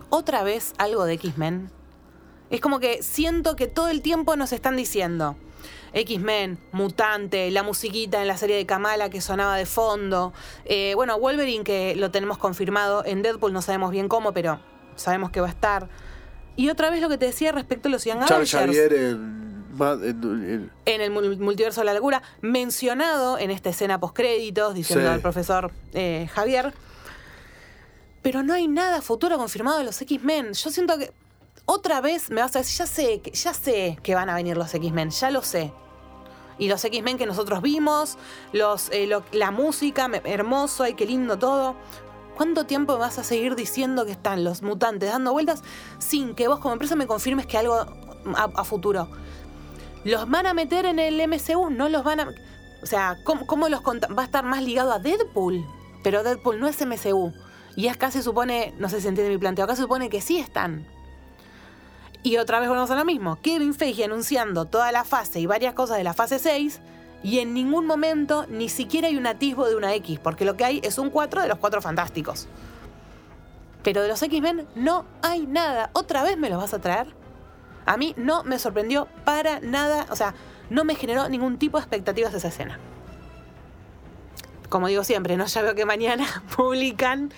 otra 0.09 0.43
vez 0.43 0.73
algo 0.77 1.05
de 1.05 1.13
X-Men. 1.13 1.69
Es 2.49 2.59
como 2.59 2.79
que 2.81 3.01
siento 3.01 3.55
que 3.55 3.67
todo 3.67 3.87
el 3.87 4.01
tiempo 4.01 4.35
nos 4.35 4.51
están 4.51 4.75
diciendo 4.75 5.37
X-Men, 5.93 6.59
Mutante, 6.73 7.49
la 7.51 7.63
musiquita 7.63 8.21
en 8.21 8.27
la 8.27 8.35
serie 8.37 8.55
de 8.57 8.65
Kamala 8.65 9.09
que 9.09 9.21
sonaba 9.21 9.55
de 9.55 9.65
fondo. 9.65 10.33
Eh, 10.65 10.93
bueno, 10.95 11.17
Wolverine 11.17 11.63
que 11.63 11.95
lo 11.95 12.11
tenemos 12.11 12.37
confirmado. 12.37 13.03
En 13.05 13.21
Deadpool 13.21 13.53
no 13.53 13.61
sabemos 13.61 13.91
bien 13.91 14.07
cómo, 14.09 14.33
pero 14.33 14.59
sabemos 14.95 15.31
que 15.31 15.39
va 15.41 15.47
a 15.47 15.51
estar. 15.51 15.89
Y 16.55 16.69
otra 16.69 16.89
vez 16.89 17.01
lo 17.01 17.09
que 17.09 17.17
te 17.17 17.25
decía 17.25 17.51
respecto 17.51 17.87
a 17.87 17.91
los 17.91 18.03
Young 18.05 18.25
Charles 18.25 18.53
Avengers. 18.53 18.93
En, 18.93 19.63
en- 19.79 20.03
en- 20.03 20.71
En 20.85 21.01
el 21.01 21.11
mul- 21.11 21.37
multiverso 21.39 21.81
de 21.81 21.85
la 21.85 21.93
locura, 21.93 22.21
mencionado 22.41 23.37
en 23.39 23.51
esta 23.51 23.69
escena 23.69 23.99
postcréditos, 23.99 24.73
diciendo 24.73 25.07
Sí. 25.07 25.13
al 25.13 25.21
profesor 25.21 25.71
eh, 25.93 26.27
Javier. 26.33 26.73
Pero 28.21 28.43
no 28.43 28.53
hay 28.53 28.67
nada 28.67 29.01
futuro 29.01 29.37
confirmado 29.37 29.79
de 29.79 29.83
los 29.85 29.99
X-Men. 30.01 30.53
Yo 30.53 30.69
siento 30.69 30.97
que 30.99 31.11
otra 31.65 32.01
vez 32.01 32.29
me 32.29 32.41
vas 32.41 32.55
a 32.55 32.59
decir, 32.59 32.77
ya 32.79 32.85
sé, 32.85 33.21
que- 33.21 33.31
ya 33.31 33.53
sé 33.53 33.97
que 34.03 34.13
van 34.13 34.29
a 34.29 34.35
venir 34.35 34.57
los 34.57 34.73
X-Men, 34.73 35.09
ya 35.09 35.31
lo 35.31 35.41
sé. 35.41 35.71
Y 36.59 36.67
los 36.67 36.83
X-Men 36.85 37.17
que 37.17 37.25
nosotros 37.25 37.61
vimos, 37.63 38.17
los, 38.53 38.89
eh, 38.91 39.07
lo- 39.07 39.23
la 39.31 39.49
música, 39.49 40.07
hermoso, 40.25 40.83
ay, 40.83 40.93
qué 40.93 41.05
lindo 41.07 41.39
todo. 41.39 41.75
¿Cuánto 42.41 42.65
tiempo 42.65 42.97
vas 42.97 43.19
a 43.19 43.23
seguir 43.23 43.55
diciendo 43.55 44.03
que 44.03 44.13
están 44.13 44.43
los 44.43 44.63
mutantes 44.63 45.11
dando 45.11 45.31
vueltas 45.31 45.61
sin 45.99 46.33
que 46.33 46.47
vos 46.47 46.57
como 46.57 46.73
empresa 46.73 46.95
me 46.95 47.05
confirmes 47.05 47.45
que 47.45 47.55
algo 47.55 47.75
a, 48.35 48.63
futuro? 48.63 49.07
¿Los 50.05 50.27
van 50.27 50.47
a 50.47 50.55
meter 50.55 50.87
en 50.87 50.97
el 50.97 51.21
MCU? 51.27 51.69
¿No 51.69 51.87
los 51.87 52.03
van 52.03 52.19
a...? 52.19 52.33
O 52.81 52.85
sea, 52.87 53.19
¿cómo, 53.25 53.45
cómo 53.45 53.69
los 53.69 53.81
va 53.81 54.23
a 54.23 54.25
estar 54.25 54.43
más 54.43 54.63
ligado 54.63 54.91
a 54.91 54.97
Deadpool? 54.97 55.63
Pero 56.01 56.23
Deadpool 56.23 56.59
no 56.59 56.67
es 56.67 56.83
MCU. 56.83 57.31
Y 57.75 57.89
acá 57.89 58.09
se 58.09 58.23
supone, 58.23 58.73
no 58.79 58.89
sé 58.89 59.01
si 59.01 59.07
entiende 59.07 59.31
mi 59.31 59.37
planteo, 59.37 59.65
acá 59.65 59.75
se 59.75 59.83
supone 59.83 60.09
que 60.09 60.19
sí 60.19 60.39
están. 60.39 60.87
Y 62.23 62.37
otra 62.37 62.59
vez 62.59 62.69
volvemos 62.69 62.89
a 62.89 62.95
lo 62.95 63.05
mismo. 63.05 63.37
Kevin 63.43 63.75
Feige 63.75 64.05
anunciando 64.05 64.65
toda 64.65 64.91
la 64.91 65.03
fase 65.03 65.39
y 65.39 65.45
varias 65.45 65.75
cosas 65.75 65.97
de 65.97 66.03
la 66.03 66.15
fase 66.15 66.39
6 66.39 66.81
y 67.23 67.39
en 67.39 67.53
ningún 67.53 67.85
momento 67.85 68.45
ni 68.49 68.69
siquiera 68.69 69.07
hay 69.07 69.17
un 69.17 69.27
atisbo 69.27 69.67
de 69.67 69.75
una 69.75 69.93
X, 69.95 70.19
porque 70.19 70.45
lo 70.45 70.57
que 70.57 70.65
hay 70.65 70.81
es 70.83 70.97
un 70.97 71.09
4 71.09 71.41
de 71.41 71.47
los 71.47 71.57
4 71.59 71.81
fantásticos. 71.81 72.47
Pero 73.83 74.01
de 74.01 74.07
los 74.07 74.21
X-Men 74.21 74.67
no 74.75 75.05
hay 75.21 75.47
nada. 75.47 75.89
¿Otra 75.93 76.23
vez 76.23 76.37
me 76.37 76.49
los 76.49 76.59
vas 76.59 76.73
a 76.73 76.79
traer? 76.79 77.07
A 77.85 77.97
mí 77.97 78.13
no 78.17 78.43
me 78.43 78.59
sorprendió 78.59 79.07
para 79.25 79.59
nada. 79.59 80.05
O 80.09 80.15
sea, 80.15 80.35
no 80.69 80.83
me 80.83 80.95
generó 80.95 81.27
ningún 81.29 81.57
tipo 81.57 81.77
de 81.77 81.81
expectativas 81.81 82.33
esa 82.33 82.49
escena. 82.49 82.79
Como 84.69 84.87
digo 84.87 85.03
siempre, 85.03 85.35
no 85.35 85.45
ya 85.45 85.61
veo 85.63 85.75
que 85.75 85.85
mañana 85.85 86.25
publican 86.55 87.31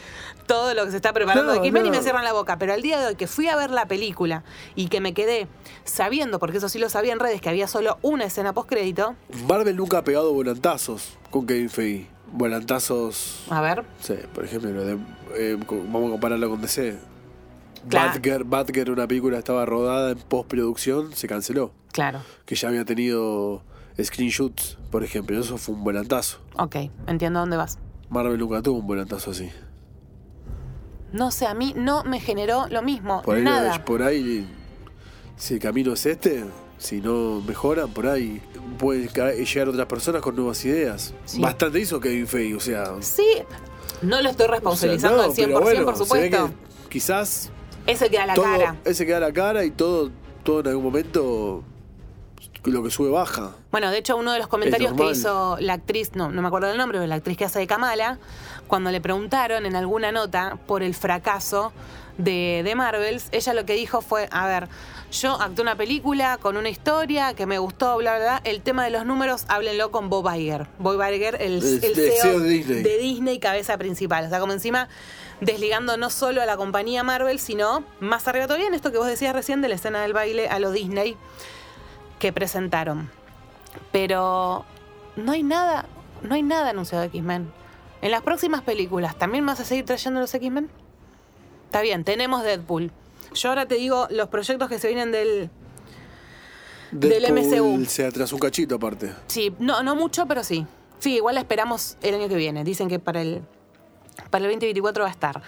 todo 0.45 0.73
lo 0.73 0.86
que 0.86 0.91
se 0.91 0.97
está 0.97 1.13
preparando 1.13 1.51
de 1.51 1.60
X-Men 1.60 1.86
y 1.88 1.91
me 1.91 2.01
cierran 2.01 2.23
la 2.23 2.34
boca. 2.34 2.58
Pero 2.58 2.73
al 2.73 2.82
día 2.82 2.99
de 2.99 3.08
hoy 3.08 3.15
que 3.15 3.27
fui 3.27 3.47
a 3.47 3.56
ver 3.56 3.71
la 3.71 3.86
película 3.88 4.43
y 4.75 4.88
que 4.88 5.01
me 5.01 5.13
quedé 5.13 5.47
sabiendo, 5.84 6.39
porque 6.39 6.58
eso 6.58 6.69
sí 6.69 6.79
lo 6.79 6.89
sabía 6.89 7.13
en 7.13 7.19
redes, 7.19 7.41
que 7.41 7.49
había 7.49 7.67
solo 7.67 7.97
una 8.01 8.25
escena 8.25 8.53
postcrédito. 8.53 9.15
Marvel 9.47 9.75
nunca 9.75 9.99
ha 9.99 10.03
pegado 10.03 10.34
volantazos 10.34 11.17
con 11.29 11.45
Kevin 11.47 11.69
Feige. 11.69 12.08
Volantazos. 12.32 13.43
A 13.49 13.62
ver, 13.62 13.84
Sí, 13.99 14.15
por 14.34 14.43
ejemplo, 14.43 14.71
lo 14.71 14.86
de, 14.86 14.97
eh, 15.36 15.58
vamos 15.69 16.08
a 16.08 16.12
compararlo 16.12 16.49
con 16.49 16.62
DC. 16.62 16.97
Claro. 17.89 18.12
Batgirl, 18.13 18.43
Batgirl, 18.45 18.91
una 18.91 19.08
película 19.08 19.38
estaba 19.38 19.65
rodada 19.65 20.12
en 20.12 20.17
postproducción, 20.17 21.13
se 21.13 21.27
canceló. 21.27 21.71
claro. 21.91 22.21
Que 22.45 22.56
ya 22.56 22.69
había 22.69 22.86
tenido 22.86 23.62
screenshots, 24.01 24.77
por 24.91 25.03
ejemplo. 25.03 25.39
Eso 25.39 25.58
fue 25.58 25.75
un 25.75 25.84
volantazo. 25.84 26.39
Ok, 26.58 26.75
entiendo 27.08 27.39
dónde 27.39 27.58
vas. 27.58 27.77
Marvel 28.10 28.38
nunca 28.39 28.62
tuvo 28.62 28.79
un 28.79 28.88
volantazo 28.88 29.32
así. 29.32 29.51
No 31.13 31.32
sé, 31.32 31.45
a 31.45 31.54
mí 31.54 31.73
no 31.78 32.04
me 32.04 32.19
generó 32.19 32.67
lo 32.69 32.82
mismo. 32.82 33.21
Por 33.21 33.38
ahí, 33.38 33.43
nada. 33.43 33.86
por 33.86 34.02
ahí, 34.02 34.45
si 35.38 35.54
el 35.54 35.60
camino 35.60 35.93
es 35.93 36.06
este, 36.06 36.43
si 36.78 36.99
no 36.99 37.41
mejoran, 37.47 37.89
por 37.91 38.08
ahí 38.08 38.41
pueden 38.78 39.08
llegar 39.08 39.69
otras 39.69 39.86
personas 39.88 40.21
con 40.21 40.36
nuevas 40.36 40.63
ideas. 40.65 41.13
Sí. 41.26 41.39
Bastante 41.39 41.80
hizo 41.80 41.99
Kevin 41.99 42.28
Feige, 42.28 42.56
o 42.56 42.60
sea. 42.60 42.95
Sí, 42.99 43.28
no 44.02 44.21
lo 44.21 44.30
estoy 44.30 44.45
o 44.45 44.47
sea, 44.47 44.56
responsabilizando 44.56 45.17
no, 45.17 45.23
al 45.23 45.30
100%, 45.30 45.36
pero 45.45 45.62
bueno, 45.62 45.86
por 45.86 45.97
supuesto. 45.97 46.49
quizás 46.89 47.52
Ese 47.86 48.10
queda 48.10 48.26
la 48.26 48.34
todo, 48.34 48.45
cara. 48.45 48.76
ese 48.84 49.06
queda 49.06 49.19
la 49.19 49.32
cara 49.32 49.63
y 49.63 49.71
todo, 49.71 50.12
todo 50.43 50.60
en 50.62 50.67
algún 50.67 50.84
momento 50.84 51.63
lo 52.63 52.84
que 52.84 52.89
sube 52.89 53.10
baja. 53.10 53.52
Bueno, 53.71 53.91
de 53.91 53.97
hecho, 53.97 54.15
uno 54.17 54.32
de 54.32 54.39
los 54.39 54.47
comentarios 54.47 54.93
que 54.93 55.12
hizo 55.12 55.58
la 55.60 55.73
actriz, 55.73 56.12
no, 56.15 56.32
no 56.32 56.41
me 56.41 56.47
acuerdo 56.47 56.67
del 56.69 56.78
nombre, 56.78 56.97
pero 56.97 57.08
la 57.08 57.15
actriz 57.15 57.38
que 57.38 57.45
hace 57.45 57.60
de 57.60 57.67
Kamala, 57.67 58.19
cuando 58.67 58.89
le 58.91 59.02
preguntaron 59.02 59.65
en 59.65 59.76
alguna 59.76 60.12
nota 60.12 60.58
por 60.65 60.82
el 60.84 60.93
fracaso 60.95 61.73
de, 62.17 62.62
de 62.63 62.76
Marvels, 62.76 63.28
ella 63.32 63.54
lo 63.54 63.65
que 63.65 63.73
dijo 63.73 64.02
fue, 64.02 64.28
a 64.32 64.47
ver, 64.47 64.67
yo 65.12 65.34
actué 65.41 65.62
una 65.63 65.76
película 65.76 66.38
con 66.41 66.58
una 66.58 66.69
historia 66.69 67.34
que 67.34 67.45
me 67.45 67.58
gustó, 67.58 67.97
bla, 67.97 68.15
bla, 68.17 68.26
bla. 68.26 68.41
El 68.43 68.62
tema 68.62 68.84
de 68.86 68.91
los 68.91 69.06
números, 69.06 69.45
háblenlo 69.47 69.91
con 69.91 70.10
Bob 70.10 70.28
Iger. 70.34 70.67
Bob 70.80 71.02
Iger, 71.04 71.36
el, 71.41 71.56
El- 71.63 71.80
CEO, 71.95 72.21
CEO 72.21 72.39
de 72.39 72.49
Disney. 72.49 72.84
de 72.84 72.97
Disney, 72.97 73.39
cabeza 73.39 73.78
principal. 73.78 74.26
O 74.26 74.30
sea, 74.30 74.39
como 74.39 74.54
encima 74.54 74.88
desligando 75.41 75.97
no 75.97 76.10
solo 76.10 76.41
a 76.41 76.45
la 76.45 76.56
compañía 76.56 77.04
Marvel, 77.04 77.39
sino 77.39 77.84
más 77.99 78.28
arriba 78.28 78.45
todavía 78.47 78.67
en 78.67 78.73
esto 78.73 78.91
que 78.91 78.97
vos 78.97 79.08
decías 79.08 79.34
recién 79.34 79.62
de 79.62 79.67
la 79.67 79.76
escena 79.76 80.02
del 80.02 80.13
baile 80.13 80.47
a 80.47 80.60
los 80.60 80.71
Disney 80.73 81.17
que 82.19 82.32
presentaron. 82.34 83.10
Pero 83.91 84.65
no 85.15 85.32
hay 85.32 85.43
nada, 85.43 85.86
no 86.21 86.36
hay 86.36 86.43
nada 86.43 86.69
anunciado 86.69 87.02
de 87.02 87.08
X-Men. 87.08 87.52
En 88.02 88.12
las 88.12 88.21
próximas 88.21 88.62
películas, 88.62 89.17
¿también 89.17 89.45
vas 89.45 89.60
a 89.60 89.65
seguir 89.65 89.86
trayendo 89.86 90.19
los 90.19 90.34
X-Men? 90.34 90.69
Está 91.65 91.82
bien, 91.82 92.04
tenemos 92.04 92.43
Deadpool. 92.43 92.91
Yo 93.34 93.49
ahora 93.49 93.65
te 93.65 93.76
digo 93.76 94.08
los 94.12 94.28
proyectos 94.30 94.69
que 94.69 94.78
se 94.80 94.88
vienen 94.88 95.12
del... 95.12 95.49
Del 96.91 97.21
Deadpool 97.23 97.80
MCU. 97.80 97.86
Se 97.86 98.06
atrasó 98.06 98.36
un 98.36 98.39
cachito 98.41 98.76
aparte. 98.76 99.12
Sí, 99.28 99.56
no, 99.58 99.82
no 99.82 99.95
mucho, 99.95 100.28
pero 100.28 100.43
sí. 100.43 100.67
Sí, 100.99 101.15
igual 101.15 101.36
la 101.36 101.41
esperamos 101.41 101.97
el 102.02 102.13
año 102.15 102.30
que 102.30 102.36
viene. 102.36 102.63
Dicen 102.63 102.88
que 102.88 102.99
para 102.99 103.21
el, 103.21 103.41
para 104.30 104.45
el 104.45 104.52
2024 104.52 105.04
va 105.04 105.10
a 105.10 105.12
estar. 105.12 105.41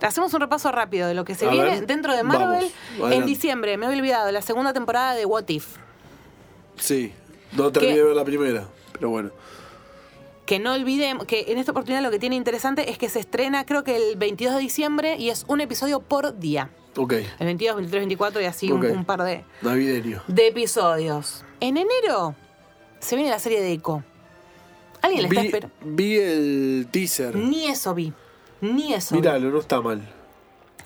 Hacemos 0.00 0.32
un 0.32 0.40
repaso 0.40 0.70
rápido 0.70 1.08
de 1.08 1.14
lo 1.14 1.24
que 1.24 1.34
se 1.34 1.46
A 1.46 1.50
viene 1.50 1.70
ver, 1.70 1.86
dentro 1.86 2.14
de 2.14 2.22
Marvel. 2.22 2.70
vamos, 2.98 3.12
en 3.12 3.26
diciembre, 3.26 3.76
me 3.76 3.86
he 3.86 3.88
olvidado, 3.88 4.30
la 4.30 4.42
segunda 4.42 4.72
temporada 4.72 5.14
de 5.14 5.26
What 5.26 5.48
If. 5.48 5.76
Sí, 6.76 7.12
no 7.52 7.70
terminé 7.72 7.96
de 7.96 8.04
ver 8.04 8.16
la 8.16 8.24
primera, 8.24 8.64
pero 8.92 9.10
bueno. 9.10 9.30
Que 10.46 10.58
no 10.58 10.72
olvidemos 10.74 11.24
que 11.26 11.44
en 11.48 11.58
esta 11.58 11.70
oportunidad 11.70 12.02
lo 12.02 12.10
que 12.10 12.18
tiene 12.18 12.34
interesante 12.36 12.90
es 12.90 12.98
que 12.98 13.08
se 13.08 13.20
estrena 13.20 13.64
creo 13.64 13.84
que 13.84 13.96
el 13.96 14.16
22 14.16 14.54
de 14.56 14.60
diciembre 14.60 15.16
y 15.16 15.30
es 15.30 15.44
un 15.48 15.60
episodio 15.60 16.00
por 16.00 16.38
día. 16.38 16.70
Ok, 16.96 17.12
El 17.12 17.46
22, 17.46 17.76
23, 17.76 18.00
24 18.02 18.42
y 18.42 18.44
así 18.44 18.70
un- 18.70 19.04
par 19.04 19.22
de, 19.22 19.44
navideño. 19.62 20.22
de 20.26 20.48
episodios. 20.48 21.44
En 21.60 21.76
enero 21.78 22.34
se 23.00 23.16
viene 23.16 23.30
la 23.30 23.38
serie 23.38 23.60
de 23.62 23.72
Echo. 23.72 24.02
¿Alguien 25.00 25.22
la 25.22 25.28
está 25.28 25.40
Vi, 25.40 25.46
esperando? 25.46 25.76
vi 25.84 26.16
el 26.18 26.88
teaser. 26.90 27.34
Ni 27.36 27.66
eso 27.68 27.94
vi. 27.94 28.12
Ni 28.60 28.92
eso. 28.92 29.14
vi. 29.14 29.20
Míralo, 29.20 29.50
no 29.50 29.58
está 29.60 29.80
mal. 29.80 30.06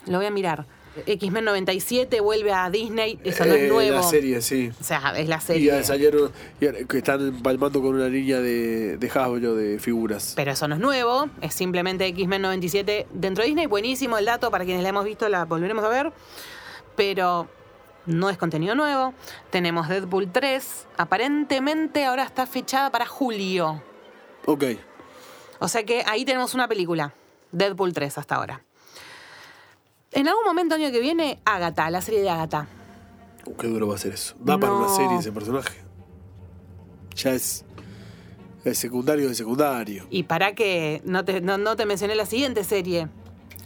Lo 0.05 0.17
voy 0.17 0.27
a 0.27 0.31
mirar. 0.31 0.65
X-Men 1.05 1.45
97 1.45 2.19
vuelve 2.21 2.51
a 2.53 2.69
Disney. 2.69 3.19
Eso 3.23 3.45
no 3.45 3.53
Eh, 3.53 3.65
es 3.65 3.71
nuevo. 3.71 3.97
La 3.97 4.03
serie, 4.03 4.41
sí. 4.41 4.71
O 4.79 4.83
sea, 4.83 5.13
es 5.17 5.27
la 5.27 5.37
Y 5.37 5.41
serie. 5.41 5.65
ya 5.67 5.83
salieron, 5.83 6.31
y 6.59 6.65
ahora 6.65 6.79
que 6.87 6.97
están 6.97 7.21
empalmando 7.27 7.81
con 7.81 7.95
una 7.95 8.07
línea 8.07 8.39
de, 8.39 8.97
de 8.97 9.07
Hasbro 9.07 9.55
de 9.55 9.79
figuras. 9.79 10.33
Pero 10.35 10.51
eso 10.51 10.67
no 10.67 10.75
es 10.75 10.81
nuevo. 10.81 11.29
Es 11.41 11.53
simplemente 11.53 12.05
X-Men 12.07 12.41
97 12.41 13.07
dentro 13.13 13.43
de 13.43 13.47
Disney. 13.49 13.65
Buenísimo 13.67 14.17
el 14.17 14.25
dato. 14.25 14.49
Para 14.51 14.65
quienes 14.65 14.83
la 14.83 14.89
hemos 14.89 15.05
visto, 15.05 15.27
la 15.29 15.45
volveremos 15.45 15.83
a 15.83 15.89
ver. 15.89 16.11
Pero 16.95 17.47
no 18.05 18.29
es 18.29 18.37
contenido 18.37 18.73
nuevo. 18.75 19.13
Tenemos 19.49 19.87
Deadpool 19.89 20.31
3. 20.31 20.87
Aparentemente 20.97 22.05
ahora 22.05 22.23
está 22.23 22.45
fechada 22.47 22.89
para 22.91 23.05
julio. 23.05 23.81
Ok, 24.45 24.63
O 25.59 25.67
sea 25.67 25.83
que 25.83 26.03
ahí 26.07 26.23
tenemos 26.23 26.53
una 26.53 26.67
película. 26.67 27.13
Deadpool 27.51 27.91
3 27.93 28.17
hasta 28.17 28.35
ahora. 28.35 28.61
En 30.17 30.27
algún 30.27 30.45
momento 30.45 30.73
año 30.73 30.91
que 30.91 30.99
viene, 30.99 31.39
Agatha, 31.45 31.91
la 31.91 32.01
serie 32.01 32.21
de 32.21 32.29
Agatha. 32.31 32.65
Uh, 33.45 33.55
qué 33.55 33.67
duro 33.67 33.87
va 33.87 33.93
a 33.93 33.97
ser 33.99 34.13
eso. 34.15 34.33
Da 34.39 34.57
para 34.57 34.73
una 34.73 34.87
No. 34.87 34.95
serie 34.95 35.15
ese 35.19 35.31
personaje. 35.31 35.77
Ya 37.15 37.33
es 37.33 37.63
secundario 38.73 39.29
de 39.29 39.35
secundario. 39.35 40.07
Y 40.09 40.23
para 40.23 40.55
que 40.55 41.03
no 41.05 41.23
te, 41.23 41.39
no, 41.39 41.59
no 41.59 41.75
te 41.75 41.85
mencioné 41.85 42.15
la 42.15 42.25
siguiente 42.25 42.63
serie, 42.63 43.09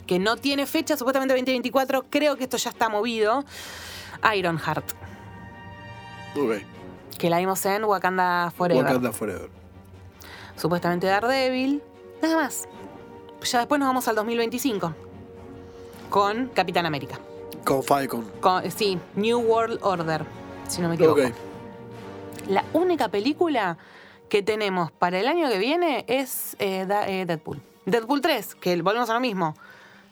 que 0.06 0.18
no 0.18 0.36
tiene 0.36 0.66
fecha, 0.66 0.94
supuestamente 0.98 1.32
2024, 1.32 2.04
creo 2.10 2.36
que 2.36 2.44
esto 2.44 2.58
ya 2.58 2.68
está 2.68 2.90
movido. 2.90 3.46
Ironheart, 4.36 4.92
Ok, 6.36 6.62
que 7.18 7.30
la 7.30 7.38
vimos 7.38 7.64
en 7.64 7.82
Wakanda 7.84 8.52
Forever. 8.54 8.84
Wakanda 8.84 9.10
Forever. 9.10 9.48
Supuestamente 10.56 11.06
Daredevil, 11.06 11.82
nada 12.20 12.36
más. 12.36 12.68
Ya 13.42 13.60
después 13.60 13.78
nos 13.78 13.88
vamos 13.88 14.06
al 14.06 14.16
2025 14.16 14.94
con 16.12 16.48
Capitán 16.48 16.84
América. 16.84 17.18
Con 17.64 17.82
Falcon. 17.82 18.24
Con- 18.40 18.70
sí, 18.70 18.98
New 19.16 19.40
World 19.40 19.78
Order, 19.82 20.24
si 20.68 20.82
no 20.82 20.88
me 20.90 20.96
equivoco. 20.96 21.20
Ok, 21.22 21.32
La 22.48 22.64
única 22.74 23.08
película 23.08 23.78
que 24.28 24.42
tenemos 24.42 24.92
para 24.92 25.18
el 25.18 25.26
año 25.26 25.48
que 25.48 25.58
viene 25.58 26.04
es 26.08 26.54
eh, 26.58 26.84
Da- 26.86 27.08
eh, 27.08 27.24
Deadpool. 27.24 27.60
Deadpool 27.86 28.20
3, 28.20 28.54
que 28.56 28.80
volvemos 28.82 29.08
a 29.10 29.14
lo 29.14 29.20
mismo. 29.20 29.56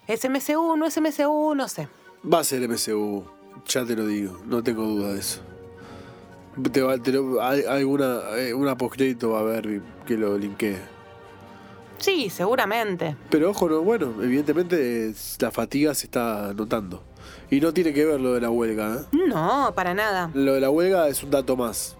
¿Es 0.07 0.25
MCU? 0.25 0.77
¿No 0.77 0.87
es 0.87 0.97
MCU? 0.97 1.55
No 1.55 1.69
sé. 1.69 1.87
va 2.33 2.41
a 2.41 2.45
ser 2.45 2.63
MCU. 2.69 3.25
Ya 3.69 3.85
te 3.85 3.95
lo 3.95 4.07
digo, 4.07 4.39
no 4.47 4.63
tengo 4.63 4.83
duda 4.85 5.13
de 5.13 5.21
eso. 5.21 5.41
Te 6.73 6.81
va- 6.83 6.99
te 6.99 7.13
lo- 7.13 7.43
hay, 7.43 7.63
alguna 7.65 8.21
eh, 8.39 8.55
una 8.55 8.77
postcrédito 8.77 9.31
va 9.33 9.39
a 9.39 9.43
haber 9.43 9.83
que 10.07 10.17
lo 10.17 10.37
linkee. 10.39 10.77
Sí, 12.01 12.31
seguramente. 12.31 13.15
Pero 13.31 13.51
ojo, 13.51 13.69
no, 13.69 13.83
bueno, 13.83 14.15
evidentemente 14.23 15.13
la 15.39 15.51
fatiga 15.51 15.95
se 15.95 16.07
está 16.07 16.53
notando. 16.55 17.05
Y 17.51 17.61
no 17.61 17.73
tiene 17.73 17.93
que 17.93 18.05
ver 18.05 18.21
lo 18.21 18.33
de 18.35 18.41
la 18.41 18.51
huelga. 18.51 18.97
¿eh? 19.13 19.17
No, 19.29 19.73
para 19.75 19.93
nada. 19.95 20.31
Lo 20.35 20.55
de 20.55 20.61
la 20.61 20.71
huelga 20.71 21.09
es 21.09 21.23
un 21.23 21.31
dato 21.31 21.57
más. 21.57 21.97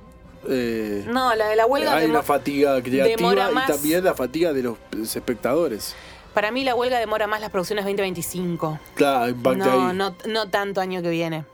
Eh, 0.49 1.05
No, 1.09 1.35
la 1.35 1.49
de 1.49 1.57
la 1.57 1.67
huelga 1.67 1.97
hay 1.97 2.09
una 2.09 2.23
fatiga 2.23 2.81
creativa 2.83 3.33
y 3.51 3.55
más. 3.55 3.67
también 3.67 4.03
la 4.03 4.15
fatiga 4.15 4.53
de 4.53 4.63
los 4.63 4.77
espectadores. 5.15 5.95
Para 6.33 6.51
mí 6.51 6.65
la 6.65 6.75
huelga 6.75 6.99
demora 6.99 7.27
más 7.27 7.41
las 7.41 7.51
producciones 7.51 7.85
2025. 7.85 8.79
Claro, 8.95 9.29
impacta 9.29 9.67
No, 9.67 9.89
ahí. 9.91 9.97
no, 9.97 10.15
no 10.29 10.49
tanto 10.49 10.81
año 10.81 11.03
que 11.03 11.11
viene. 11.11 11.45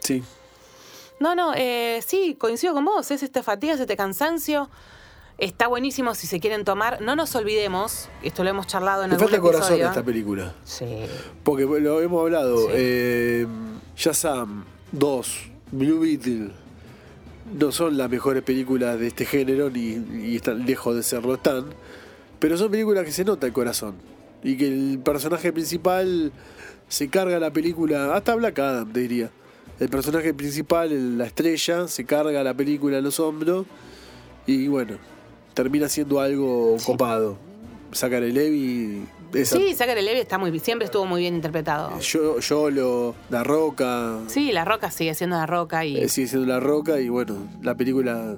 Sí. 0.00 0.24
No, 1.20 1.34
no, 1.36 1.52
eh, 1.54 2.00
sí, 2.04 2.34
coincido 2.36 2.74
con 2.74 2.84
vos. 2.84 3.10
Es 3.12 3.22
este 3.22 3.42
fatiga, 3.44 3.74
es 3.74 3.80
este 3.80 3.96
cansancio. 3.96 4.68
Está 5.42 5.66
buenísimo 5.66 6.14
si 6.14 6.28
se 6.28 6.38
quieren 6.38 6.64
tomar. 6.64 7.00
No 7.02 7.16
nos 7.16 7.34
olvidemos, 7.34 8.08
esto 8.22 8.44
lo 8.44 8.50
hemos 8.50 8.68
charlado 8.68 9.02
en 9.02 9.10
algún 9.10 9.26
falta 9.26 9.40
corazón 9.40 9.62
episodio. 9.72 9.86
a 9.86 9.88
esta 9.90 10.04
película. 10.04 10.54
Sí. 10.62 10.86
Porque 11.42 11.64
lo 11.64 12.00
hemos 12.00 12.22
hablado. 12.22 12.58
Sí. 12.68 12.72
Eh, 12.76 13.46
Shazam 13.96 14.64
2, 14.92 15.38
Blue 15.72 15.98
Beetle, 15.98 16.50
no 17.58 17.72
son 17.72 17.96
las 17.98 18.08
mejores 18.08 18.44
películas 18.44 19.00
de 19.00 19.08
este 19.08 19.24
género, 19.26 19.68
ni, 19.68 20.36
están 20.36 20.64
lejos 20.64 20.94
de 20.94 21.02
serlo 21.02 21.34
están. 21.34 21.64
Pero 22.38 22.56
son 22.56 22.70
películas 22.70 23.04
que 23.04 23.10
se 23.10 23.24
nota 23.24 23.44
el 23.48 23.52
corazón. 23.52 23.96
Y 24.44 24.56
que 24.56 24.68
el 24.68 25.00
personaje 25.00 25.52
principal 25.52 26.30
se 26.86 27.08
carga 27.08 27.40
la 27.40 27.52
película, 27.52 28.14
hasta 28.14 28.36
Black 28.36 28.60
Adam, 28.60 28.92
te 28.92 29.00
diría. 29.00 29.30
El 29.80 29.88
personaje 29.88 30.32
principal, 30.34 30.92
el- 30.92 31.18
la 31.18 31.26
estrella, 31.26 31.88
se 31.88 32.04
carga 32.04 32.44
la 32.44 32.54
película 32.54 32.98
en 32.98 33.02
los 33.04 33.18
hombros. 33.18 33.66
Y 34.46 34.68
bueno, 34.68 34.98
termina 35.54 35.88
siendo 35.88 36.20
algo 36.20 36.76
copado. 36.84 37.36
Sacar 37.92 38.22
el 38.22 38.32
Levi 38.34 39.04
Esa- 39.34 39.56
Sí, 39.56 39.74
Zachary 39.74 40.02
Levi 40.02 40.20
está 40.20 40.38
muy 40.38 40.58
siempre 40.60 40.86
estuvo 40.86 41.04
muy 41.06 41.20
bien 41.22 41.34
interpretado. 41.34 41.98
Yo, 42.00 42.38
Yolo, 42.38 43.14
La 43.30 43.42
Roca. 43.44 44.18
Sí, 44.28 44.50
La 44.52 44.64
Roca 44.64 44.90
sigue 44.90 45.14
siendo 45.14 45.36
La 45.36 45.46
Roca 45.46 45.84
y... 45.84 45.96
eh, 45.98 46.08
sigue 46.08 46.26
siendo 46.28 46.46
La 46.46 46.60
Roca 46.60 47.00
y 47.00 47.08
bueno, 47.08 47.36
la 47.62 47.74
película 47.74 48.36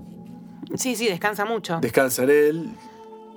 Sí, 0.77 0.97
sí, 0.97 1.07
descansa 1.07 1.45
mucho. 1.45 1.79
descansa 1.81 2.25
en 2.25 2.31
él 2.31 2.71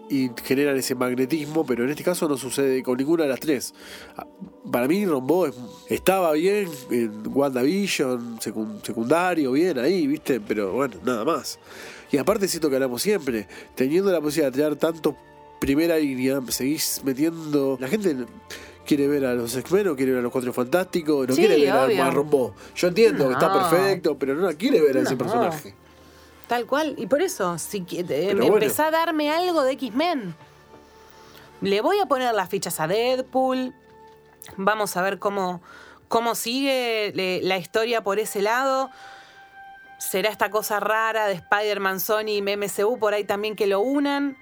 y 0.10 0.30
generan 0.44 0.78
ese 0.78 0.96
magnetismo, 0.96 1.66
pero 1.66 1.84
en 1.84 1.90
este 1.90 2.04
caso 2.04 2.28
no 2.30 2.38
sucede 2.38 2.82
con 2.82 2.98
ninguna 2.98 3.24
de 3.24 3.30
las 3.30 3.40
tres. 3.40 3.74
Ah, 4.16 4.26
Para 4.72 4.88
mí 4.88 5.06
Rombo 5.06 5.48
es- 5.48 5.56
estaba 5.90 6.32
bien 6.34 6.68
en 6.92 7.24
WandaVision, 7.28 8.40
secun- 8.40 8.82
secundario, 8.84 9.52
bien 9.52 9.78
ahí, 9.80 10.08
¿viste? 10.08 10.40
Pero 10.40 10.72
bueno, 10.74 10.96
nada 11.04 11.26
más. 11.26 11.60
Y 12.12 12.18
aparte 12.18 12.48
siento 12.48 12.70
que 12.70 12.76
hablamos 12.76 13.02
siempre, 13.02 13.48
teniendo 13.76 14.12
la 14.12 14.22
posibilidad 14.22 14.52
de 14.52 14.56
tirar 14.58 14.76
tanto 14.76 15.16
primera 15.60 15.98
línea, 15.98 16.40
seguís 16.50 17.02
metiendo... 17.04 17.78
La 17.82 17.88
gente 17.88 18.16
quiere 18.86 19.08
ver 19.08 19.26
a 19.26 19.34
los 19.34 19.56
X-Men 19.56 19.90
o 19.90 19.96
quiere 19.96 20.12
ver 20.12 20.20
a 20.20 20.24
los 20.24 20.32
Cuatro 20.32 20.54
Fantásticos, 20.54 21.28
no 21.28 21.34
Sí, 21.36 21.42
quiere 21.42 21.60
ver 21.60 21.72
a- 21.72 21.86
obvio. 21.86 22.04
a 22.04 22.10
Rombo. 22.12 22.56
Yo 22.76 22.88
entiendo 22.88 23.28
que 23.28 23.34
está 23.34 23.52
perfecto, 23.52 24.18
pero 24.18 24.36
no 24.36 24.48
la 24.48 24.54
quiere 24.54 24.80
ver 24.82 24.98
a 24.98 25.02
ese 25.02 25.12
No. 25.12 25.18
personaje. 25.18 25.76
Tal 26.48 26.66
cual. 26.66 26.96
Y 26.98 27.08
por 27.08 27.22
eso, 27.22 27.58
si 27.58 27.86
eh, 27.92 28.34
bueno. 28.34 28.54
empezá 28.54 28.88
a 28.88 28.92
darme 28.92 29.30
algo 29.32 29.64
de 29.64 29.74
X-Men. 29.74 30.34
Le 31.62 31.82
voy 31.82 32.00
a 32.00 32.06
poner 32.06 32.34
las 32.34 32.48
fichas 32.50 32.80
a 32.80 32.88
Deadpool. 32.88 33.74
Vamos 34.56 34.96
a 34.96 35.02
ver 35.02 35.20
cómo, 35.20 35.62
cómo 36.08 36.36
sigue 36.36 37.12
le- 37.16 37.42
la 37.42 37.58
historia 37.58 38.02
por 38.04 38.20
ese 38.20 38.42
lado. 38.42 38.90
¿Será 39.98 40.30
esta 40.30 40.50
cosa 40.50 40.80
rara 40.80 41.28
de 41.28 41.34
Spider-Man, 41.34 42.00
Sony 42.00 42.38
y 42.38 42.42
MCU 42.42 43.00
por 43.00 43.14
ahí 43.14 43.24
también 43.24 43.56
que 43.56 43.68
lo 43.68 43.80
unan? 43.80 44.38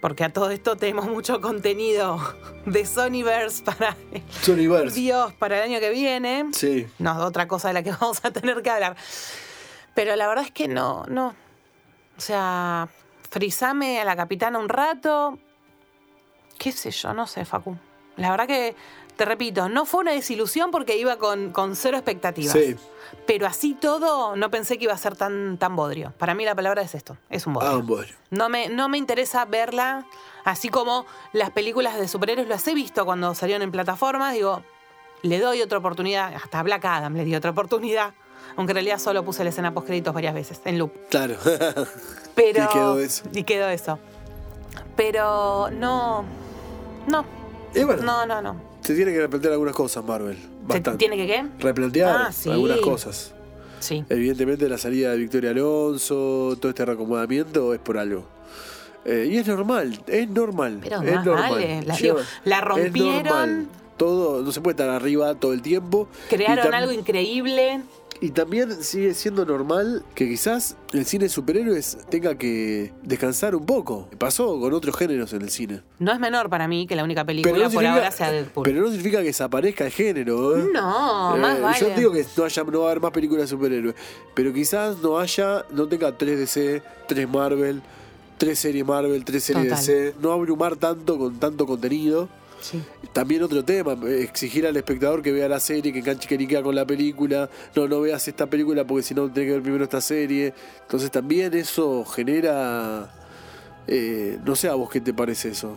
Porque 0.00 0.24
a 0.24 0.30
todo 0.30 0.50
esto 0.50 0.76
tenemos 0.76 1.06
mucho 1.06 1.40
contenido 1.40 2.18
de 2.66 2.84
Sonyverse 2.84 3.62
para... 3.62 3.96
Sonyverse. 4.42 5.00
Dios, 5.00 5.32
para 5.34 5.56
el 5.58 5.70
año 5.70 5.80
que 5.80 5.90
viene. 5.90 6.46
Sí. 6.52 6.86
No, 6.98 7.16
otra 7.24 7.48
cosa 7.48 7.68
de 7.68 7.74
la 7.74 7.82
que 7.82 7.90
vamos 8.00 8.24
a 8.24 8.30
tener 8.30 8.62
que 8.62 8.70
hablar. 8.70 8.96
Pero 9.94 10.14
la 10.16 10.26
verdad 10.26 10.44
es 10.44 10.50
que 10.50 10.68
no, 10.68 11.04
no. 11.08 11.34
O 12.16 12.20
sea, 12.20 12.88
frizame 13.30 14.00
a 14.00 14.04
la 14.04 14.16
capitana 14.16 14.58
un 14.58 14.68
rato. 14.68 15.38
Qué 16.58 16.72
sé 16.72 16.90
yo, 16.90 17.14
no 17.14 17.26
sé, 17.26 17.44
Facu. 17.44 17.76
La 18.16 18.30
verdad 18.30 18.46
que, 18.46 18.76
te 19.16 19.24
repito, 19.24 19.68
no 19.68 19.86
fue 19.86 20.00
una 20.00 20.12
desilusión 20.12 20.70
porque 20.70 20.96
iba 20.96 21.16
con, 21.16 21.50
con 21.50 21.76
cero 21.76 21.96
expectativas. 21.96 22.52
Sí. 22.52 22.76
Pero 23.26 23.46
así 23.46 23.74
todo, 23.74 24.36
no 24.36 24.50
pensé 24.50 24.76
que 24.76 24.84
iba 24.84 24.92
a 24.92 24.98
ser 24.98 25.16
tan, 25.16 25.56
tan 25.56 25.76
bodrio. 25.76 26.12
Para 26.18 26.34
mí 26.34 26.44
la 26.44 26.54
palabra 26.54 26.82
es 26.82 26.94
esto, 26.94 27.16
es 27.30 27.46
un 27.46 27.54
bodrio. 27.54 27.70
Ah, 27.70 27.82
bueno. 27.82 28.12
No 28.30 28.48
me, 28.48 28.68
no 28.68 28.88
me 28.88 28.98
interesa 28.98 29.44
verla, 29.44 30.06
así 30.44 30.68
como 30.68 31.06
las 31.32 31.50
películas 31.50 31.98
de 31.98 32.08
superhéroes 32.08 32.48
las 32.48 32.66
he 32.66 32.74
visto 32.74 33.04
cuando 33.04 33.34
salieron 33.34 33.62
en 33.62 33.70
plataformas, 33.70 34.34
digo, 34.34 34.62
le 35.22 35.38
doy 35.38 35.62
otra 35.62 35.78
oportunidad, 35.78 36.34
hasta 36.34 36.62
Black 36.62 36.84
Adam 36.84 37.14
le 37.14 37.24
di 37.24 37.34
otra 37.34 37.50
oportunidad, 37.50 38.14
aunque 38.56 38.72
en 38.72 38.76
realidad 38.76 38.98
solo 38.98 39.24
puse 39.24 39.42
la 39.44 39.50
escena 39.50 39.72
post 39.72 39.86
créditos 39.86 40.12
varias 40.12 40.34
veces, 40.34 40.60
en 40.64 40.78
loop. 40.78 40.92
Claro. 41.08 41.36
Pero, 42.34 42.64
Y 42.64 42.68
quedó 42.68 42.98
eso. 42.98 43.24
Y 43.32 43.44
quedó 43.44 43.68
eso. 43.68 43.98
Pero 44.96 45.70
no, 45.70 46.24
no, 47.06 47.24
y 47.74 47.84
bueno, 47.84 48.02
no, 48.02 48.26
no, 48.26 48.42
no. 48.42 48.73
Se 48.84 48.94
tiene 48.94 49.12
que 49.12 49.20
replantear 49.20 49.52
algunas 49.54 49.74
cosas, 49.74 50.04
Marvel. 50.04 50.36
¿Se 50.36 50.48
Bastante. 50.66 50.98
¿Tiene 50.98 51.16
que 51.16 51.26
qué? 51.26 51.44
Replantear 51.58 52.16
Ah, 52.28 52.32
sí. 52.32 52.50
algunas 52.50 52.78
cosas. 52.80 53.34
Sí. 53.80 54.04
Evidentemente 54.08 54.68
la 54.68 54.78
salida 54.78 55.10
de 55.10 55.18
Victoria 55.18 55.50
Alonso, 55.50 56.56
todo 56.60 56.68
este 56.70 56.84
reacomodamiento 56.84 57.74
es 57.74 57.80
por 57.80 57.98
algo. 57.98 58.24
Eh, 59.04 59.28
y 59.30 59.36
es 59.36 59.46
normal, 59.46 60.00
es 60.06 60.28
normal. 60.30 60.78
Pero 60.82 61.02
es 61.02 61.14
más 61.14 61.26
normal. 61.26 61.50
vale, 61.52 61.82
la- 61.84 61.94
Lleva- 61.96 62.20
digo, 62.20 62.28
la 62.44 62.58
es 62.58 62.64
rompieron. 62.64 63.22
normal. 63.24 63.66
Todo, 63.98 64.42
no 64.42 64.50
se 64.50 64.60
puede 64.60 64.72
estar 64.72 64.88
arriba 64.88 65.34
todo 65.34 65.52
el 65.52 65.62
tiempo. 65.62 66.08
Crearon 66.28 66.72
algo 66.74 66.90
increíble. 66.92 67.82
Y 68.20 68.30
también 68.30 68.82
sigue 68.82 69.12
siendo 69.12 69.44
normal 69.44 70.04
que 70.14 70.28
quizás 70.28 70.76
el 70.92 71.04
cine 71.04 71.24
de 71.24 71.28
superhéroes 71.28 71.98
tenga 72.10 72.36
que 72.36 72.92
descansar 73.02 73.54
un 73.54 73.66
poco. 73.66 74.08
Pasó 74.18 74.58
con 74.60 74.72
otros 74.72 74.96
géneros 74.96 75.32
en 75.32 75.42
el 75.42 75.50
cine. 75.50 75.82
No 75.98 76.12
es 76.12 76.20
menor 76.20 76.48
para 76.48 76.68
mí 76.68 76.86
que 76.86 76.96
la 76.96 77.04
única 77.04 77.24
película 77.24 77.56
no, 77.58 77.70
por 77.70 77.84
ahora 77.84 78.10
sea 78.12 78.30
Deadpool. 78.30 78.64
pero 78.64 78.80
no 78.80 78.86
significa 78.88 79.18
que 79.18 79.24
desaparezca 79.26 79.84
el 79.84 79.90
género. 79.92 80.56
¿eh? 80.56 80.64
No, 80.72 81.36
más 81.36 81.58
Eh, 81.58 81.60
vale. 81.60 81.80
Yo 81.80 81.90
digo 81.96 82.12
que 82.12 82.24
no, 82.36 82.44
haya, 82.44 82.64
no 82.64 82.78
va 82.80 82.86
a 82.86 82.90
haber 82.90 83.02
más 83.02 83.10
películas 83.10 83.42
de 83.42 83.48
superhéroes. 83.48 83.94
Pero 84.34 84.52
quizás 84.52 84.98
no 85.02 85.18
haya, 85.18 85.64
no 85.72 85.86
tenga 85.88 86.16
3 86.16 86.38
DC, 86.38 86.82
3 87.08 87.28
Marvel, 87.28 87.82
3 88.38 88.58
series 88.58 88.86
Marvel, 88.86 89.24
3 89.24 89.42
series 89.44 89.68
Total. 89.68 89.84
DC. 89.84 90.14
No 90.22 90.32
abrumar 90.32 90.76
tanto 90.76 91.18
con 91.18 91.38
tanto 91.38 91.66
contenido. 91.66 92.28
Sí. 92.64 92.82
También 93.12 93.42
otro 93.42 93.62
tema, 93.62 93.92
eh, 94.06 94.22
exigir 94.22 94.66
al 94.66 94.74
espectador 94.74 95.20
que 95.20 95.32
vea 95.32 95.46
la 95.48 95.60
serie, 95.60 95.92
que 95.92 95.98
enganche 95.98 96.26
que 96.26 96.38
ni 96.38 96.46
queda 96.46 96.62
con 96.62 96.74
la 96.74 96.86
película. 96.86 97.50
No, 97.76 97.86
no 97.86 98.00
veas 98.00 98.26
esta 98.26 98.46
película 98.46 98.84
porque 98.86 99.02
si 99.02 99.14
no 99.14 99.30
tenés 99.30 99.48
que 99.48 99.52
ver 99.52 99.62
primero 99.62 99.84
esta 99.84 100.00
serie. 100.00 100.54
Entonces 100.80 101.10
también 101.10 101.52
eso 101.52 102.06
genera... 102.06 103.12
eh, 103.86 104.38
no 104.46 104.56
sé 104.56 104.68
a 104.68 104.74
vos 104.74 104.88
qué 104.88 105.02
te 105.02 105.12
parece 105.12 105.50
eso. 105.50 105.76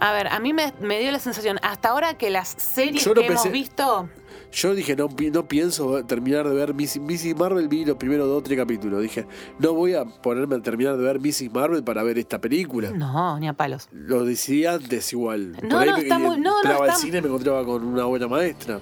A 0.00 0.12
ver, 0.12 0.26
a 0.26 0.40
mí 0.40 0.52
me, 0.52 0.72
me 0.80 0.98
dio 0.98 1.12
la 1.12 1.20
sensación, 1.20 1.58
hasta 1.62 1.90
ahora 1.90 2.14
que 2.14 2.30
las 2.30 2.48
series 2.48 3.06
no 3.06 3.14
que 3.14 3.26
hemos 3.26 3.50
visto, 3.50 4.08
Yo 4.50 4.74
dije, 4.74 4.96
no, 4.96 5.08
no 5.32 5.46
pienso 5.46 6.04
terminar 6.06 6.48
de 6.48 6.54
ver 6.54 6.72
Missy, 6.72 7.00
Missy 7.00 7.34
Marvel, 7.34 7.68
vi 7.68 7.84
los 7.84 7.96
primeros 7.98 8.26
dos 8.28 8.38
o 8.38 8.42
tres 8.42 8.56
capítulos. 8.58 9.02
Dije, 9.02 9.26
no 9.58 9.74
voy 9.74 9.94
a 9.94 10.04
ponerme 10.06 10.56
a 10.56 10.60
terminar 10.62 10.96
de 10.96 11.02
ver 11.04 11.20
Missy 11.20 11.48
Marvel 11.50 11.84
para 11.84 12.02
ver 12.02 12.18
esta 12.18 12.40
película. 12.40 12.90
no, 12.90 13.38
ni 13.38 13.46
a 13.46 13.52
palos. 13.52 13.88
Lo 13.92 14.24
decidí 14.24 14.64
antes 14.64 15.12
igual. 15.12 15.52
No, 15.62 15.68
Por 15.68 15.78
ahí 15.82 15.88
no, 15.90 15.96
me- 15.96 16.02
está 16.02 16.18
muy- 16.18 16.36
no, 16.38 16.50
no, 16.50 16.56
entraba 16.58 16.84
al 16.84 16.90
está- 16.90 17.00
cine 17.02 17.18
y 17.18 17.20
me 17.20 17.28
encontraba 17.28 17.64
con 17.64 17.84
una 17.84 18.04
buena 18.04 18.26
maestra. 18.26 18.80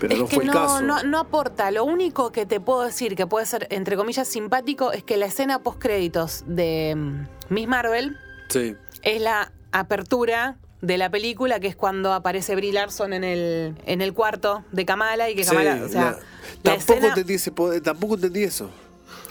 Pero 0.00 0.14
es 0.14 0.18
no 0.20 0.26
que 0.28 0.34
fue 0.36 0.44
el 0.44 0.46
no, 0.46 0.52
caso. 0.54 0.80
no, 0.80 1.02
no 1.02 1.18
aporta. 1.18 1.70
Lo 1.70 1.84
único 1.84 2.32
que 2.32 2.46
te 2.46 2.58
puedo 2.58 2.82
decir 2.84 3.14
que 3.16 3.26
puede 3.26 3.44
ser, 3.44 3.66
entre 3.70 3.96
comillas, 3.98 4.26
simpático 4.28 4.92
es 4.92 5.04
que 5.04 5.18
la 5.18 5.26
escena 5.26 5.62
post 5.62 5.78
créditos 5.78 6.42
de 6.46 6.94
mm, 6.96 7.52
Miss 7.52 7.68
Marvel 7.68 8.16
Sí. 8.48 8.76
es 9.02 9.20
la 9.20 9.52
apertura 9.72 10.56
de 10.80 10.96
la 10.98 11.10
película, 11.10 11.60
que 11.60 11.66
es 11.68 11.76
cuando 11.76 12.12
aparece 12.12 12.54
Brie 12.56 12.72
Larson 12.72 13.12
en 13.12 13.24
el, 13.24 13.74
en 13.86 14.00
el 14.00 14.14
cuarto 14.14 14.64
de 14.72 14.84
Kamala 14.86 15.28
y 15.30 15.34
que 15.34 15.44
Sí, 15.44 15.50
Kamala, 15.50 15.84
o 15.84 15.88
sea, 15.88 16.00
la- 16.02 16.10
la 16.10 16.16
tampoco, 16.62 16.92
escena- 16.94 17.08
entendí 17.08 17.34
ese 17.34 17.52
poder- 17.52 17.82
tampoco 17.82 18.14
entendí 18.14 18.42
eso. 18.44 18.70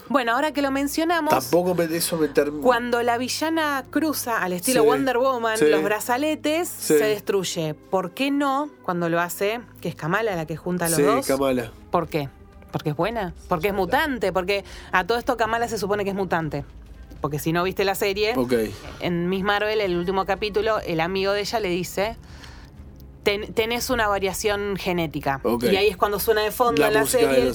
Bueno, 0.10 0.32
ahora 0.34 0.52
que 0.54 0.64
lo 0.64 0.72
mencionamos, 0.72 1.30
Tampoco 1.32 1.76
me, 1.76 1.84
eso 1.96 2.18
me 2.18 2.28
terminó. 2.30 2.64
Cuando 2.64 3.04
la 3.04 3.20
villana 3.20 3.84
cruza 3.92 4.42
al 4.42 4.54
estilo 4.54 4.82
Sí, 4.82 4.88
Wonder 4.88 5.20
Woman 5.20 5.58
sí. 5.60 5.66
los 5.70 5.84
brazaletes, 5.84 6.68
Sí. 6.68 6.98
se 6.98 7.04
destruye. 7.06 7.76
¿Por 7.76 8.12
qué 8.12 8.32
no 8.32 8.70
cuando 8.84 9.08
lo 9.10 9.20
hace, 9.22 9.62
que 9.82 9.90
es 9.90 9.96
Kamala 9.96 10.36
la 10.36 10.48
que 10.48 10.58
junta 10.58 10.86
a 10.86 10.90
los 10.90 10.98
Sí, 10.98 11.04
dos? 11.04 11.28
Kamala. 11.28 11.72
¿Por 11.92 12.08
qué? 12.08 12.28
Porque 12.72 12.90
es 12.92 12.96
buena, 12.96 13.34
porque 13.48 13.68
es 13.68 13.74
mutante, 13.74 14.34
porque 14.34 14.64
a 14.92 15.04
todo 15.06 15.18
esto 15.20 15.38
Kamala 15.38 15.68
se 15.68 15.78
supone 15.78 16.04
que 16.04 16.10
es 16.12 16.16
mutante. 16.16 16.66
Porque 17.22 17.40
si 17.40 17.52
no 17.52 17.64
viste 17.64 17.84
la 17.86 17.96
serie, 17.96 18.34
en 19.02 19.30
Miss 19.30 19.44
Marvel, 19.44 19.82
el 19.82 19.98
último 19.98 20.26
capítulo, 20.26 20.80
el 20.80 21.00
amigo 21.02 21.34
de 21.34 21.42
ella 21.42 21.60
le 21.60 21.70
dice, 21.70 22.16
"Ten- 23.24 23.54
tenés 23.54 23.90
una 23.90 24.08
variación 24.08 24.76
genética. 24.78 25.42
Y 25.62 25.76
ahí 25.76 25.88
es 25.88 25.98
cuando 25.98 26.20
suena 26.20 26.42
de 26.42 26.52
fondo 26.52 26.86
en 26.86 26.94
la 26.94 27.02
de 27.02 27.06
serie, 27.08 27.50
o 27.50 27.54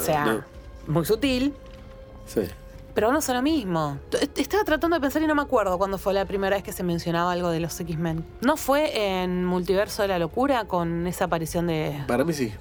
sea, 0.00 0.44
muy 0.86 1.04
sutil. 1.04 1.54
Sí. 2.26 2.40
Pero 2.94 3.10
no 3.10 3.18
es 3.18 3.28
lo 3.28 3.42
mismo. 3.42 3.98
Estaba 4.36 4.62
tratando 4.64 4.94
de 4.96 5.00
pensar 5.00 5.20
y 5.22 5.26
no 5.26 5.34
me 5.34 5.42
acuerdo 5.42 5.76
cuándo 5.78 5.98
fue 5.98 6.14
la 6.14 6.24
primera 6.26 6.54
vez 6.56 6.62
que 6.62 6.72
se 6.72 6.84
mencionaba 6.84 7.32
algo 7.32 7.50
de 7.50 7.58
los 7.60 7.78
X-Men. 7.80 8.24
¿No 8.40 8.56
fue 8.56 9.20
en 9.20 9.44
Multiverso 9.44 10.02
de 10.02 10.08
la 10.08 10.18
Locura 10.20 10.64
con 10.66 11.06
esa 11.08 11.24
aparición 11.24 11.66
de, 11.66 12.04
Para 12.06 12.24
mí 12.24 12.32
sí. 12.32 12.52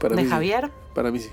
Para 0.00 0.16
de 0.16 0.22
mí 0.22 0.28
sí. 0.28 0.32
Javier? 0.32 0.70
Para 0.92 1.12
mí 1.12 1.20
sí. 1.20 1.30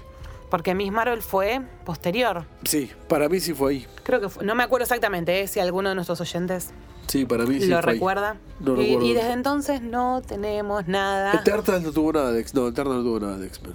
Porque 0.51 0.75
Miss 0.75 0.91
Marvel 0.91 1.21
fue 1.23 1.61
posterior. 1.85 2.45
Sí, 2.65 2.91
para 3.07 3.27
mí 3.29 3.39
sí 3.39 3.53
fue 3.55 3.71
ahí. 3.71 3.87
Creo 4.03 4.19
que 4.21 4.29
fue, 4.29 4.43
no 4.45 4.53
me 4.53 4.61
acuerdo 4.63 4.83
exactamente, 4.83 5.41
¿eh? 5.41 5.47
si 5.47 5.59
alguno 5.59 5.89
de 5.89 5.95
nuestros 5.95 6.21
oyentes 6.21 6.71
Sí, 7.07 7.25
para 7.25 7.45
mí 7.45 7.59
sí 7.59 7.67
lo 7.67 7.81
fue 7.81 7.91
ahí. 7.91 7.97
recuerda. 7.97 8.35
No 8.59 8.73
y, 8.73 8.85
recuerdo. 8.85 9.05
y 9.07 9.13
desde 9.13 9.31
entonces 9.31 9.81
no 9.81 10.21
tenemos 10.21 10.87
nada. 10.87 11.33
Eternals 11.33 11.81
no 11.83 11.91
tuvo 11.91 12.13
nada 12.13 12.31
de 12.31 12.39
X. 12.41 12.53
No, 12.53 12.67
Eternals 12.67 12.97
no 12.97 13.03
tuvo 13.03 13.19
nada 13.21 13.37
de 13.37 13.47
X-Men. 13.47 13.73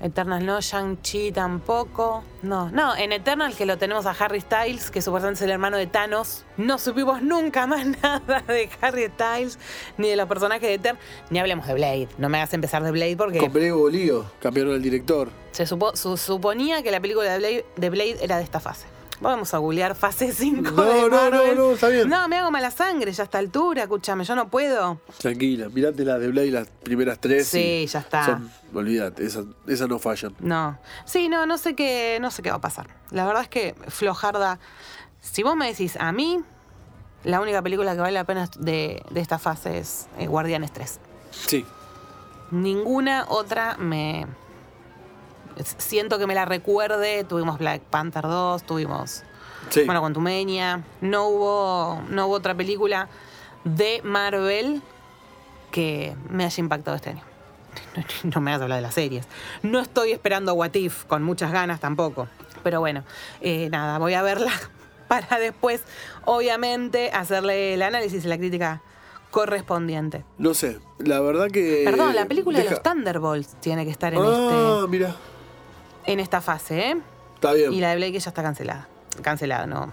Eternal 0.00 0.46
no, 0.46 0.60
Shang-Chi 0.60 1.32
tampoco. 1.32 2.22
No, 2.42 2.70
no, 2.70 2.94
en 2.96 3.10
Eternal 3.12 3.54
que 3.56 3.66
lo 3.66 3.78
tenemos 3.78 4.06
a 4.06 4.10
Harry 4.12 4.40
Styles, 4.40 4.90
que 4.92 5.02
supuestamente 5.02 5.38
es 5.38 5.42
el 5.42 5.50
hermano 5.50 5.76
de 5.76 5.86
Thanos. 5.88 6.44
No 6.56 6.78
supimos 6.78 7.20
nunca 7.22 7.66
más 7.66 7.84
nada 8.02 8.40
de 8.46 8.70
Harry 8.80 9.06
Styles, 9.08 9.58
ni 9.96 10.08
de 10.08 10.16
los 10.16 10.28
personajes 10.28 10.62
de 10.68 10.74
Eternal, 10.74 11.02
ni 11.30 11.38
hablemos 11.40 11.66
de 11.66 11.74
Blade. 11.74 12.08
No 12.18 12.28
me 12.28 12.38
hagas 12.38 12.54
empezar 12.54 12.82
de 12.84 12.90
Blade 12.92 13.16
porque 13.16 13.38
Con 13.38 13.52
Brego 13.52 13.78
Bolío, 13.80 14.24
cambiaron 14.40 14.74
el 14.74 14.82
director. 14.82 15.30
se 15.50 15.66
supo- 15.66 15.96
su- 15.96 16.16
suponía 16.16 16.82
que 16.82 16.90
la 16.92 17.00
película 17.00 17.32
de 17.32 17.38
Blade, 17.38 17.66
de 17.76 17.90
Blade 17.90 18.18
era 18.20 18.36
de 18.38 18.44
esta 18.44 18.60
fase. 18.60 18.86
Vamos 19.20 19.52
a 19.54 19.58
googlear 19.58 19.94
fase 19.94 20.32
5 20.32 20.70
No, 20.70 20.82
de 20.84 21.02
no, 21.02 21.08
Marvel. 21.08 21.56
no, 21.56 21.68
no, 21.68 21.72
está 21.72 21.88
bien. 21.88 22.08
No, 22.08 22.28
me 22.28 22.36
hago 22.36 22.50
mala 22.50 22.70
sangre 22.70 23.10
ya 23.12 23.22
a 23.22 23.24
esta 23.24 23.38
altura, 23.38 23.82
escúchame, 23.82 24.24
yo 24.24 24.34
no 24.36 24.48
puedo. 24.48 25.00
Tranquila, 25.18 25.68
mirate 25.68 26.04
las 26.04 26.20
de 26.20 26.28
Blade, 26.28 26.50
las 26.50 26.68
primeras 26.68 27.18
tres. 27.18 27.48
Sí, 27.48 27.82
y 27.82 27.86
ya 27.86 27.98
está. 28.00 28.24
Son, 28.24 28.50
olvídate, 28.74 29.24
esas, 29.26 29.44
esas 29.66 29.88
no 29.88 29.98
fallan. 29.98 30.34
No. 30.40 30.78
Sí, 31.04 31.28
no, 31.28 31.46
no 31.46 31.58
sé 31.58 31.74
qué, 31.74 32.18
no 32.20 32.30
sé 32.30 32.42
qué 32.42 32.50
va 32.50 32.56
a 32.56 32.60
pasar. 32.60 32.86
La 33.10 33.24
verdad 33.26 33.42
es 33.42 33.48
que 33.48 33.74
Flojarda 33.88 34.58
Si 35.20 35.42
vos 35.42 35.56
me 35.56 35.66
decís 35.66 35.96
a 35.98 36.12
mí, 36.12 36.40
la 37.24 37.40
única 37.40 37.60
película 37.62 37.94
que 37.94 38.00
vale 38.00 38.12
la 38.12 38.24
pena 38.24 38.48
de, 38.58 39.02
de 39.10 39.20
esta 39.20 39.38
fase 39.38 39.78
es 39.78 40.06
eh, 40.18 40.26
Guardianes 40.28 40.72
3. 40.72 41.00
Sí. 41.32 41.66
Ninguna 42.50 43.26
otra 43.28 43.76
me. 43.78 44.26
Siento 45.78 46.18
que 46.18 46.26
me 46.26 46.34
la 46.34 46.44
recuerde. 46.44 47.24
Tuvimos 47.24 47.58
Black 47.58 47.82
Panther 47.82 48.22
2, 48.22 48.62
tuvimos. 48.64 49.22
Sí. 49.70 49.82
Bueno, 49.84 50.00
Quantumania. 50.00 50.82
No 51.00 51.28
hubo, 51.28 52.02
no 52.08 52.26
hubo 52.26 52.34
otra 52.34 52.54
película 52.54 53.08
de 53.64 54.00
Marvel 54.02 54.82
que 55.70 56.16
me 56.30 56.44
haya 56.44 56.60
impactado 56.60 56.96
este 56.96 57.10
año. 57.10 57.22
No 58.34 58.40
me 58.40 58.50
hagas 58.50 58.62
hablar 58.62 58.76
de 58.78 58.82
las 58.82 58.94
series. 58.94 59.26
No 59.62 59.78
estoy 59.80 60.12
esperando 60.12 60.54
What 60.54 60.74
If 60.74 61.04
con 61.04 61.22
muchas 61.22 61.52
ganas 61.52 61.80
tampoco. 61.80 62.28
Pero 62.62 62.80
bueno, 62.80 63.04
eh, 63.40 63.68
nada, 63.70 63.98
voy 63.98 64.14
a 64.14 64.22
verla 64.22 64.52
para 65.08 65.38
después, 65.38 65.82
obviamente, 66.24 67.10
hacerle 67.12 67.74
el 67.74 67.82
análisis 67.82 68.24
y 68.24 68.28
la 68.28 68.38
crítica 68.38 68.82
correspondiente. 69.30 70.24
No 70.38 70.54
sé, 70.54 70.78
la 70.98 71.20
verdad 71.20 71.48
que. 71.48 71.82
Perdón, 71.84 72.14
la 72.14 72.26
película 72.26 72.58
de 72.58 72.70
los 72.70 72.82
Thunderbolts 72.82 73.56
tiene 73.60 73.84
que 73.84 73.90
estar 73.90 74.12
en, 74.14 74.20
Ah, 74.22 74.86
mira. 74.88 75.14
En 76.08 76.20
esta 76.20 76.40
fase, 76.40 76.90
¿eh? 76.90 76.96
Está 77.34 77.52
bien. 77.52 77.72
Y 77.72 77.80
la 77.80 77.90
de 77.90 77.96
Blake 77.96 78.18
ya 78.18 78.30
está 78.30 78.42
cancelada. 78.42 78.88
Cancelada, 79.22 79.66
no. 79.66 79.92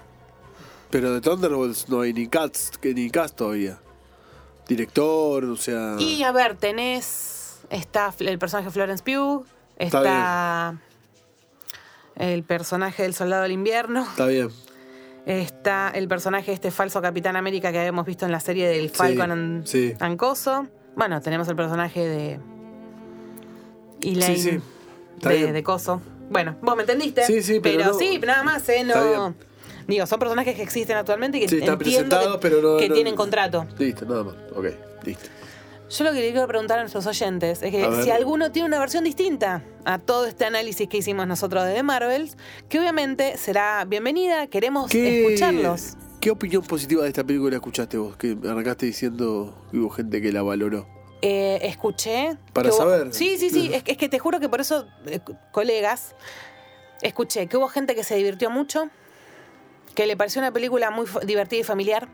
Pero 0.90 1.14
de 1.14 1.20
Thunderbolts 1.20 1.90
no 1.90 2.02
hay 2.02 2.14
ni 2.14 2.28
cast, 2.28 2.78
que 2.78 2.94
ni 2.94 3.10
cast 3.10 3.36
todavía. 3.36 3.80
Director, 4.68 5.44
o 5.44 5.58
sea. 5.58 5.98
Y 6.00 6.24
a 6.24 6.32
ver, 6.32 6.56
tenés. 6.56 7.60
Está 7.70 8.14
el 8.20 8.40
personaje 8.40 8.72
Florence 8.72 9.04
Pugh. 9.04 9.46
Está 9.78 10.00
Está. 10.00 10.76
El 12.16 12.44
personaje 12.44 13.04
del 13.04 13.14
Soldado 13.14 13.44
del 13.44 13.52
Invierno. 13.52 14.04
Está 14.04 14.28
bien. 14.28 14.50
Está 15.26 15.92
el 15.94 16.08
personaje 16.08 16.54
este 16.54 16.72
falso 16.72 17.02
Capitán 17.02 17.36
América 17.36 17.74
que 17.74 17.80
habíamos 17.80 18.06
visto 18.06 18.26
en 18.26 18.32
la 18.32 18.40
serie 18.40 18.70
del 18.70 18.90
Falcon 18.90 19.64
sí. 19.66 19.94
Bueno, 20.96 21.20
tenemos 21.22 21.48
el 21.50 21.58
personaje 21.58 22.08
de. 22.08 22.40
Elaine. 24.02 24.38
Sí, 24.38 24.52
sí. 24.52 24.62
De, 25.22 25.52
de 25.52 25.64
Coso. 25.64 26.02
Bueno, 26.30 26.56
vos 26.62 26.76
me 26.76 26.82
entendiste. 26.84 27.26
Sí, 27.26 27.42
sí, 27.42 27.60
pero 27.62 27.86
no- 27.86 27.94
sí, 27.98 28.20
nada 28.20 28.44
más, 28.44 28.68
¿eh? 28.70 28.84
No. 28.84 29.34
Digo, 29.88 30.08
son 30.08 30.18
personajes 30.20 30.56
que 30.56 30.64
existen 30.64 30.98
actualmente 30.98 31.38
y 31.38 31.42
que 31.42 31.48
Sí, 31.50 31.58
están 31.58 31.78
presentados, 31.78 32.34
que, 32.38 32.40
pero 32.42 32.62
no. 32.62 32.78
que 32.78 32.90
no- 32.90 32.96
tienen 32.96 33.16
contrato. 33.16 33.68
Listo, 33.78 34.06
nada 34.06 34.24
más. 34.24 34.36
Ok, 34.56 34.66
listo. 35.04 35.30
Yo 35.88 36.04
lo 36.04 36.12
que 36.14 36.20
le 36.22 36.32
quiero 36.32 36.48
preguntar 36.48 36.80
a 36.80 36.82
nuestros 36.82 37.06
oyentes 37.06 37.62
es 37.62 37.70
que 37.70 38.02
si 38.04 38.10
alguno 38.10 38.52
tiene 38.52 38.68
una 38.68 38.80
versión 38.80 39.04
distinta 39.04 39.62
a 39.86 40.00
todo 40.00 40.26
este 40.26 40.44
análisis 40.46 40.90
que 40.90 40.98
hicimos 40.98 41.28
nosotros 41.28 41.64
de 41.68 41.84
Marvels, 41.84 42.36
que 42.70 42.80
obviamente 42.80 43.38
será 43.38 43.86
bienvenida, 43.86 44.48
queremos 44.48 44.92
escucharlos. 44.92 45.94
¿Qué 46.20 46.32
opinión 46.32 46.64
positiva 46.64 47.04
de 47.04 47.10
esta 47.10 47.24
película 47.24 47.56
escuchaste 47.58 47.98
vos? 47.98 48.18
Que 48.18 48.36
arrancaste 48.50 48.88
diciendo 48.88 49.56
que 49.70 49.78
hubo 49.78 49.92
gente 49.92 50.24
que 50.24 50.32
la 50.32 50.42
valoró. 50.42 50.88
Eh, 51.22 51.60
escuché. 51.64 52.38
Para 52.54 52.70
hubo- 52.70 52.78
saber. 52.78 53.14
Sí, 53.14 53.38
sí, 53.38 53.50
sí. 53.50 53.72
es, 53.74 53.84
es 53.86 53.98
que 53.98 54.10
te 54.10 54.20
juro 54.20 54.40
que 54.40 54.50
por 54.50 54.62
eso, 54.62 54.88
eh, 55.08 55.20
colegas, 55.52 56.16
escuché 57.02 57.48
que 57.48 57.58
hubo 57.58 57.68
gente 57.68 57.96
que 57.96 58.04
se 58.04 58.16
divirtió 58.16 58.50
mucho, 58.50 58.90
que 59.96 60.06
le 60.06 60.16
pareció 60.18 60.42
una 60.42 60.52
película 60.52 60.92
muy 60.92 61.08
divertida 61.26 61.62
y 61.62 61.64
familiar, 61.64 62.08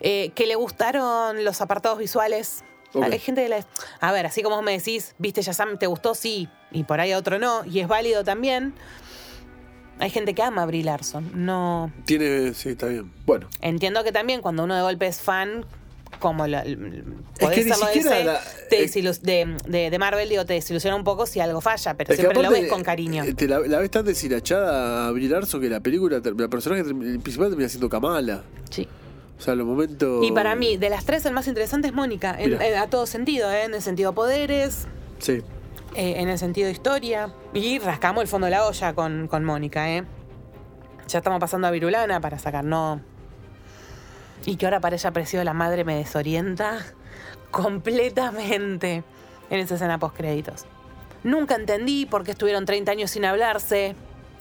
eh, 0.00 0.30
que 0.34 0.46
le 0.46 0.54
gustaron 0.54 1.44
los 1.44 1.60
apartados 1.60 1.98
visuales. 1.98 2.64
Hay 2.94 3.18
gente 3.18 3.42
que 3.42 3.48
la- 3.50 3.66
A 4.00 4.12
ver, 4.12 4.24
así 4.26 4.42
como 4.42 4.56
vos 4.56 4.64
me 4.64 4.72
decís, 4.72 5.14
viste 5.18 5.42
Shazam, 5.42 5.78
¿te 5.78 5.86
gustó? 5.86 6.14
Sí. 6.14 6.48
Y 6.70 6.84
por 6.84 7.00
ahí 7.00 7.12
otro 7.12 7.38
no. 7.38 7.64
Y 7.66 7.80
es 7.80 7.88
válido 7.88 8.24
también. 8.24 8.74
Hay 9.98 10.08
gente 10.10 10.34
que 10.34 10.42
ama 10.42 10.62
a 10.62 10.66
Brie 10.66 10.82
Larson. 10.84 11.30
No. 11.34 11.92
Tiene. 12.06 12.54
Sí, 12.54 12.70
está 12.70 12.86
bien. 12.86 13.12
Bueno. 13.26 13.48
Entiendo 13.60 14.02
que 14.04 14.12
también 14.12 14.40
cuando 14.40 14.64
uno 14.64 14.74
de 14.74 14.82
golpe 14.82 15.06
es 15.06 15.20
fan, 15.20 15.66
como 16.20 16.46
la, 16.46 16.62
podés 16.62 16.78
que 17.58 17.64
ni 17.64 17.70
de 17.70 17.74
siquiera 17.76 18.10
DC, 18.10 18.24
la- 18.24 18.40
te 18.70 18.84
es- 18.84 19.22
de, 19.22 19.56
de- 19.66 19.90
de 19.90 19.98
Marvel, 19.98 20.28
digo, 20.28 20.44
te 20.46 20.54
desilusiona 20.54 20.96
un 20.96 21.04
poco 21.04 21.26
si 21.26 21.40
algo 21.40 21.60
falla, 21.60 21.94
pero 21.94 22.12
Es 22.12 22.18
siempre 22.18 22.42
lo 22.42 22.50
ves 22.50 22.68
con 22.70 22.82
cariño. 22.82 23.24
eh, 23.24 23.34
Te 23.34 23.46
la, 23.48 23.60
la 23.60 23.78
ves 23.78 23.90
tan 23.90 24.04
deshilachada 24.04 25.08
a 25.08 25.10
Brie 25.12 25.28
Larson 25.28 25.60
que 25.60 25.68
la 25.68 25.80
película, 25.80 26.20
la 26.24 26.48
personaje 26.48 26.84
principal 26.84 27.48
termina 27.48 27.68
siendo 27.68 27.88
Kamala. 27.88 28.42
Sí. 28.70 28.88
O 29.38 29.42
sea, 29.42 29.54
los 29.54 29.66
momentos. 29.66 30.24
Y 30.24 30.32
para 30.32 30.54
mí, 30.56 30.78
de 30.78 30.88
las 30.88 31.04
tres, 31.04 31.26
el 31.26 31.34
más 31.34 31.46
interesante 31.46 31.88
es 31.88 31.94
Mónica, 31.94 32.34
en- 32.38 32.60
en- 32.60 32.78
a 32.78 32.86
todo 32.88 33.06
sentido, 33.06 33.50
¿eh? 33.52 33.64
en 33.64 33.74
el 33.74 33.82
sentido 33.82 34.14
poderes, 34.14 34.86
Sí. 35.18 35.42
eh, 35.94 36.14
en 36.16 36.28
el 36.30 36.38
sentido 36.38 36.70
historia. 36.70 37.34
Y 37.52 37.78
rascamos 37.78 38.22
el 38.22 38.28
fondo 38.28 38.46
de 38.46 38.52
la 38.52 38.66
olla 38.66 38.94
con, 38.94 39.28
con 39.28 39.44
Mónica, 39.44 39.90
¿eh? 39.94 40.04
Ya 41.08 41.18
estamos 41.18 41.38
pasando 41.38 41.66
a 41.66 41.70
Virulana 41.70 42.20
para 42.20 42.38
sacar, 42.38 42.64
no. 42.64 43.02
Y 44.44 44.56
que 44.56 44.66
ahora 44.66 44.80
para 44.80 44.96
ella 44.96 45.10
apareció 45.10 45.42
la 45.44 45.54
madre 45.54 45.84
me 45.84 45.96
desorienta 45.96 46.78
completamente 47.50 49.02
en 49.50 49.60
esa 49.60 49.74
escena 49.74 49.98
post 49.98 50.16
créditos. 50.16 50.64
Nunca 51.24 51.54
entendí 51.56 52.06
por 52.06 52.22
qué 52.24 52.32
estuvieron 52.32 52.64
30 52.66 52.92
años 52.92 53.10
sin 53.10 53.24
hablarse. 53.24 53.94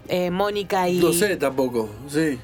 eh, 0.08 0.30
Mónica 0.30 0.88
y, 0.88 1.00
No 1.00 1.14
sé 1.14 1.36
tampoco. 1.38 1.90
Sí. 2.08 2.40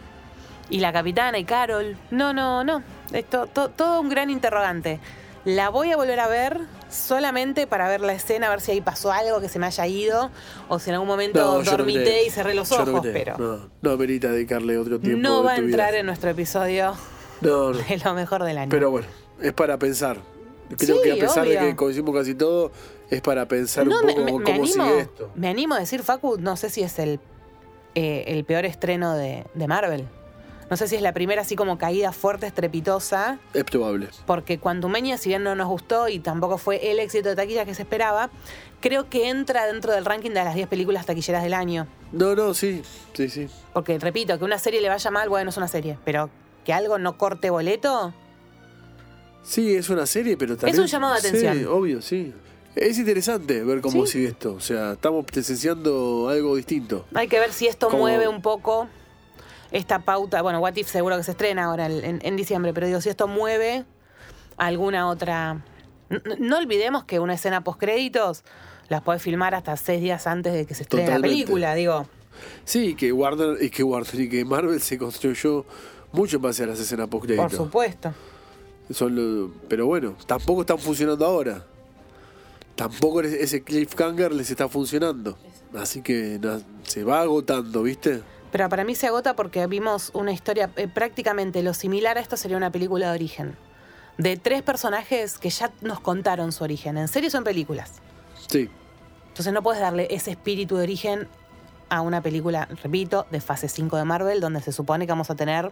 y 0.69 0.79
la 0.79 0.91
capitana 0.93 1.37
y 1.37 1.43
Carol. 1.45 1.95
No, 2.09 2.33
no, 2.33 2.63
no. 2.63 2.81
Esto, 3.13 3.45
to- 3.47 3.69
todo 3.69 4.01
un 4.01 4.09
gran 4.09 4.29
interrogante. 4.31 4.99
La 5.45 5.69
voy 5.69 5.91
a 5.91 5.97
volver 5.97 6.19
a 6.19 6.27
ver 6.27 6.59
solamente 6.89 7.67
para 7.67 7.87
ver 7.87 8.01
la 8.01 8.13
escena, 8.13 8.47
a 8.47 8.49
ver 8.51 8.61
si 8.61 8.71
ahí 8.71 8.81
pasó 8.81 9.11
algo 9.11 9.41
que 9.41 9.49
se 9.49 9.59
me 9.59 9.65
haya 9.67 9.85
ido 9.87 10.29
o 10.69 10.79
si 10.79 10.89
en 10.89 10.95
algún 10.95 11.07
momento 11.07 11.39
No, 11.39 11.63
no 11.63 11.71
dormité 11.71 12.23
y 12.25 12.29
cerré 12.29 12.53
los 12.55 12.69
no 12.71 12.77
ojos, 12.77 13.01
creo. 13.01 13.13
pero 13.13 13.37
no, 13.37 13.57
No, 13.57 13.69
no 13.81 13.91
amerita 13.91 14.29
dedicarle 14.29 14.77
otro 14.77 14.99
tiempo. 14.99 15.27
de 15.29 15.43
va 15.43 15.51
a 15.53 15.55
vida. 15.55 15.65
entrar 15.65 15.95
en 15.95 16.05
nuestro 16.05 16.29
episodio 16.31 16.93
No, 17.41 17.71
no. 17.71 17.77
de 17.79 17.97
lo 18.03 18.13
mejor 18.13 18.43
del 18.43 18.57
año. 18.57 18.69
Pero 18.69 18.91
bueno, 18.91 19.07
es 19.41 19.53
para 19.53 19.77
pensar. 19.77 20.17
Creo 20.77 20.97
Sí, 20.97 21.03
que 21.03 21.11
a 21.11 21.15
pesar 21.15 21.45
obvio. 21.47 21.59
de 21.61 21.67
que 21.67 21.75
coincidimos 21.75 22.15
casi 22.15 22.33
todo, 22.35 22.71
es 23.09 23.21
para 23.21 23.45
pensar 23.47 23.85
no, 23.85 23.99
un 23.99 24.05
me, 24.05 24.13
poco 24.13 24.25
me- 24.25 24.31
cómo 24.31 24.45
me 24.45 24.51
animo, 24.53 24.85
sigue 24.85 24.99
esto. 25.01 25.31
me 25.35 25.47
animo 25.49 25.75
a 25.75 25.79
decir, 25.79 26.01
Facu, 26.03 26.37
no 26.39 26.55
sé 26.55 26.69
si 26.69 26.81
es 26.81 26.97
el, 26.99 27.19
eh, 27.95 28.23
el 28.27 28.45
peor 28.45 28.65
estreno 28.65 29.13
de, 29.15 29.45
de 29.53 29.67
Marvel. 29.67 30.07
No 30.69 30.77
sé 30.77 30.87
si 30.87 30.95
es 30.95 31.01
la 31.01 31.11
primera 31.13 31.41
así 31.41 31.57
como 31.57 31.77
caída 31.77 32.13
fuerte, 32.13 32.47
estrepitosa. 32.47 33.39
Es 33.53 33.65
probable. 33.65 34.07
porque 34.25 34.57
Quantumania, 34.57 35.17
si 35.17 35.27
bien 35.27 35.43
no 35.43 35.53
nos 35.55 35.67
gustó 35.67 36.07
y 36.07 36.19
tampoco 36.19 36.57
fue 36.57 36.91
el 36.91 36.99
éxito 37.01 37.27
de 37.27 37.35
taquilla 37.35 37.65
que 37.65 37.75
se 37.75 37.81
esperaba, 37.81 38.29
creo 38.79 39.09
que 39.09 39.27
entra 39.27 39.65
dentro 39.65 39.91
del 39.91 40.05
ranking 40.05 40.29
de 40.29 40.43
las 40.45 40.55
10 40.55 40.69
películas 40.69 41.05
taquilleras 41.05 41.43
del 41.43 41.53
año. 41.53 41.87
No, 42.13 42.33
no, 42.35 42.53
sí, 42.53 42.81
sí, 43.11 43.27
sí. 43.27 43.49
Porque, 43.73 43.99
repito, 43.99 44.39
que 44.39 44.45
una 44.45 44.57
serie 44.57 44.79
le 44.79 44.87
vaya 44.87 45.11
mal, 45.11 45.27
bueno, 45.27 45.49
es 45.49 45.57
una 45.57 45.67
serie, 45.67 45.97
pero 46.05 46.29
que 46.65 46.73
algo 46.73 46.97
no 46.97 47.17
corte 47.17 47.49
boleto, 47.49 48.13
Sí, 49.43 49.75
es 49.75 49.89
una 49.89 50.05
serie, 50.05 50.37
pero 50.37 50.55
también... 50.55 50.79
un 50.79 50.85
llamado 50.85 51.13
de 51.13 51.19
atención. 51.19 51.57
Sí, 51.57 51.65
obvio, 51.65 52.01
sí. 52.01 52.31
Es 52.75 52.99
interesante 52.99 53.63
ver 53.63 53.81
cómo 53.81 54.05
Sí. 54.05 54.11
sigue 54.13 54.27
esto. 54.27 54.53
O 54.53 54.59
sea, 54.59 54.93
estamos 54.93 55.25
presenciando 55.25 56.29
algo 56.29 56.55
distinto. 56.55 57.05
hay 57.15 57.27
que 57.27 57.39
ver 57.39 57.51
si 57.51 57.65
esto 57.67 57.89
mueve 57.89 58.27
un 58.27 58.43
poco 58.43 58.87
esta 59.71 59.99
pauta. 59.99 60.43
Bueno, 60.43 60.59
What 60.59 60.75
If 60.75 60.87
seguro 60.89 61.17
que 61.17 61.23
se 61.23 61.31
estrena 61.31 61.65
ahora 61.65 61.87
en, 61.87 62.19
en 62.21 62.35
diciembre, 62.35 62.71
pero 62.71 62.85
digo, 62.85 63.01
si 63.01 63.09
esto 63.09 63.27
mueve 63.27 63.83
alguna 64.57 65.09
otra. 65.09 65.65
No 66.39 66.57
olvidemos 66.57 67.05
que 67.05 67.19
una 67.19 67.33
escena 67.33 67.63
post 67.63 67.79
créditos 67.79 68.43
las 68.89 69.01
puedes 69.01 69.23
filmar 69.23 69.55
hasta 69.55 69.75
seis 69.75 70.01
días 70.01 70.27
antes 70.27 70.53
de 70.53 70.65
que 70.67 70.75
se 70.75 70.83
estrene 70.83 71.09
la 71.09 71.19
película, 71.19 71.73
digo. 71.73 72.05
Sí, 72.63 72.93
que 72.95 73.11
Warner 73.11 73.57
y 73.63 73.69
que 73.71 73.81
Warner 73.83 74.21
y 74.21 74.29
que 74.29 74.45
Marvel 74.45 74.79
se 74.81 74.97
construyó 74.99 75.65
mucho 76.11 76.37
en 76.37 76.41
base 76.41 76.63
a 76.63 76.67
las 76.67 76.79
escenas 76.79 77.07
post 77.07 77.29
Por 77.35 77.51
supuesto. 77.51 78.13
Son 78.89 79.53
pero 79.69 79.85
bueno, 79.87 80.15
tampoco 80.27 80.61
están 80.61 80.77
funcionando 80.79 81.25
ahora. 81.25 81.63
Tampoco 82.75 83.21
ese- 83.21 83.43
ese 83.43 83.63
cliffhanger 83.63 84.31
les 84.33 84.49
está 84.49 84.67
funcionando. 84.67 85.37
Así 85.77 86.01
que 86.01 86.39
na- 86.41 86.61
se 86.83 87.03
va 87.03 87.21
agotando, 87.21 87.83
¿viste? 87.83 88.21
Pero 88.51 88.67
para 88.67 88.83
mí 88.83 88.95
se 88.95 89.07
agota 89.07 89.35
porque 89.35 89.65
vimos 89.67 90.11
una 90.13 90.33
historia 90.33 90.69
eh, 90.75 90.87
prácticamente 90.89 91.63
lo 91.63 91.73
similar 91.73 92.17
a 92.17 92.21
esto 92.21 92.35
sería 92.35 92.57
una 92.57 92.71
película 92.71 93.07
de 93.09 93.15
origen. 93.15 93.55
De 94.17 94.35
tres 94.35 94.61
personajes 94.61 95.37
que 95.37 95.49
ya 95.49 95.71
nos 95.81 96.01
contaron 96.01 96.51
su 96.51 96.63
origen, 96.65 96.97
en 96.97 97.07
series 97.07 97.33
o 97.33 97.37
en 97.37 97.43
películas. 97.45 97.93
Sí. 98.49 98.69
Entonces 99.29 99.53
no 99.53 99.63
puedes 99.63 99.79
darle 99.81 100.07
ese 100.11 100.31
espíritu 100.31 100.75
de 100.75 100.83
origen 100.83 101.27
a 101.91 102.01
una 102.01 102.21
película, 102.21 102.67
repito, 102.81 103.27
de 103.31 103.41
fase 103.41 103.67
5 103.67 103.97
de 103.97 104.05
Marvel, 104.05 104.39
donde 104.39 104.61
se 104.61 104.71
supone 104.71 105.05
que 105.05 105.11
vamos 105.11 105.29
a 105.29 105.35
tener 105.35 105.71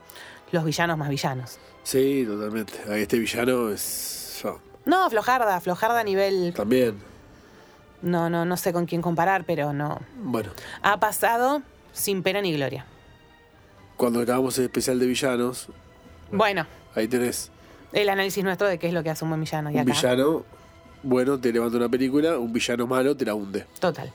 los 0.51 0.63
villanos 0.65 0.97
más 0.97 1.07
villanos. 1.09 1.57
Sí, 1.83 2.25
totalmente. 2.27 2.73
Este 3.01 3.17
villano 3.17 3.69
es. 3.69 4.41
ah, 4.45 4.55
No, 4.85 5.09
flojarda, 5.09 5.59
flojarda 5.61 6.01
a 6.01 6.03
nivel. 6.03 6.53
también. 6.55 6.99
No, 8.01 8.29
no, 8.29 8.43
no 8.45 8.57
sé 8.57 8.73
con 8.73 8.85
quién 8.85 9.01
comparar, 9.01 9.45
pero 9.45 9.71
no. 9.73 9.99
Bueno, 10.21 10.51
Ha 10.83 10.99
pasado 10.99 11.61
sin 11.93 12.21
pena 12.21 12.41
ni 12.41 12.53
gloria. 12.53 12.85
cuando 13.97 14.19
acabamos 14.21 14.57
el 14.57 14.65
especial 14.65 14.99
de 14.99 15.05
villanos, 15.07 15.67
Bueno, 16.31 16.65
ahí 16.95 17.07
tenés 17.07 17.49
el 17.91 18.07
análisis 18.09 18.43
nuestro 18.43 18.67
de 18.67 18.77
qué 18.77 18.87
es 18.87 18.93
lo 18.93 19.03
que 19.03 19.09
hace 19.09 19.23
un 19.23 19.31
buen 19.31 19.41
villano. 19.41 19.71
Y 19.71 19.75
un 19.75 19.79
acá. 19.79 19.91
villano 19.93 20.43
bueno 21.01 21.39
te 21.39 21.51
levanta 21.53 21.77
una 21.77 21.89
película, 21.89 22.37
un 22.37 22.51
villano 22.53 22.85
malo 22.87 23.15
te 23.15 23.23
la 23.25 23.33
hunde. 23.35 23.65
Total. 23.79 24.11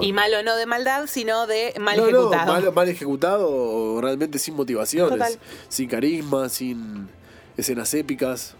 Y 0.00 0.12
malo 0.12 0.42
no 0.42 0.56
de 0.56 0.66
maldad, 0.66 1.06
sino 1.06 1.46
de 1.46 1.74
mal 1.78 1.96
no, 1.96 2.02
no, 2.04 2.08
ejecutado. 2.08 2.52
mal, 2.52 2.72
mal 2.72 2.88
ejecutado 2.88 4.00
realmente 4.00 4.38
sin 4.38 4.54
motivaciones. 4.54 5.18
Total. 5.18 5.38
Sin 5.68 5.88
carisma, 5.88 6.48
sin 6.48 7.08
escenas 7.56 7.92
épicas. 7.94 8.54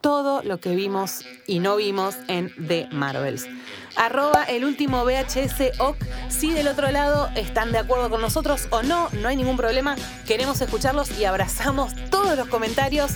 Todo 0.00 0.42
lo 0.42 0.60
que 0.60 0.74
vimos 0.74 1.24
y 1.46 1.58
no 1.58 1.76
vimos 1.76 2.16
en 2.28 2.52
The 2.66 2.88
Marvels. 2.92 3.46
Arroba 3.96 4.44
el 4.44 4.64
último 4.64 5.04
VHS 5.04 5.80
OC. 5.80 5.96
Si 6.28 6.52
del 6.52 6.68
otro 6.68 6.90
lado 6.90 7.28
están 7.34 7.72
de 7.72 7.78
acuerdo 7.78 8.10
con 8.10 8.20
nosotros 8.20 8.68
o 8.70 8.82
no, 8.82 9.08
no 9.12 9.28
hay 9.28 9.36
ningún 9.36 9.56
problema. 9.56 9.96
Queremos 10.26 10.60
escucharlos 10.60 11.18
y 11.18 11.24
abrazamos 11.24 11.92
todos 12.10 12.36
los 12.36 12.46
comentarios. 12.48 13.12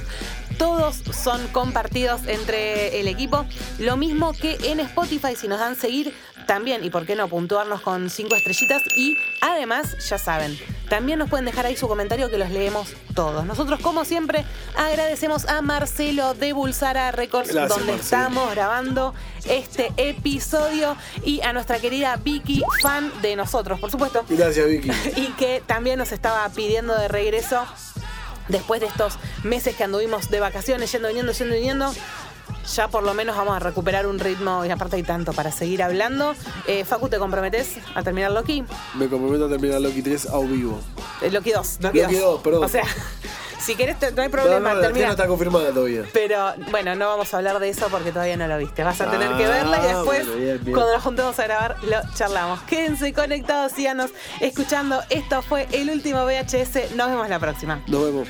Todos 0.58 0.96
son 0.96 1.46
compartidos 1.48 2.22
entre 2.26 3.00
el 3.00 3.08
equipo. 3.08 3.46
Lo 3.78 3.96
mismo 3.96 4.32
que 4.32 4.58
en 4.64 4.80
Spotify, 4.80 5.36
si 5.36 5.48
nos 5.48 5.60
dan 5.60 5.76
seguir 5.76 6.12
también, 6.46 6.84
y 6.84 6.90
por 6.90 7.06
qué 7.06 7.16
no, 7.16 7.28
puntuarnos 7.28 7.80
con 7.80 8.10
cinco 8.10 8.34
estrellitas. 8.34 8.82
Y 8.96 9.16
además, 9.40 9.96
ya 10.08 10.18
saben, 10.18 10.58
también 10.88 11.18
nos 11.18 11.28
pueden 11.28 11.44
dejar 11.46 11.66
ahí 11.66 11.76
su 11.76 11.88
comentario 11.88 12.30
que 12.30 12.38
los 12.38 12.50
leemos 12.50 12.94
todos. 13.14 13.44
Nosotros, 13.44 13.80
como 13.80 14.04
siempre, 14.04 14.44
agradecemos 14.76 15.46
a 15.46 15.62
Marcelo 15.62 16.34
de 16.34 16.52
Bulsara 16.52 17.12
Records, 17.12 17.52
Gracias, 17.52 17.68
donde 17.68 17.92
Marcelo. 17.92 18.22
estamos 18.22 18.50
grabando 18.50 19.14
este 19.44 19.92
episodio, 19.96 20.96
y 21.24 21.40
a 21.42 21.52
nuestra 21.52 21.78
querida 21.78 22.16
Vicky, 22.16 22.62
fan 22.82 23.12
de 23.22 23.36
nosotros, 23.36 23.80
por 23.80 23.90
supuesto, 23.90 24.24
Gracias, 24.28 24.66
Vicky. 24.66 24.90
y 25.16 25.26
que 25.38 25.62
también 25.66 25.98
nos 25.98 26.12
estaba 26.12 26.48
pidiendo 26.50 26.94
de 26.94 27.08
regreso 27.08 27.64
después 28.48 28.80
de 28.80 28.86
estos 28.86 29.14
meses 29.44 29.74
que 29.76 29.84
anduvimos 29.84 30.30
de 30.30 30.40
vacaciones, 30.40 30.90
yendo, 30.92 31.08
viniendo, 31.08 31.32
yendo, 31.32 31.54
viniendo. 31.54 31.94
Ya 32.66 32.88
por 32.88 33.02
lo 33.02 33.12
menos 33.14 33.36
vamos 33.36 33.56
a 33.56 33.58
recuperar 33.58 34.06
un 34.06 34.18
ritmo 34.18 34.64
y 34.64 34.70
aparte 34.70 34.96
hay 34.96 35.02
tanto 35.02 35.32
para 35.32 35.50
seguir 35.52 35.82
hablando. 35.82 36.34
Eh, 36.66 36.84
Facu, 36.84 37.08
¿te 37.08 37.18
comprometes 37.18 37.76
a 37.94 38.02
terminar 38.02 38.30
Loki? 38.30 38.64
Me 38.94 39.08
comprometo 39.08 39.46
a 39.46 39.48
terminar 39.48 39.80
Loki 39.80 40.00
3 40.02 40.26
a 40.30 40.38
vivo. 40.40 40.80
Eh, 41.20 41.30
Loki 41.30 41.50
2. 41.50 41.78
Loki, 41.80 42.00
Loki 42.02 42.14
2, 42.16 42.40
perdón. 42.42 42.64
O 42.64 42.68
sea, 42.68 42.84
si 43.58 43.74
querés, 43.74 43.98
te- 43.98 44.12
no 44.12 44.22
hay 44.22 44.28
No, 44.28 44.32
problema, 44.32 44.70
no, 44.70 44.74
la 44.76 44.80
termina. 44.82 45.06
escena 45.06 45.10
está 45.10 45.26
confirmada 45.26 45.70
todavía. 45.72 46.04
Pero 46.12 46.54
bueno, 46.70 46.94
no 46.94 47.08
vamos 47.08 47.34
a 47.34 47.36
hablar 47.38 47.58
de 47.58 47.68
eso 47.68 47.88
porque 47.90 48.12
todavía 48.12 48.36
no 48.36 48.46
lo 48.46 48.56
viste. 48.58 48.84
Vas 48.84 49.00
a 49.00 49.10
tener 49.10 49.28
Ah, 49.32 49.36
que 49.36 49.46
verla 49.46 49.78
y 49.78 49.86
después, 49.94 50.26
bueno, 50.26 50.40
bien, 50.40 50.60
bien. 50.62 50.74
cuando 50.76 50.92
nos 50.94 51.02
juntemos 51.02 51.38
a 51.38 51.42
grabar, 51.44 51.76
lo 51.82 51.96
charlamos. 52.14 52.60
Quédense 52.62 53.12
conectados, 53.12 53.72
síganos 53.72 54.10
escuchando. 54.40 55.02
Esto 55.10 55.42
fue 55.42 55.66
el 55.72 55.90
último 55.90 56.24
VHS. 56.24 56.94
Nos 56.94 57.08
vemos 57.10 57.28
la 57.28 57.38
próxima. 57.40 57.82
Nos 57.88 58.04
vemos. 58.04 58.28